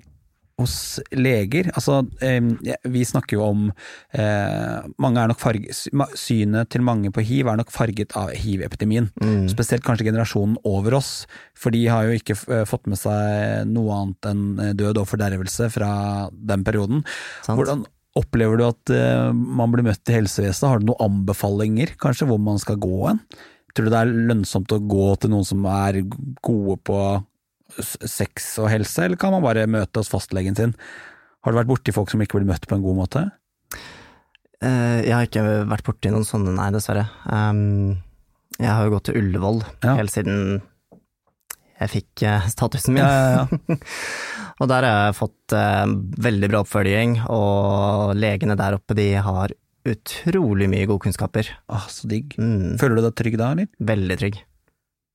hos 0.60 0.74
leger? 1.16 1.70
Altså, 1.74 2.00
vi 2.20 3.02
snakker 3.06 3.38
jo 3.38 3.44
om 3.46 3.66
eh, 4.12 5.34
farge, 5.40 5.74
Synet 6.18 6.70
til 6.72 6.84
mange 6.86 7.12
på 7.14 7.24
hiv 7.26 7.50
er 7.50 7.60
nok 7.60 7.72
farget 7.74 8.14
av 8.18 8.32
hiv-epidemien. 8.36 9.10
Mm. 9.22 9.48
Spesielt 9.52 9.84
kanskje 9.86 10.08
generasjonen 10.10 10.58
over 10.68 10.98
oss, 11.00 11.12
for 11.58 11.74
de 11.74 11.86
har 11.88 12.08
jo 12.08 12.18
ikke 12.18 12.36
eh, 12.50 12.66
fått 12.68 12.90
med 12.90 13.00
seg 13.00 13.70
noe 13.70 13.96
annet 13.96 14.30
enn 14.32 14.44
eh, 14.58 14.74
død 14.78 15.02
og 15.02 15.08
fordervelse 15.10 15.70
fra 15.74 15.92
den 16.32 16.66
perioden. 16.66 17.04
Sant? 17.46 17.56
Hvordan 17.58 17.86
opplever 18.18 18.58
du 18.58 18.64
at 18.66 18.90
man 19.30 19.70
blir 19.70 19.86
møtt 19.86 20.10
i 20.10 20.16
helsevesenet? 20.16 20.66
Har 20.66 20.80
du 20.80 20.88
noen 20.88 21.04
anbefalinger, 21.04 21.94
kanskje, 22.02 22.26
hvor 22.26 22.40
man 22.42 22.58
skal 22.58 22.80
gå 22.82 23.04
hen? 23.06 23.20
Tror 23.70 23.86
du 23.86 23.92
det 23.92 24.00
er 24.00 24.14
lønnsomt 24.30 24.72
å 24.74 24.80
gå 24.82 25.12
til 25.22 25.30
noen 25.30 25.46
som 25.46 25.66
er 25.70 26.00
gode 26.42 26.76
på 26.86 26.98
sex 27.78 28.52
og 28.62 28.70
helse, 28.72 29.04
eller 29.06 29.20
kan 29.20 29.32
man 29.34 29.44
bare 29.44 29.66
møte 29.70 30.00
hos 30.02 30.10
fastlegen 30.12 30.56
sin? 30.58 30.74
Har 31.44 31.52
du 31.54 31.58
vært 31.60 31.70
borti 31.70 31.94
folk 31.96 32.10
som 32.12 32.20
ikke 32.20 32.38
blir 32.40 32.48
møtt 32.50 32.66
på 32.68 32.76
en 32.76 32.82
god 32.84 32.98
måte? 32.98 33.22
Eh, 34.60 34.98
jeg 35.06 35.14
har 35.16 35.24
ikke 35.28 35.44
vært 35.70 35.86
borti 35.86 36.10
noen 36.12 36.26
sånne, 36.28 36.52
nei, 36.56 36.68
dessverre. 36.74 37.06
Um, 37.24 37.94
jeg 38.60 38.68
har 38.68 38.84
jo 38.84 38.92
gått 38.96 39.06
til 39.08 39.16
Ullevål 39.22 39.62
Ja. 39.86 39.94
helt 39.96 40.12
siden 40.12 40.60
jeg 41.80 41.88
fikk 41.94 42.22
eh, 42.28 42.48
statusen 42.52 42.92
min. 42.92 43.00
Ja, 43.00 43.08
ja, 43.08 43.46
ja. 43.48 43.76
Og 44.60 44.68
der 44.68 44.84
har 44.84 44.98
jeg 45.06 45.16
fått 45.16 45.54
eh, 45.56 45.86
veldig 46.28 46.50
bra 46.52 46.60
oppfølging, 46.60 47.14
og 47.32 48.10
legene 48.20 48.58
der 48.60 48.76
oppe 48.76 48.92
de 48.98 49.06
har 49.24 49.54
utrolig 49.88 50.66
mye 50.68 50.84
gode 50.90 51.06
kunnskaper. 51.06 51.48
Ah, 51.72 51.86
så 51.88 52.04
digg. 52.10 52.34
Mm, 52.36 52.74
Føler 52.76 53.00
du 53.00 53.06
deg 53.06 53.14
trygg 53.16 53.38
da, 53.40 53.46
eller? 53.54 53.70
veldig 53.80 54.18
trygg. 54.20 54.36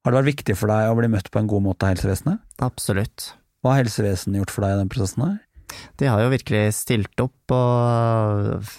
Har 0.06 0.14
det 0.14 0.20
vært 0.20 0.36
viktig 0.36 0.54
for 0.54 0.70
deg 0.70 0.92
å 0.92 0.98
bli 1.00 1.08
møtt 1.10 1.32
på 1.34 1.42
en 1.42 1.48
god 1.50 1.64
måte 1.66 1.88
av 1.88 1.96
helsevesenet? 1.96 2.44
Absolutt. 2.62 3.32
Hva 3.66 3.72
har 3.74 3.80
helsevesenet 3.82 4.38
gjort 4.38 4.52
for 4.54 4.62
deg 4.62 4.76
i 4.76 4.82
den 4.84 4.92
prosessen 4.94 5.24
her? 5.26 5.40
De 5.98 6.06
har 6.06 6.22
jo 6.22 6.30
virkelig 6.30 6.76
stilt 6.78 7.24
opp 7.24 7.56
og 7.56 8.70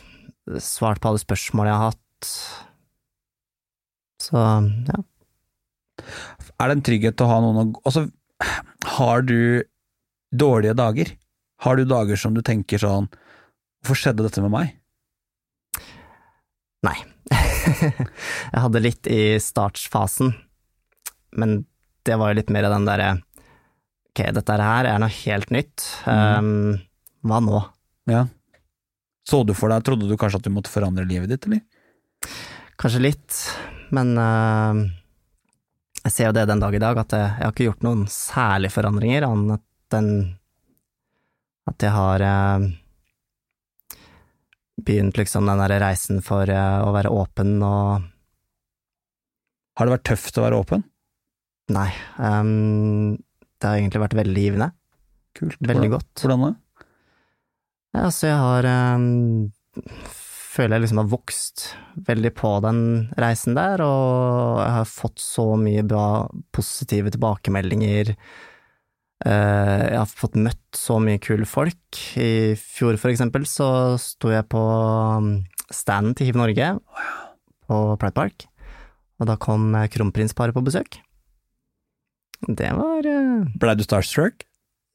svart 0.63 1.03
på 1.03 1.11
alle 1.11 1.23
spørsmål 1.25 1.67
jeg 1.67 1.81
har 1.81 1.91
hatt. 1.91 2.31
Så 4.23 4.39
ja. 4.39 5.03
Er 6.63 6.71
det 6.71 6.77
en 6.77 6.87
trygghet 6.87 7.27
å 7.27 7.29
ha 7.33 7.41
noen 7.43 7.75
å 7.75 7.83
Altså, 7.83 8.07
har 8.95 9.27
du 9.27 9.67
dårlige 10.31 10.79
dager? 10.79 11.11
Har 11.67 11.77
du 11.77 11.89
dager 11.89 12.21
som 12.21 12.37
du 12.37 12.43
tenker 12.45 12.79
sånn 12.79 13.11
Hvorfor 13.83 13.99
skjedde 13.99 14.27
dette 14.29 14.43
med 14.45 14.55
meg? 14.55 14.75
Nei. 16.87 16.97
jeg 18.53 18.63
hadde 18.63 18.83
litt 18.83 19.09
i 19.11 19.41
startfasen, 19.43 20.37
men 21.39 21.61
det 22.07 22.17
var 22.19 22.33
jo 22.33 22.39
litt 22.41 22.53
mer 22.55 22.69
den 22.71 22.87
derre 22.89 23.11
ok, 24.17 24.23
dette 24.33 24.59
her 24.63 24.89
er 24.89 25.01
noe 25.03 25.13
helt 25.13 25.51
nytt, 25.53 25.85
um, 26.09 26.77
hva 27.27 27.41
nå? 27.45 27.63
Ja. 28.09 28.27
Så 29.27 29.43
du 29.45 29.53
for 29.59 29.73
deg, 29.73 29.85
trodde 29.85 30.09
du 30.09 30.17
kanskje 30.17 30.41
at 30.41 30.47
du 30.47 30.55
måtte 30.55 30.73
forandre 30.73 31.05
livet 31.09 31.33
ditt, 31.33 31.49
eller? 31.49 31.61
Kanskje 32.81 33.03
litt, 33.03 33.43
men 33.95 34.15
uh, 34.17 34.87
jeg 36.07 36.15
ser 36.15 36.31
jo 36.31 36.37
det 36.37 36.47
den 36.49 36.63
dag 36.63 36.75
i 36.77 36.81
dag, 36.83 36.99
at 37.03 37.13
jeg, 37.13 37.29
jeg 37.29 37.45
har 37.45 37.55
ikke 37.55 37.69
gjort 37.69 37.87
noen 37.87 38.07
særlige 38.13 38.77
forandringer, 38.77 39.29
annet 39.29 39.97
enn 39.97 40.11
at 41.67 41.83
jeg 41.83 41.93
har 41.93 42.23
uh, 42.23 42.67
begynt 44.87 45.19
liksom 45.19 45.49
den 45.51 45.63
der 45.65 45.81
reisen 45.83 46.23
for 46.25 46.47
uh, 46.47 46.87
å 46.87 46.93
være 46.95 47.11
åpen 47.11 47.57
og 47.65 48.13
Har 49.77 49.89
det 49.89 49.93
vært 49.93 50.07
tøft 50.09 50.39
å 50.39 50.45
være 50.47 50.61
åpen? 50.63 50.87
Nei, 51.75 51.89
um, 52.23 53.17
det 53.59 53.67
har 53.67 53.81
egentlig 53.81 54.03
vært 54.05 54.19
veldig 54.21 54.43
givende. 54.45 54.71
Kult. 55.37 55.59
Veldig 55.67 55.91
godt. 55.97 56.13
Hvordan 56.23 56.45
da? 56.45 56.53
Ja, 57.97 58.03
altså, 58.07 58.29
jeg 58.29 58.41
har 58.43 58.69
um, 58.97 59.49
Føler 60.57 60.77
jeg 60.77 60.87
liksom 60.87 61.01
har 61.03 61.09
vokst 61.13 61.67
veldig 62.07 62.31
på 62.33 62.51
den 62.65 62.79
reisen 63.21 63.57
der, 63.59 63.83
og 63.85 64.63
jeg 64.63 64.73
har 64.73 64.87
fått 64.89 65.21
så 65.21 65.51
mye 65.61 65.83
bra 65.85 66.07
positive 66.57 67.13
tilbakemeldinger. 67.13 68.15
Uh, 69.21 69.83
jeg 69.83 69.99
har 69.99 70.09
fått 70.09 70.39
møtt 70.41 70.65
så 70.77 70.97
mye 71.03 71.21
kule 71.21 71.45
folk. 71.49 72.01
I 72.17 72.57
fjor, 72.57 72.97
for 73.01 73.13
eksempel, 73.13 73.45
så 73.49 73.69
sto 74.01 74.33
jeg 74.33 74.49
på 74.49 74.63
um, 74.63 75.31
standen 75.69 76.17
til 76.17 76.31
Hiv 76.31 76.41
Norge 76.41 76.73
på 77.67 77.83
Pride 78.01 78.17
Park, 78.17 78.47
og 79.21 79.29
da 79.29 79.37
kom 79.41 79.75
eh, 79.75 79.89
kronprinsparet 79.91 80.55
på 80.55 80.63
besøk. 80.65 81.01
Det 82.45 82.69
var 82.77 83.07
uh... 83.07 83.47
Blei 83.61 83.75
du 83.79 83.85
starstruck? 83.87 84.45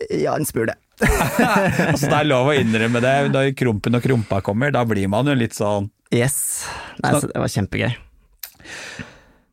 Ja, 0.10 0.36
en 0.36 0.46
smule. 0.46 0.76
altså, 1.02 2.08
det 2.08 2.18
er 2.18 2.30
lov 2.30 2.52
å 2.52 2.56
innrømme 2.58 3.02
det. 3.04 3.16
Når 3.34 3.52
krumpen 3.58 3.98
og 3.98 4.06
krumpa 4.06 4.42
kommer, 4.46 4.74
da 4.74 4.84
blir 4.88 5.10
man 5.12 5.30
jo 5.30 5.38
litt 5.38 5.58
sånn 5.58 5.90
Yes. 6.12 6.68
Nei, 7.00 7.14
så 7.16 7.30
det 7.30 7.40
var 7.40 7.52
kjempegøy. 7.52 7.94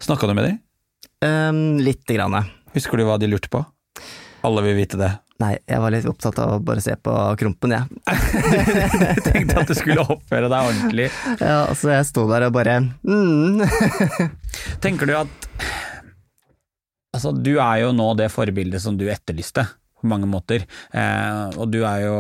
Snakka 0.02 0.26
du 0.26 0.34
med 0.34 0.48
dem? 0.48 0.56
Um, 1.22 1.78
Lite 1.78 2.16
grann. 2.16 2.34
Husker 2.74 2.98
du 2.98 3.06
hva 3.06 3.14
de 3.22 3.30
lurte 3.30 3.50
på? 3.52 3.62
Alle 4.46 4.64
vil 4.66 4.74
vite 4.78 4.98
det. 4.98 5.12
Nei, 5.38 5.52
jeg 5.70 5.78
var 5.78 5.94
litt 5.94 6.06
opptatt 6.10 6.38
av 6.42 6.56
å 6.56 6.62
bare 6.66 6.82
se 6.82 6.96
på 6.98 7.12
krumpen, 7.38 7.74
jeg. 7.76 7.86
Du 9.18 9.20
tenkte 9.22 9.60
at 9.60 9.70
du 9.70 9.74
skulle 9.78 10.02
oppføre 10.02 10.50
deg 10.50 10.70
ordentlig. 10.72 11.06
Ja, 11.38 11.60
så 11.78 11.92
jeg 11.94 12.08
sto 12.10 12.26
der 12.30 12.48
og 12.48 12.56
bare 12.56 12.80
mm. 13.06 13.62
Tenker 14.84 15.06
du 15.06 15.14
at 15.20 15.46
Altså, 17.18 17.34
du 17.34 17.56
er 17.58 17.82
jo 17.82 17.92
nå 17.96 18.08
det 18.18 18.30
forbildet 18.32 18.80
som 18.84 18.96
du 18.98 19.06
etterlyste, 19.10 19.66
på 19.98 20.06
mange 20.06 20.28
måter. 20.30 20.62
Eh, 20.94 21.56
og 21.58 21.72
du 21.74 21.80
er 21.82 22.04
jo 22.06 22.18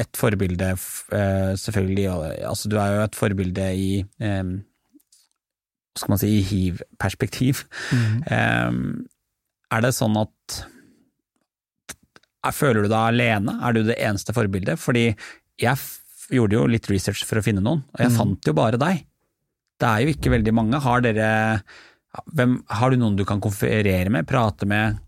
et 0.00 0.18
forbilde, 0.20 0.74
eh, 1.16 1.52
selvfølgelig 1.58 2.04
Altså, 2.44 2.68
du 2.68 2.76
er 2.78 2.92
jo 2.98 3.04
et 3.06 3.16
forbilde 3.16 3.64
i 3.74 3.88
eh, 4.20 4.50
Hva 5.90 6.02
skal 6.04 6.12
man 6.12 6.20
si, 6.22 6.28
i 6.38 6.42
hiv-perspektiv. 6.46 7.64
Mm. 7.90 9.08
er 9.72 9.80
det 9.82 9.90
sånn 9.96 10.14
at 10.20 10.60
Føler 12.56 12.86
du 12.86 12.88
deg 12.88 12.96
alene? 13.10 13.52
Er 13.66 13.74
du 13.76 13.82
det 13.84 13.98
eneste 14.00 14.32
forbildet? 14.32 14.78
Fordi 14.80 15.10
jeg 15.60 15.76
gjorde 16.32 16.56
jo 16.56 16.62
litt 16.72 16.86
research 16.88 17.24
for 17.28 17.36
å 17.40 17.44
finne 17.44 17.60
noen, 17.60 17.82
og 17.92 18.00
jeg 18.00 18.10
Mm. 18.12 18.16
fant 18.16 18.46
jo 18.48 18.54
bare 18.56 18.78
deg. 18.80 19.02
Det 19.80 19.88
er 19.88 20.00
jo 20.06 20.12
ikke 20.14 20.30
veldig 20.32 20.54
mange. 20.54 20.80
Har 20.80 21.00
dere 21.02 21.62
hvem, 22.34 22.58
Har 22.68 22.90
du 22.90 22.98
noen 23.00 23.16
du 23.18 23.24
kan 23.28 23.40
konferere 23.42 24.10
med, 24.10 24.26
prate 24.28 24.66
med? 24.68 24.98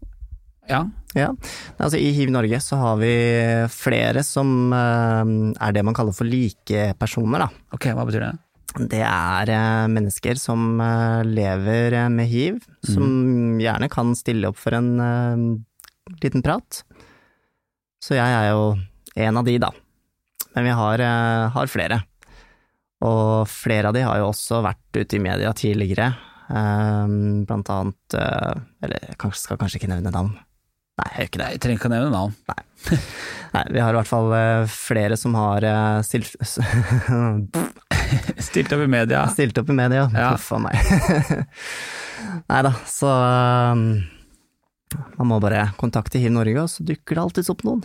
Ja? 0.70 0.84
Ja, 1.12 1.28
altså 1.76 1.98
I 2.00 2.12
Hiv 2.16 2.30
Norge 2.32 2.56
så 2.64 2.78
har 2.80 3.00
vi 3.02 3.12
flere 3.72 4.22
som 4.24 4.72
eh, 4.72 5.32
er 5.60 5.74
det 5.74 5.82
man 5.84 5.96
kaller 5.96 6.16
for 6.16 6.28
likepersoner. 6.28 7.44
Ok, 7.74 7.90
hva 7.92 8.06
betyr 8.08 8.24
det? 8.24 8.32
Det 8.94 9.02
er 9.04 9.52
eh, 9.52 9.90
mennesker 9.92 10.40
som 10.40 10.80
eh, 10.80 11.20
lever 11.28 11.98
med 12.14 12.30
hiv, 12.30 12.62
som 12.86 13.60
gjerne 13.60 13.90
kan 13.92 14.14
stille 14.16 14.48
opp 14.48 14.60
for 14.62 14.78
en 14.78 14.94
liten 16.22 16.44
prat. 16.44 16.80
Så 18.02 18.16
jeg 18.16 18.38
er 18.38 18.54
jo 18.54 18.72
en 19.20 19.42
av 19.42 19.44
de, 19.46 19.58
da. 19.60 19.68
Men 20.56 20.70
vi 20.70 20.72
har, 20.78 21.02
har 21.52 21.70
flere. 21.70 22.00
Og 23.04 23.48
flere 23.50 23.90
av 23.90 23.96
de 23.96 24.02
har 24.06 24.18
jo 24.20 24.30
også 24.30 24.62
vært 24.64 25.02
ute 25.02 25.18
i 25.18 25.22
media 25.22 25.52
tidligere. 25.56 26.12
Eh, 26.48 27.06
blant 27.48 27.70
annet 27.74 28.16
eh, 28.18 28.54
Eller 28.82 28.98
jeg 29.12 29.36
skal 29.38 29.60
kanskje 29.60 29.78
ikke 29.80 29.92
nevne 29.92 30.12
navn. 30.14 30.32
Nei, 31.00 31.06
jeg 31.08 31.16
gjør 31.22 31.28
ikke 31.30 31.40
det. 31.40 31.46
Jeg 31.54 31.60
trenger 31.64 31.78
ikke 31.80 31.88
å 31.88 31.94
nevne 31.94 32.10
navn. 32.12 32.32
Nei, 33.52 33.62
vi 33.72 33.80
har 33.80 33.94
i 33.94 33.98
hvert 33.98 34.10
fall 34.10 34.28
eh, 34.36 34.64
flere 34.68 35.16
som 35.20 35.36
har 35.38 35.64
eh, 35.64 36.00
stilt, 36.04 36.34
Stilt 38.48 38.72
opp 38.76 38.82
i 38.84 38.90
media. 38.90 39.22
stilt 39.32 39.56
opp 39.60 39.70
i 39.72 39.76
media. 39.76 40.02
Ja. 40.12 40.32
Huff 40.34 40.50
a 40.52 40.58
meg. 40.60 40.76
Nei 42.52 42.60
da, 42.64 42.72
så 42.88 43.08
um, 43.08 43.82
man 45.18 45.28
må 45.30 45.38
bare 45.42 45.70
kontakte 45.80 46.20
Hiv 46.20 46.32
Norge, 46.34 46.64
og 46.64 46.70
så 46.70 46.84
dukker 46.86 47.16
det 47.16 47.22
alltids 47.24 47.50
opp 47.52 47.64
noen. 47.66 47.82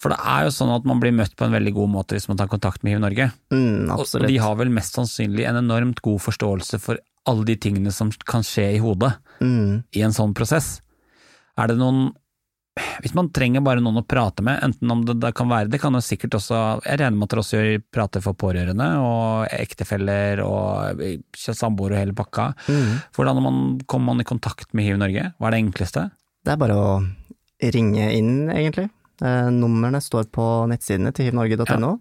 For 0.00 0.08
det 0.12 0.20
er 0.32 0.46
jo 0.46 0.52
sånn 0.54 0.72
at 0.72 0.86
man 0.88 1.00
blir 1.00 1.12
møtt 1.12 1.34
på 1.36 1.44
en 1.44 1.52
veldig 1.56 1.72
god 1.76 1.90
måte 1.92 2.16
hvis 2.16 2.28
man 2.30 2.38
tar 2.40 2.48
kontakt 2.52 2.84
med 2.84 2.94
Hiv 2.94 3.00
Norge. 3.04 3.26
Mm, 3.52 3.90
og 3.96 4.04
de 4.24 4.36
har 4.40 4.54
vel 4.60 4.70
mest 4.72 4.96
sannsynlig 4.96 5.44
en 5.48 5.60
enormt 5.60 6.00
god 6.04 6.20
forståelse 6.24 6.76
for 6.80 7.00
alle 7.28 7.44
de 7.44 7.56
tingene 7.60 7.92
som 7.92 8.10
kan 8.24 8.44
skje 8.46 8.70
i 8.76 8.80
hodet 8.82 9.12
Mm, 9.40 9.84
i 9.96 10.02
en 10.04 10.12
sånn 10.12 10.34
prosess. 10.36 10.82
Er 11.56 11.70
det 11.70 11.78
noen 11.80 12.10
Hvis 13.00 13.14
man 13.16 13.30
trenger 13.32 13.62
bare 13.64 13.80
noen 13.80 13.98
å 14.02 14.06
prate 14.06 14.44
med, 14.44 14.60
enten 14.62 14.90
om 14.92 15.00
det, 15.04 15.14
det 15.20 15.30
kan 15.34 15.48
være 15.48 15.68
Det 15.72 15.80
kan 15.80 15.96
jo 15.96 16.00
sikkert 16.04 16.36
også 16.38 16.58
Jeg 16.84 17.00
regner 17.00 17.16
med 17.16 17.24
at 17.26 17.32
dere 17.32 17.42
også 17.42 17.62
prater 17.92 18.20
for 18.24 18.36
pårørende 18.38 18.86
og 19.00 19.48
ektefeller 19.56 20.42
og 20.44 21.00
samboere 21.40 21.96
og 21.96 22.00
hele 22.02 22.14
pakka. 22.16 22.50
mm. 22.68 22.92
Hvordan 23.16 23.42
man, 23.42 23.80
kommer 23.86 24.12
man 24.12 24.20
i 24.20 24.28
kontakt 24.28 24.74
med 24.74 24.84
Hiv 24.86 25.00
Norge? 25.00 25.32
Hva 25.38 25.48
er 25.48 25.56
det 25.56 25.62
enkleste? 25.64 26.10
Det 26.44 26.52
er 26.52 26.60
bare 26.60 26.76
å 26.76 26.92
ringe 27.74 28.12
inn, 28.16 28.48
egentlig. 28.52 28.88
Eh, 29.24 29.48
numrene 29.52 30.00
står 30.00 30.28
på 30.32 30.46
nettsidene 30.70 31.12
til 31.16 31.28
hivnorge.no. 31.28 31.96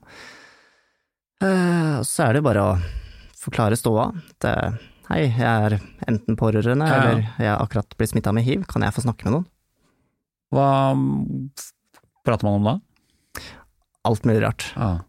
Eh, 1.43 1.97
så 2.03 2.27
er 2.27 2.37
det 2.37 2.43
bare 2.45 2.63
å 2.63 2.77
forklare 3.39 3.79
ståa. 3.79 4.09
Det 4.39 4.53
eh, 4.53 4.79
hei, 5.09 5.23
jeg 5.27 5.45
er 5.45 5.77
enten 6.09 6.37
pårørende, 6.39 6.85
Ja, 6.87 6.99
eller 7.01 7.23
jeg 7.41 7.49
har 7.49 7.63
akkurat 7.63 7.95
blitt 7.97 8.13
smitta 8.13 8.33
med 8.35 8.45
hiv, 8.45 8.65
kan 8.69 8.85
jeg 8.85 8.95
få 8.95 9.03
snakke 9.05 9.25
med 9.27 9.37
noen? 9.39 9.47
Hva 10.53 10.69
prater 12.25 12.47
man 12.47 12.59
om 12.59 12.67
da? 12.69 12.75
Alt 14.09 14.25
mulig 14.25 14.41
rart. 14.45 14.71
Ja. 14.75 14.99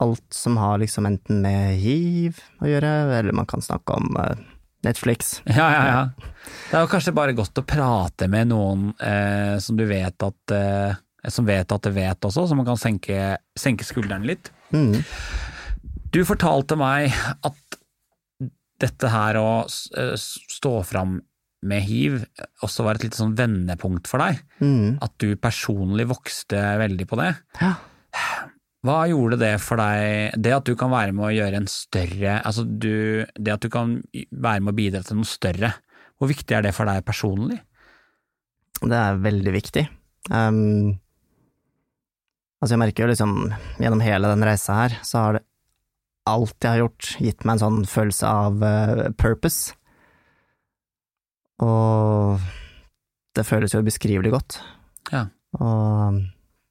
alt 0.00 0.24
som 0.32 0.56
har 0.56 0.78
liksom 0.80 1.04
enten 1.06 1.42
med 1.44 1.74
hiv 1.76 2.38
å 2.64 2.70
gjøre, 2.70 2.92
eller 3.18 3.36
man 3.36 3.44
kan 3.46 3.60
snakke 3.60 3.98
om 3.98 4.14
eh, 4.16 4.38
Netflix. 4.86 5.42
Ja, 5.44 5.66
ja, 5.74 5.82
ja. 5.90 6.30
Det 6.70 6.78
er 6.78 6.86
jo 6.86 6.88
kanskje 6.94 7.12
bare 7.12 7.34
godt 7.36 7.60
å 7.60 7.66
prate 7.68 8.30
med 8.32 8.48
noen 8.48 8.94
eh, 8.96 9.58
som 9.60 9.76
du 9.76 9.84
vet 9.90 10.24
at 10.24 10.54
eh, 10.56 10.96
som 11.28 11.44
vet 11.44 11.68
at 11.68 11.84
det 11.84 11.92
vet 11.92 12.24
også, 12.24 12.46
så 12.48 12.56
man 12.56 12.64
kan 12.64 12.80
senke, 12.80 13.36
senke 13.52 13.84
skuldrene 13.84 14.24
litt. 14.30 14.48
Mm. 14.72 15.02
Du 16.16 16.22
fortalte 16.24 16.78
meg 16.80 17.12
at 17.44 17.69
dette 18.80 19.10
her 19.12 19.38
å 19.40 19.50
eh, 19.66 20.14
stå 20.18 20.80
fram 20.86 21.18
med 21.60 21.84
hiv 21.84 22.22
også 22.64 22.86
var 22.86 22.96
et 22.96 23.04
lite 23.04 23.18
sånn 23.20 23.34
vendepunkt 23.36 24.08
for 24.08 24.22
deg. 24.22 24.40
Mm. 24.64 24.96
At 25.04 25.12
du 25.20 25.34
personlig 25.40 26.08
vokste 26.08 26.60
veldig 26.80 27.06
på 27.08 27.18
det. 27.20 27.34
Ja. 27.60 27.74
Hva 28.86 29.02
gjorde 29.10 29.36
det 29.42 29.52
for 29.60 29.80
deg, 29.80 30.38
det 30.40 30.54
at 30.56 30.64
du 30.64 30.72
kan 30.78 30.92
være 30.92 31.12
med 31.12 31.26
å 31.26 31.34
gjøre 31.34 31.60
en 31.60 31.68
større, 31.68 32.38
altså 32.38 32.64
du, 32.64 33.26
det 33.36 33.52
at 33.52 33.64
du 33.64 33.68
kan 33.72 33.98
være 34.30 34.62
med 34.64 34.72
å 34.72 34.78
bidra 34.78 35.02
til 35.04 35.20
noe 35.20 35.28
større, 35.28 35.74
hvor 36.16 36.30
viktig 36.30 36.56
er 36.56 36.64
det 36.64 36.72
for 36.76 36.88
deg 36.88 37.04
personlig? 37.04 37.58
Det 38.80 38.96
er 38.96 39.20
veldig 39.20 39.52
viktig. 39.52 39.84
Um, 40.32 40.96
altså 42.60 42.72
jeg 42.72 42.80
merker 42.80 43.04
jo 43.04 43.12
liksom, 43.12 43.36
gjennom 43.80 44.04
hele 44.04 44.32
den 44.32 44.48
reisa 44.48 44.78
her, 44.80 44.96
så 45.04 45.26
har 45.26 45.36
det 45.36 45.44
alt 46.28 46.56
jeg 46.60 46.70
har 46.74 46.82
gjort, 46.84 47.12
gitt 47.22 47.44
meg 47.44 47.56
en 47.56 47.62
sånn 47.62 47.78
følelse 47.88 48.28
av 48.28 48.64
uh, 48.64 49.06
purpose. 49.18 49.74
Og 51.64 52.40
det 53.36 53.46
føles 53.46 53.74
jo 53.74 53.82
ubeskrivelig 53.84 54.32
godt. 54.34 54.60
Ja. 55.12 55.26
Og 55.60 56.20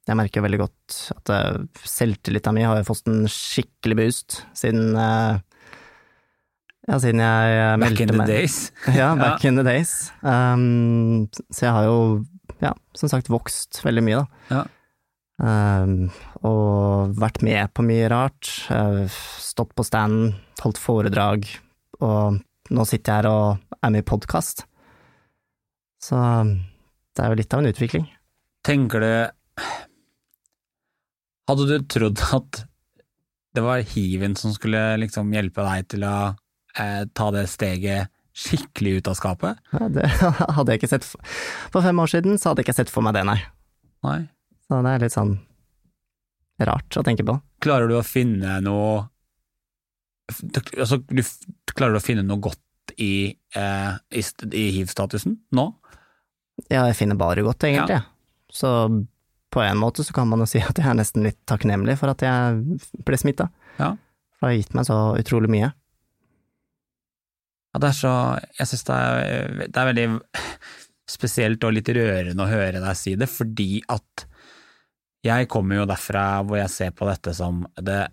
jeg 0.09 0.17
merker 0.17 0.45
veldig 0.45 0.61
godt 0.63 0.99
at 1.15 1.33
uh, 1.33 1.61
selvtilliten 1.85 2.57
min 2.57 2.69
har 2.69 2.87
fått 2.87 3.09
en 3.09 3.27
skikkelig 3.29 3.99
boost 3.99 4.41
siden 4.57 4.95
uh, 4.97 5.41
ja, 6.89 6.97
siden 6.97 7.21
jeg 7.21 7.57
eh, 7.59 7.75
Back 7.83 7.99
in 8.01 8.09
the 8.09 8.17
meg 8.17 8.29
days. 8.31 8.71
ja, 8.97 9.11
back 9.17 9.43
in 9.45 9.59
the 9.59 9.65
days. 9.65 10.09
Um, 10.25 11.27
så 11.53 11.67
jeg 11.67 11.75
har 11.75 11.85
jo, 11.85 11.99
ja, 12.63 12.71
som 12.97 13.11
sagt, 13.11 13.29
vokst 13.29 13.81
veldig 13.85 14.03
mye, 14.07 14.23
da. 14.23 14.45
Ja. 14.49 14.63
Um, 15.39 16.09
og 16.43 17.15
vært 17.19 17.41
med 17.45 17.71
på 17.71 17.85
mye 17.87 18.09
rart. 18.11 18.49
Uh, 18.67 19.07
stått 19.39 19.71
på 19.77 19.85
standen, 19.87 20.33
holdt 20.59 20.81
foredrag, 20.81 21.47
og 22.03 22.41
nå 22.69 22.85
sitter 22.87 23.11
jeg 23.11 23.23
her 23.23 23.29
og 23.31 23.79
er 23.79 23.93
med 23.93 24.03
i 24.03 24.09
podkast. 24.09 24.65
Så 26.03 26.15
det 26.19 27.23
er 27.23 27.31
jo 27.31 27.39
litt 27.39 27.55
av 27.55 27.63
en 27.63 27.71
utvikling. 27.71 28.07
Tenker 28.67 29.03
du 29.03 29.11
Hadde 31.49 31.65
du 31.65 31.87
trodd 31.89 32.21
at 32.35 32.59
det 33.57 33.63
var 33.65 33.81
hiven 33.95 34.35
som 34.37 34.53
skulle 34.53 34.79
liksom 35.01 35.31
hjelpe 35.33 35.63
deg 35.65 35.87
til 35.89 36.03
å 36.05 36.15
eh, 36.77 37.07
ta 37.17 37.29
det 37.33 37.47
steget 37.49 38.11
skikkelig 38.37 38.99
ut 38.99 39.09
av 39.09 39.17
skapet? 39.17 39.63
Ja, 39.73 39.87
det 39.89 40.05
hadde 40.59 40.75
jeg 40.75 40.83
ikke 40.83 40.91
sett 40.91 41.07
for, 41.07 41.31
for 41.73 41.83
fem 41.83 42.03
år 42.03 42.11
siden, 42.13 42.37
så 42.37 42.51
hadde 42.51 42.61
jeg 42.61 42.69
ikke 42.69 42.77
sett 42.83 42.93
for 42.93 43.05
meg 43.05 43.17
det, 43.17 43.25
nei. 43.27 43.39
Nei. 44.05 44.19
Så 44.69 44.81
det 44.85 44.91
er 44.93 45.03
litt 45.03 45.15
sånn 45.15 45.37
rart 46.69 46.97
å 46.99 47.03
tenke 47.05 47.25
på. 47.25 47.35
Klarer 47.63 47.89
du 47.89 47.97
å 47.97 48.05
finne 48.05 48.59
noe 48.63 49.07
altså, 50.29 50.99
du, 51.09 51.23
Klarer 51.73 51.95
du 51.95 51.99
å 52.01 52.03
finne 52.03 52.25
noe 52.25 52.41
godt 52.43 52.93
i, 52.99 53.31
eh, 53.55 53.93
i, 54.11 54.23
i 54.51 54.65
hiv-statusen 54.77 55.39
nå? 55.55 55.65
Ja, 56.67 56.83
jeg 56.89 56.97
finner 56.99 57.17
bare 57.19 57.45
godt, 57.45 57.63
egentlig. 57.63 58.01
Så 58.51 58.69
på 59.49 59.61
en 59.63 59.79
måte 59.79 60.03
så 60.03 60.13
kan 60.13 60.27
man 60.29 60.43
jo 60.43 60.49
si 60.49 60.61
at 60.61 60.77
jeg 60.77 60.89
er 60.89 60.97
nesten 60.97 61.25
litt 61.25 61.39
takknemlig 61.49 61.95
for 62.01 62.11
at 62.11 62.23
jeg 62.25 62.79
ble 63.07 63.19
smitta. 63.19 63.47
Ja. 63.79 63.93
For 64.37 64.47
det 64.47 64.51
har 64.51 64.59
gitt 64.59 64.75
meg 64.77 64.87
så 64.89 64.97
utrolig 65.19 65.51
mye. 65.53 65.71
Ja, 67.69 67.81
det 67.81 67.91
er 67.91 67.97
så 67.97 68.11
Jeg 68.57 68.69
syns 68.71 68.85
det, 68.87 68.99
det 69.69 69.77
er 69.77 69.89
veldig 69.91 70.07
spesielt 71.09 71.63
og 71.65 71.73
litt 71.73 71.89
rørende 71.93 72.45
å 72.45 72.49
høre 72.49 72.81
deg 72.83 72.97
si 72.97 73.15
det, 73.17 73.29
fordi 73.31 73.79
at 73.89 74.25
jeg 75.25 75.49
kommer 75.51 75.81
jo 75.81 75.89
derfra 75.89 76.41
hvor 76.47 76.61
jeg 76.61 76.71
ser 76.73 76.95
på 76.95 77.07
dette 77.09 77.33
som 77.35 77.65
det 77.75 78.05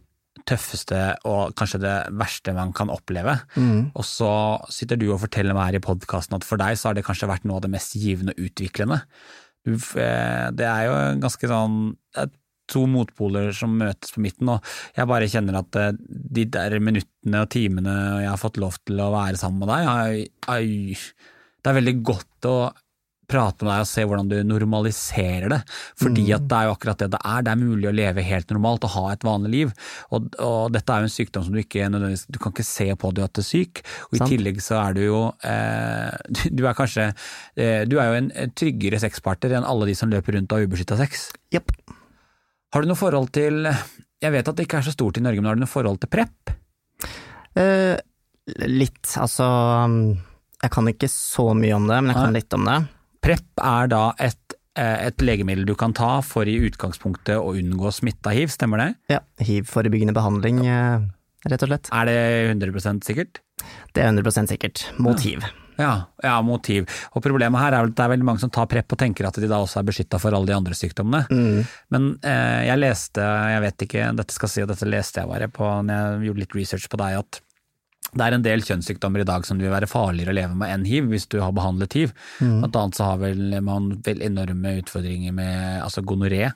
tøffeste 0.46 1.00
og 1.26 1.54
kanskje 1.58 1.80
det 1.82 1.94
verste 2.18 2.54
man 2.54 2.72
kan 2.76 2.90
oppleve. 2.92 3.34
Mm. 3.56 3.90
Og 3.96 4.04
så 4.06 4.30
sitter 4.72 4.98
du 5.00 5.08
og 5.08 5.20
forteller 5.24 5.56
meg 5.56 5.70
her 5.70 5.80
i 5.80 5.84
podkasten 5.86 6.38
at 6.38 6.46
for 6.46 6.60
deg 6.60 6.78
så 6.78 6.90
har 6.90 6.98
det 6.98 7.06
kanskje 7.06 7.30
vært 7.30 7.46
noe 7.48 7.58
av 7.58 7.66
det 7.66 7.72
mest 7.72 7.96
givende 7.98 8.34
og 8.36 8.48
utviklende. 8.48 9.00
Eh, 9.66 10.48
det 10.54 10.66
er 10.66 10.82
jo 10.86 10.98
ganske 11.24 11.50
sånn 11.50 11.78
to 12.70 12.82
motpoler 12.90 13.52
som 13.54 13.76
møtes 13.78 14.10
på 14.14 14.22
midten, 14.24 14.50
og 14.50 14.64
jeg 14.96 15.06
bare 15.10 15.28
kjenner 15.30 15.60
at 15.60 15.78
eh, 15.78 15.92
de 15.98 16.46
der 16.50 16.78
minuttene 16.82 17.44
og 17.44 17.50
timene 17.54 17.94
jeg 18.24 18.30
har 18.32 18.42
fått 18.42 18.58
lov 18.62 18.78
til 18.82 19.02
å 19.02 19.12
være 19.14 19.38
sammen 19.40 19.62
med 19.62 19.70
deg, 19.70 20.26
ai, 20.50 20.96
det 21.62 21.70
er 21.70 21.78
veldig 21.78 21.96
godt 22.06 22.50
å 22.50 22.56
prate 23.30 23.66
med 23.66 23.72
deg 23.72 23.84
og 23.84 23.90
se 23.90 24.04
hvordan 24.06 24.30
du 24.30 24.36
normaliserer 24.46 25.50
det, 25.52 25.60
fordi 25.98 26.26
at 26.36 26.46
det 26.48 26.58
er 26.58 26.68
jo 26.68 26.74
akkurat 26.76 27.02
det 27.02 27.10
det 27.14 27.20
er. 27.20 27.44
Det 27.46 27.52
er 27.52 27.60
mulig 27.60 27.90
å 27.90 27.94
leve 27.94 28.24
helt 28.26 28.54
normalt 28.54 28.86
og 28.86 28.94
ha 28.96 29.04
et 29.12 29.26
vanlig 29.26 29.52
liv, 29.54 29.74
og, 30.10 30.30
og 30.42 30.74
dette 30.74 30.94
er 30.94 31.02
jo 31.02 31.10
en 31.10 31.16
sykdom 31.16 31.46
som 31.46 31.56
du 31.56 31.62
ikke 31.62 31.88
nødvendigvis 31.90 32.26
Du 32.32 32.40
kan 32.42 32.54
ikke 32.54 32.66
se 32.66 32.88
på 32.94 33.10
at 33.10 33.18
du 33.18 33.22
er 33.24 33.46
syk, 33.46 33.82
og 34.08 34.18
i 34.18 34.30
tillegg 34.34 34.62
så 34.64 34.78
er 34.80 34.96
du 34.96 35.02
jo 35.04 35.20
eh, 35.46 36.16
du, 36.56 36.64
er 36.64 36.78
kanskje 36.78 37.10
eh, 37.10 37.84
Du 37.88 37.98
er 38.00 38.10
jo 38.10 38.20
en 38.22 38.32
tryggere 38.56 39.00
sexpartner 39.02 39.58
enn 39.58 39.68
alle 39.68 39.90
de 39.90 39.96
som 39.98 40.10
løper 40.12 40.38
rundt 40.38 40.52
og 40.52 40.60
har 40.60 40.70
ubeskytta 40.70 40.98
sex. 41.00 41.28
Yep. 41.54 41.72
Har 42.74 42.82
du 42.82 42.90
noe 42.90 42.98
forhold 42.98 43.30
til 43.34 43.66
Jeg 43.66 44.32
vet 44.34 44.48
at 44.48 44.56
det 44.58 44.66
ikke 44.66 44.80
er 44.80 44.88
så 44.88 44.94
stort 44.94 45.18
i 45.20 45.24
Norge, 45.24 45.40
men 45.40 45.50
har 45.50 45.58
du 45.58 45.64
noe 45.64 45.70
forhold 45.70 46.00
til 46.02 46.12
prep? 46.12 46.54
Eh, 47.56 47.96
litt, 48.68 49.04
altså 49.16 49.46
um, 49.86 49.96
Jeg 50.62 50.72
kan 50.74 50.90
ikke 50.90 51.08
så 51.10 51.50
mye 51.56 51.76
om 51.76 51.88
det, 51.88 52.00
men 52.02 52.12
jeg 52.12 52.20
kan 52.20 52.36
litt 52.36 52.56
om 52.56 52.68
det. 52.68 52.78
Prep 53.26 53.58
er 53.58 53.88
da 53.90 54.02
et, 54.22 54.54
eh, 54.78 55.08
et 55.08 55.22
legemiddel 55.24 55.66
du 55.66 55.74
kan 55.74 55.90
ta 55.96 56.20
for 56.22 56.46
i 56.46 56.60
utgangspunktet 56.68 57.34
å 57.40 57.56
unngå 57.58 57.90
smitte 57.90 58.30
av 58.30 58.38
hiv, 58.38 58.52
stemmer 58.54 58.78
det? 58.84 58.90
Ja, 59.16 59.20
hiv-forebyggende 59.42 60.14
behandling, 60.14 60.60
eh, 60.62 61.00
rett 61.50 61.64
og 61.66 61.72
slett. 61.72 61.90
Er 61.90 62.06
det 62.06 62.18
100% 62.54 63.02
sikkert? 63.02 63.40
Det 63.92 64.04
er 64.04 64.12
100 64.12 64.46
sikkert. 64.46 64.84
Mot 65.02 65.18
hiv. 65.18 65.42
Ja, 65.76 66.06
ja, 66.22 66.36
motiv. 66.40 66.86
Og 67.14 67.22
problemet 67.24 67.60
her 67.60 67.74
er 67.74 67.82
vel 67.82 67.90
at 67.90 67.96
det 67.98 68.04
er 68.04 68.12
veldig 68.14 68.28
mange 68.28 68.40
som 68.40 68.52
tar 68.52 68.68
prep 68.70 68.94
og 68.94 68.98
tenker 69.00 69.26
at 69.26 69.34
de 69.34 69.48
da 69.50 69.58
også 69.58 69.80
er 69.80 69.88
beskytta 69.90 70.20
for 70.22 70.32
alle 70.32 70.46
de 70.46 70.54
andre 70.56 70.76
sykdommene. 70.76 71.26
Mm. 71.28 71.66
Men 71.90 72.06
eh, 72.22 72.62
jeg 72.70 72.80
leste, 72.80 73.26
jeg 73.26 73.64
vet 73.66 73.86
ikke, 73.88 74.06
dette 74.22 74.36
skal 74.38 74.52
si 74.52 74.62
at 74.62 74.70
dette 74.70 74.88
leste 74.88 75.20
jeg 75.20 75.28
bare 75.28 75.50
på 75.52 75.66
når 75.66 75.98
jeg 75.98 76.30
gjorde 76.30 76.44
litt 76.44 76.56
research 76.56 76.88
på 76.92 77.00
deg, 77.02 77.18
at 77.20 77.40
det 78.16 78.26
er 78.26 78.36
en 78.36 78.44
del 78.44 78.64
kjønnssykdommer 78.64 79.22
i 79.22 79.28
dag 79.28 79.44
som 79.48 79.60
vil 79.60 79.72
være 79.72 79.88
farligere 79.90 80.32
å 80.32 80.38
leve 80.38 80.58
med 80.58 80.72
enn 80.72 80.86
hiv 80.88 81.10
hvis 81.12 81.28
du 81.32 81.38
har 81.42 81.54
behandlet 81.56 81.96
hiv. 81.98 82.14
Blant 82.40 82.78
annet 82.80 82.98
så 82.98 83.10
har 83.10 83.20
vel 83.22 83.58
man 83.64 83.92
vel 84.06 84.24
enorme 84.24 84.78
utfordringer 84.80 85.36
med 85.36 85.82
altså 85.84 86.04
gonoré. 86.06 86.48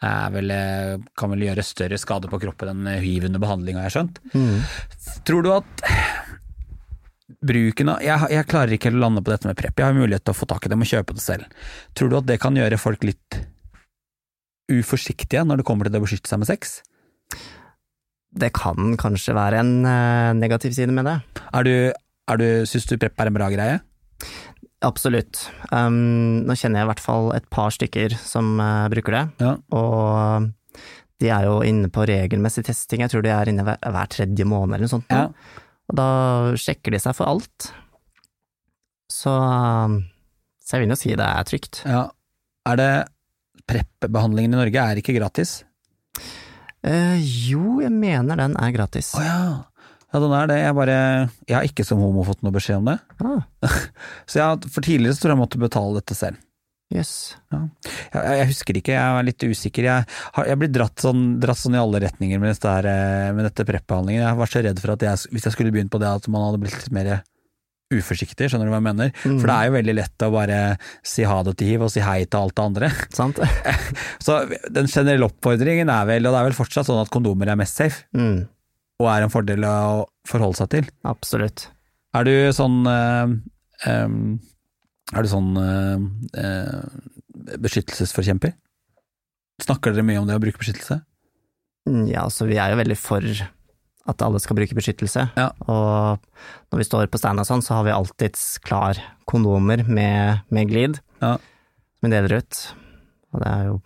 Vel, 0.00 0.52
eh, 0.54 0.94
kan 1.18 1.32
vel 1.34 1.44
gjøre 1.44 1.64
større 1.66 1.98
skade 2.00 2.30
på 2.32 2.40
kroppen 2.40 2.72
enn 2.72 3.02
hiv 3.04 3.26
under 3.28 3.42
behandling, 3.42 3.76
har 3.76 3.90
jeg 3.90 3.96
skjønt. 3.98 4.20
Mm. 4.32 4.60
Tror 5.28 5.44
du 5.44 5.50
at 5.52 5.84
bruken 7.40 7.92
av 7.92 8.04
jeg, 8.04 8.30
jeg 8.34 8.48
klarer 8.48 8.76
ikke 8.76 8.92
å 8.92 9.00
lande 9.00 9.22
på 9.24 9.32
dette 9.32 9.48
med 9.48 9.58
prep, 9.60 9.76
jeg 9.76 9.88
har 9.88 9.96
mulighet 9.96 10.24
til 10.24 10.34
å 10.34 10.40
få 10.40 10.48
tak 10.48 10.66
i 10.66 10.72
det, 10.72 10.78
og 10.80 10.92
kjøpe 10.92 11.16
det 11.16 11.24
selv. 11.24 11.64
Tror 11.96 12.12
du 12.12 12.16
at 12.20 12.28
det 12.28 12.40
kan 12.42 12.56
gjøre 12.56 12.80
folk 12.80 13.04
litt 13.08 13.40
uforsiktige 14.70 15.42
når 15.44 15.60
det 15.60 15.66
kommer 15.68 15.88
til 15.88 15.96
det 15.96 16.00
å 16.00 16.06
beskytte 16.06 16.30
seg 16.30 16.42
med 16.42 16.50
sex? 16.50 16.80
Det 18.30 18.52
kan 18.54 18.94
kanskje 19.00 19.34
være 19.34 19.58
en 19.62 19.72
eh, 19.88 20.32
negativ 20.38 20.72
side 20.76 20.92
med 20.94 21.08
det. 21.08 21.16
Er 21.56 21.66
du, 21.66 21.72
er 22.30 22.38
du, 22.38 22.46
syns 22.70 22.86
du 22.86 22.94
prep 23.00 23.18
er 23.18 23.30
en 23.30 23.34
bra 23.34 23.48
greie? 23.50 23.80
Absolutt. 24.86 25.42
Um, 25.74 26.46
nå 26.46 26.54
kjenner 26.56 26.80
jeg 26.80 26.86
i 26.86 26.90
hvert 26.92 27.02
fall 27.04 27.32
et 27.36 27.48
par 27.52 27.72
stykker 27.74 28.14
som 28.16 28.54
uh, 28.62 28.86
bruker 28.92 29.12
det, 29.16 29.24
Ja. 29.42 29.56
og 29.76 30.46
de 31.20 31.28
er 31.28 31.44
jo 31.44 31.58
inne 31.66 31.90
på 31.92 32.06
regelmessig 32.08 32.62
testing, 32.64 33.02
jeg 33.04 33.12
tror 33.12 33.26
de 33.26 33.32
er 33.34 33.50
inne 33.52 33.66
hver, 33.66 33.76
hver 33.82 34.08
tredje 34.14 34.46
måned 34.48 34.72
eller 34.78 34.86
noe 34.86 34.94
sånt. 34.94 35.10
Ja. 35.12 35.26
Og 35.90 35.98
da 35.98 36.06
sjekker 36.56 36.94
de 36.94 37.00
seg 37.02 37.12
for 37.18 37.28
alt. 37.28 37.68
Så, 39.10 39.34
um, 39.34 39.98
så 40.64 40.78
jeg 40.78 40.86
vil 40.86 40.94
jo 40.94 41.00
si 41.02 41.12
det 41.18 41.26
er 41.26 41.48
trygt. 41.50 41.82
ja. 41.88 42.06
Er 42.68 42.76
det 42.76 42.90
prep-behandlingen 43.68 44.52
i 44.52 44.58
Norge 44.60 44.82
er 44.84 44.98
ikke 45.00 45.14
gratis? 45.16 45.62
Eh, 46.86 47.18
jo, 47.50 47.80
jeg 47.84 47.92
mener 47.92 48.40
den 48.40 48.56
er 48.56 48.76
gratis. 48.76 49.12
Å 49.18 49.24
ja. 49.24 49.40
Ja, 50.10 50.18
den 50.18 50.32
er 50.34 50.48
det. 50.50 50.58
Jeg 50.58 50.74
bare 50.74 50.94
Jeg 51.46 51.54
har 51.54 51.66
ikke 51.68 51.84
som 51.86 52.00
homo 52.02 52.24
fått 52.26 52.40
noe 52.42 52.54
beskjed 52.54 52.80
om 52.80 52.88
det. 52.90 52.98
Ah, 53.22 53.44
Så 54.30 54.40
jeg, 54.40 54.70
for 54.74 54.82
tidligere 54.86 55.14
så 55.14 55.22
tror 55.22 55.32
jeg 55.32 55.36
jeg 55.36 55.42
måtte 55.44 55.62
betale 55.62 56.00
dette 56.00 56.16
selv. 56.18 56.40
Jøss. 56.90 57.36
Jeg, 57.54 57.66
jeg, 58.10 58.38
jeg 58.40 58.46
husker 58.50 58.78
ikke, 58.80 58.94
jeg 58.96 59.18
er 59.20 59.26
litt 59.28 59.44
usikker. 59.46 59.86
Jeg, 59.86 60.06
har, 60.34 60.48
jeg 60.50 60.58
blir 60.58 60.72
dratt 60.74 61.04
sånn, 61.04 61.20
dratt 61.42 61.60
sånn 61.60 61.76
i 61.76 61.82
alle 61.82 62.00
retninger 62.02 62.40
med, 62.42 62.50
dette 62.50 62.72
her, 62.72 62.88
eh, 62.90 63.28
med 63.36 63.46
dette 63.46 63.66
prep-behandlingen. 63.68 64.24
Jeg 64.24 64.38
var 64.40 64.50
så 64.50 64.62
redd 64.66 64.82
for 64.82 64.96
at 64.96 65.04
jeg, 65.06 65.28
hvis 65.30 65.46
jeg 65.46 65.54
skulle 65.54 65.74
begynt 65.76 65.92
på 65.94 66.00
det, 66.02 66.10
at 66.10 66.26
man 66.32 66.48
hadde 66.48 66.58
blitt 66.64 66.74
litt 66.74 66.96
mer 66.96 67.12
uforsiktig, 67.90 68.46
skjønner 68.50 68.68
du 68.68 68.72
hva 68.72 68.78
jeg 68.78 68.86
mener? 68.86 69.10
For 69.24 69.48
det 69.50 69.54
er 69.56 69.66
jo 69.70 69.74
veldig 69.76 69.94
lett 69.98 70.24
å 70.26 70.30
bare 70.34 70.58
si 71.06 71.24
ha 71.26 71.40
det 71.46 71.56
til 71.58 71.72
hiv 71.72 71.82
og 71.86 71.90
si 71.90 72.02
hei 72.04 72.20
til 72.24 72.38
alt 72.44 72.54
det 72.56 72.64
andre. 72.68 72.90
Sant? 73.18 73.40
Så 74.24 74.36
den 74.70 74.86
generelle 74.90 75.26
oppfordringen 75.26 75.90
er 75.90 76.06
vel, 76.10 76.26
og 76.28 76.34
det 76.36 76.40
er 76.42 76.48
vel 76.50 76.56
fortsatt 76.60 76.86
sånn 76.90 77.02
at 77.02 77.10
kondomer 77.14 77.50
er 77.50 77.58
mest 77.60 77.76
safe, 77.82 78.04
Mm, 78.14 78.44
og 79.00 79.08
er 79.08 79.24
en 79.24 79.32
fordel 79.32 79.64
å 79.64 79.74
forholde 80.28 80.60
seg 80.60 80.70
til. 80.76 80.88
absolutt. 81.08 81.68
Er 82.14 82.26
du 82.26 82.32
sånn 82.52 82.80
øh, 82.90 83.36
øh, 83.86 84.14
Er 85.14 85.22
du 85.22 85.28
sånn 85.30 85.52
eh, 85.62 87.56
beskyttelsesforkjemper? 87.62 88.52
Snakker 89.62 89.94
dere 89.94 90.06
mye 90.06 90.20
om 90.22 90.26
det 90.28 90.36
å 90.38 90.42
bruke 90.42 90.60
beskyttelse? 90.62 91.00
Mm, 91.88 92.04
Ja, 92.10 92.24
altså 92.26 92.46
vi 92.50 92.58
er 92.60 92.72
jo 92.74 92.80
veldig 92.80 92.96
for 93.00 93.24
at 94.10 94.22
alle 94.26 94.40
skal 94.42 94.56
bruke 94.58 94.74
beskyttelse, 94.76 95.28
Ja. 95.38 95.48
og 95.66 96.18
når 96.72 96.78
vi 96.82 96.86
står 96.88 97.06
på 97.12 97.18
stand 97.22 97.40
og 97.40 97.46
sånn, 97.48 97.62
så 97.64 97.78
har 97.78 97.84
vi 97.86 97.94
alltids 97.94 98.58
klar 98.66 98.98
kondomer 99.30 99.86
med, 99.88 100.42
med 100.50 100.68
glid, 100.68 101.00
Ja. 101.22 101.36
som 101.38 102.08
vi 102.08 102.12
deler 102.14 102.38
ut. 102.42 102.60
Og 103.32 103.40
det 103.44 103.48
er 103.48 103.64
jo 103.70 103.80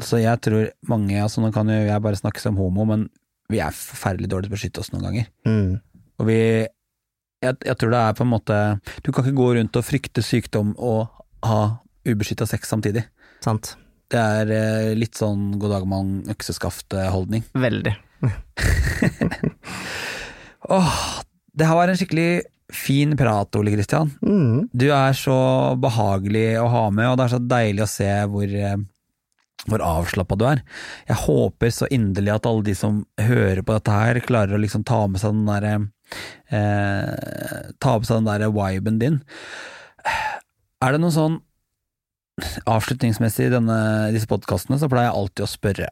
Så 0.00 0.16
jeg 0.22 0.40
tror 0.40 0.70
mange, 0.88 1.12
altså 1.20 1.42
nå 1.42 1.52
kan 1.52 1.68
jo 1.68 1.74
jeg 1.84 2.00
bare 2.02 2.16
snakke 2.16 2.40
som 2.40 2.56
homo, 2.56 2.86
men 2.88 3.08
vi 3.50 3.58
er 3.60 3.70
forferdelig 3.74 4.28
dårlige 4.30 4.48
til 4.48 4.54
å 4.54 4.56
beskytte 4.56 4.80
oss 4.80 4.92
noen 4.94 5.02
ganger. 5.04 5.26
mm, 5.44 5.80
Og 6.20 6.26
vi 6.26 6.38
jeg, 7.42 7.56
jeg 7.64 7.76
tror 7.80 7.90
det 7.90 7.98
er 8.00 8.12
på 8.12 8.20
en 8.24 8.30
måte 8.30 8.56
Du 9.02 9.10
kan 9.12 9.24
ikke 9.24 9.36
gå 9.36 9.54
rundt 9.56 9.76
og 9.76 9.84
frykte 9.84 10.20
sykdom 10.22 10.74
og 10.78 11.08
ha 11.42 11.78
ubeskytta 12.06 12.46
sex 12.48 12.68
samtidig. 12.70 13.04
sant. 13.42 13.74
Det 14.10 14.18
er 14.18 14.50
eh, 14.50 14.94
litt 14.94 15.14
sånn 15.14 15.58
god 15.60 15.70
dag 15.70 15.84
mann, 15.86 16.22
økseskaft-holdning. 16.28 17.44
Veldig. 17.54 17.92
Åh, 20.70 20.96
det 21.52 21.66
her 21.66 21.78
var 21.78 21.90
en 21.90 21.98
skikkelig 21.98 22.30
fin 22.70 23.16
prat, 23.18 23.56
Ole 23.58 23.72
Kristian. 23.74 24.12
Mm, 24.22 24.68
Du 24.72 24.86
er 24.94 25.16
så 25.18 25.74
behagelig 25.82 26.54
å 26.60 26.68
ha 26.70 26.86
med, 26.94 27.08
og 27.10 27.18
det 27.18 27.26
er 27.26 27.32
så 27.34 27.42
deilig 27.42 27.82
å 27.82 27.90
se 27.90 28.10
hvor, 28.30 28.46
eh, 28.46 28.76
hvor 29.66 29.82
avslappa 29.82 30.38
du 30.38 30.46
er. 30.46 30.62
Jeg 31.08 31.18
håper 31.24 31.74
så 31.74 31.88
inderlig 31.90 32.36
at 32.36 32.46
alle 32.46 32.62
de 32.62 32.74
som 32.78 33.02
hører 33.18 33.64
på 33.66 33.74
dette 33.74 33.90
her, 33.90 34.20
klarer 34.22 34.54
å 34.54 34.62
liksom 34.62 34.86
ta 34.86 35.02
med 35.10 35.20
seg 35.20 35.34
den 35.34 35.50
derre 35.50 35.74
eh, 36.50 37.70
Ta 37.82 37.98
med 37.98 38.06
seg 38.06 38.20
den 38.20 38.30
derre 38.30 38.52
viben 38.54 38.98
din. 39.02 39.20
Er 40.80 40.92
det 40.94 41.00
noe 41.02 41.14
sånn 41.14 41.40
Avslutningsmessig 42.40 43.50
i 43.50 43.52
denne, 43.52 43.74
disse 44.14 44.30
podkastene 44.30 44.78
så 44.80 44.88
pleier 44.88 45.10
jeg 45.10 45.18
alltid 45.18 45.42
å 45.44 45.50
spørre 45.50 45.88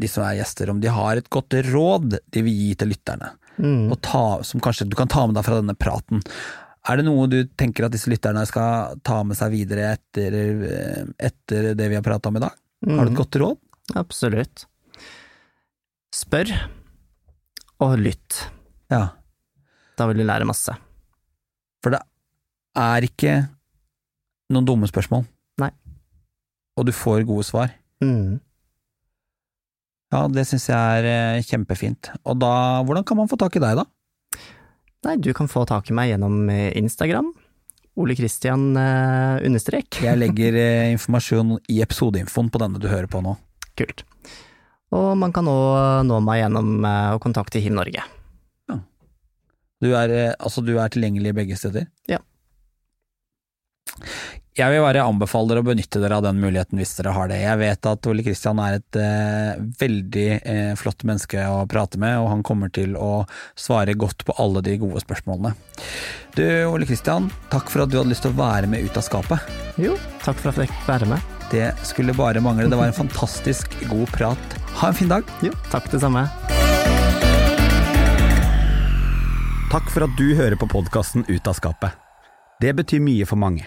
de 0.00 0.08
som 0.08 0.24
er 0.24 0.38
gjester, 0.38 0.70
om 0.72 0.78
de 0.80 0.88
har 0.88 1.18
et 1.20 1.28
godt 1.28 1.52
råd 1.68 2.16
de 2.32 2.42
vil 2.46 2.54
gi 2.56 2.70
til 2.80 2.88
lytterne 2.94 3.34
mm. 3.58 3.88
og 3.92 3.98
ta, 4.04 4.24
som 4.46 4.60
kanskje 4.64 4.86
du 4.90 4.96
kan 4.98 5.10
ta 5.10 5.24
med 5.26 5.36
deg 5.38 5.46
fra 5.46 5.58
denne 5.60 5.76
praten. 5.78 6.22
Er 6.84 7.00
det 7.00 7.06
noe 7.06 7.26
du 7.32 7.38
tenker 7.56 7.86
at 7.86 7.94
disse 7.94 8.10
lytterne 8.12 8.42
skal 8.48 8.98
ta 9.06 9.22
med 9.24 9.38
seg 9.38 9.54
videre 9.54 9.94
etter, 9.94 10.34
eh, 10.68 11.04
etter 11.30 11.70
det 11.78 11.88
vi 11.88 11.96
har 11.96 12.04
prata 12.04 12.28
om 12.28 12.36
i 12.36 12.44
dag? 12.44 12.52
Har 12.84 13.04
du 13.06 13.10
et 13.10 13.14
Mm, 13.14 13.20
godt 13.22 13.38
råd? 13.40 13.56
Absolutt. 13.96 14.66
Spør, 16.14 16.50
og 17.82 17.96
lytt. 17.98 18.44
Ja. 18.92 19.08
Da 19.98 20.06
vil 20.10 20.20
du 20.20 20.24
lære 20.26 20.46
masse. 20.46 20.74
For 21.82 21.90
det 21.94 22.00
er 22.76 23.06
ikke 23.06 23.34
noen 24.54 24.66
dumme 24.68 24.88
spørsmål. 24.90 25.24
Nei. 25.62 25.70
Og 26.78 26.86
du 26.86 26.92
får 26.92 27.24
gode 27.26 27.44
svar. 27.46 27.72
Mm. 28.02 28.40
Ja, 30.14 30.24
det 30.30 30.46
syns 30.46 30.68
jeg 30.70 30.78
er 30.78 31.08
eh, 31.10 31.42
kjempefint. 31.42 32.12
Og 32.22 32.38
da, 32.38 32.54
hvordan 32.86 33.06
kan 33.06 33.18
man 33.18 33.30
få 33.30 33.38
tak 33.40 33.58
i 33.58 33.62
deg, 33.64 33.82
da? 33.82 33.88
Nei, 35.04 35.16
du 35.18 35.32
kan 35.36 35.50
få 35.50 35.64
tak 35.68 35.90
i 35.90 35.96
meg 35.96 36.12
gjennom 36.12 36.46
eh, 36.54 36.70
Instagram. 36.78 37.32
Ole 37.98 38.14
Kristian 38.18 38.72
eh, 38.78 39.42
understrek. 39.44 39.98
Jeg 40.06 40.20
legger 40.22 40.56
eh, 40.60 40.94
informasjon 40.94 41.56
i 41.66 41.82
episodeinfoen 41.82 42.52
på 42.54 42.62
denne 42.62 42.78
du 42.78 42.86
hører 42.92 43.10
på 43.10 43.24
nå. 43.26 43.34
Kult. 43.74 44.06
Og 44.94 45.16
man 45.18 45.34
kan 45.34 45.50
òg 45.50 46.06
nå 46.06 46.20
meg 46.22 46.44
gjennom 46.44 46.76
eh, 46.86 47.14
å 47.16 47.22
kontakte 47.22 47.62
Hiv 47.62 47.74
Norge. 47.74 48.06
Du 49.84 49.90
er, 49.92 50.08
eh, 50.08 50.32
altså, 50.38 50.62
du 50.64 50.78
er 50.78 50.92
tilgjengelig 50.92 51.34
begge 51.36 51.58
steder? 51.60 51.90
Ja. 52.08 52.22
Jeg 54.54 54.70
vil 54.70 54.84
bare 54.84 55.02
anbefale 55.02 55.50
dere 55.50 55.64
å 55.64 55.66
benytte 55.66 55.98
dere 55.98 56.20
av 56.20 56.22
den 56.28 56.36
muligheten 56.38 56.78
hvis 56.78 56.92
dere 56.94 57.10
har 57.16 57.26
det. 57.26 57.40
Jeg 57.42 57.58
vet 57.58 57.88
at 57.90 58.06
Ole 58.06 58.22
Kristian 58.22 58.60
er 58.62 58.76
et 58.76 58.98
eh, 59.02 59.64
veldig 59.80 60.26
eh, 60.30 60.70
flott 60.78 61.02
menneske 61.02 61.42
å 61.50 61.64
prate 61.66 61.98
med, 61.98 62.20
og 62.22 62.28
han 62.30 62.44
kommer 62.46 62.70
til 62.70 62.94
å 62.94 63.24
svare 63.58 63.96
godt 63.98 64.22
på 64.22 64.38
alle 64.38 64.62
de 64.62 64.76
gode 64.78 65.02
spørsmålene. 65.02 65.56
Du 66.38 66.44
Ole 66.70 66.86
Kristian, 66.86 67.26
takk 67.50 67.66
for 67.66 67.82
at 67.82 67.90
du 67.90 67.98
hadde 67.98 68.14
lyst 68.14 68.22
til 68.28 68.30
å 68.30 68.38
være 68.38 68.70
med 68.70 68.86
ut 68.86 68.94
av 68.94 69.08
skapet. 69.08 69.50
Jo, 69.74 69.98
takk 70.22 70.38
for 70.38 70.52
at 70.54 70.62
jeg 70.62 70.70
fikk 70.70 70.86
være 70.86 71.10
med. 71.16 71.36
Det 71.50 71.66
skulle 71.82 72.14
bare 72.14 72.38
mangle. 72.38 72.70
Det 72.70 72.78
var 72.78 72.94
en 72.94 73.00
fantastisk 73.02 73.74
god 73.90 74.06
prat. 74.14 74.58
Ha 74.78 74.94
en 74.94 75.02
fin 75.02 75.10
dag. 75.10 75.36
Jo, 75.42 75.50
takk 75.74 75.90
det 75.90 76.04
samme. 76.06 76.28
Takk 79.74 79.90
for 79.90 80.06
at 80.06 80.14
du 80.14 80.28
hører 80.38 80.54
på 80.54 80.70
podkasten 80.70 81.26
Ut 81.26 81.50
av 81.50 81.58
skapet. 81.58 81.98
Det 82.62 82.70
betyr 82.78 83.02
mye 83.02 83.26
for 83.26 83.34
mange. 83.34 83.66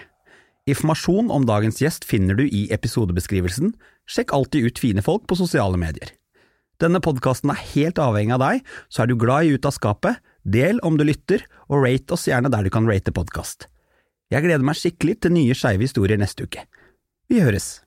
Informasjon 0.68 1.30
om 1.32 1.46
dagens 1.48 1.80
gjest 1.80 2.04
finner 2.04 2.36
du 2.36 2.44
i 2.44 2.66
episodebeskrivelsen. 2.74 3.72
Sjekk 4.08 4.34
alltid 4.36 4.68
ut 4.68 4.80
fine 4.82 5.04
folk 5.04 5.24
på 5.28 5.38
sosiale 5.38 5.80
medier. 5.80 6.12
Denne 6.78 7.00
podkasten 7.02 7.50
er 7.54 7.62
helt 7.72 7.98
avhengig 8.02 8.36
av 8.36 8.44
deg, 8.44 8.60
så 8.92 9.02
er 9.02 9.10
du 9.10 9.16
glad 9.18 9.48
i 9.48 9.56
Ut 9.56 9.66
av 9.66 9.74
skapet, 9.74 10.20
del 10.44 10.78
om 10.86 11.00
du 11.00 11.06
lytter, 11.08 11.42
og 11.72 11.82
rate 11.86 12.14
oss 12.14 12.28
gjerne 12.28 12.52
der 12.52 12.68
du 12.68 12.72
kan 12.74 12.86
rate 12.88 13.14
podkast. 13.16 13.66
Jeg 14.28 14.44
gleder 14.44 14.64
meg 14.64 14.76
skikkelig 14.78 15.18
til 15.24 15.34
nye 15.34 15.56
skeive 15.56 15.88
historier 15.88 16.20
neste 16.20 16.44
uke. 16.44 16.68
Vi 17.32 17.40
høres! 17.40 17.78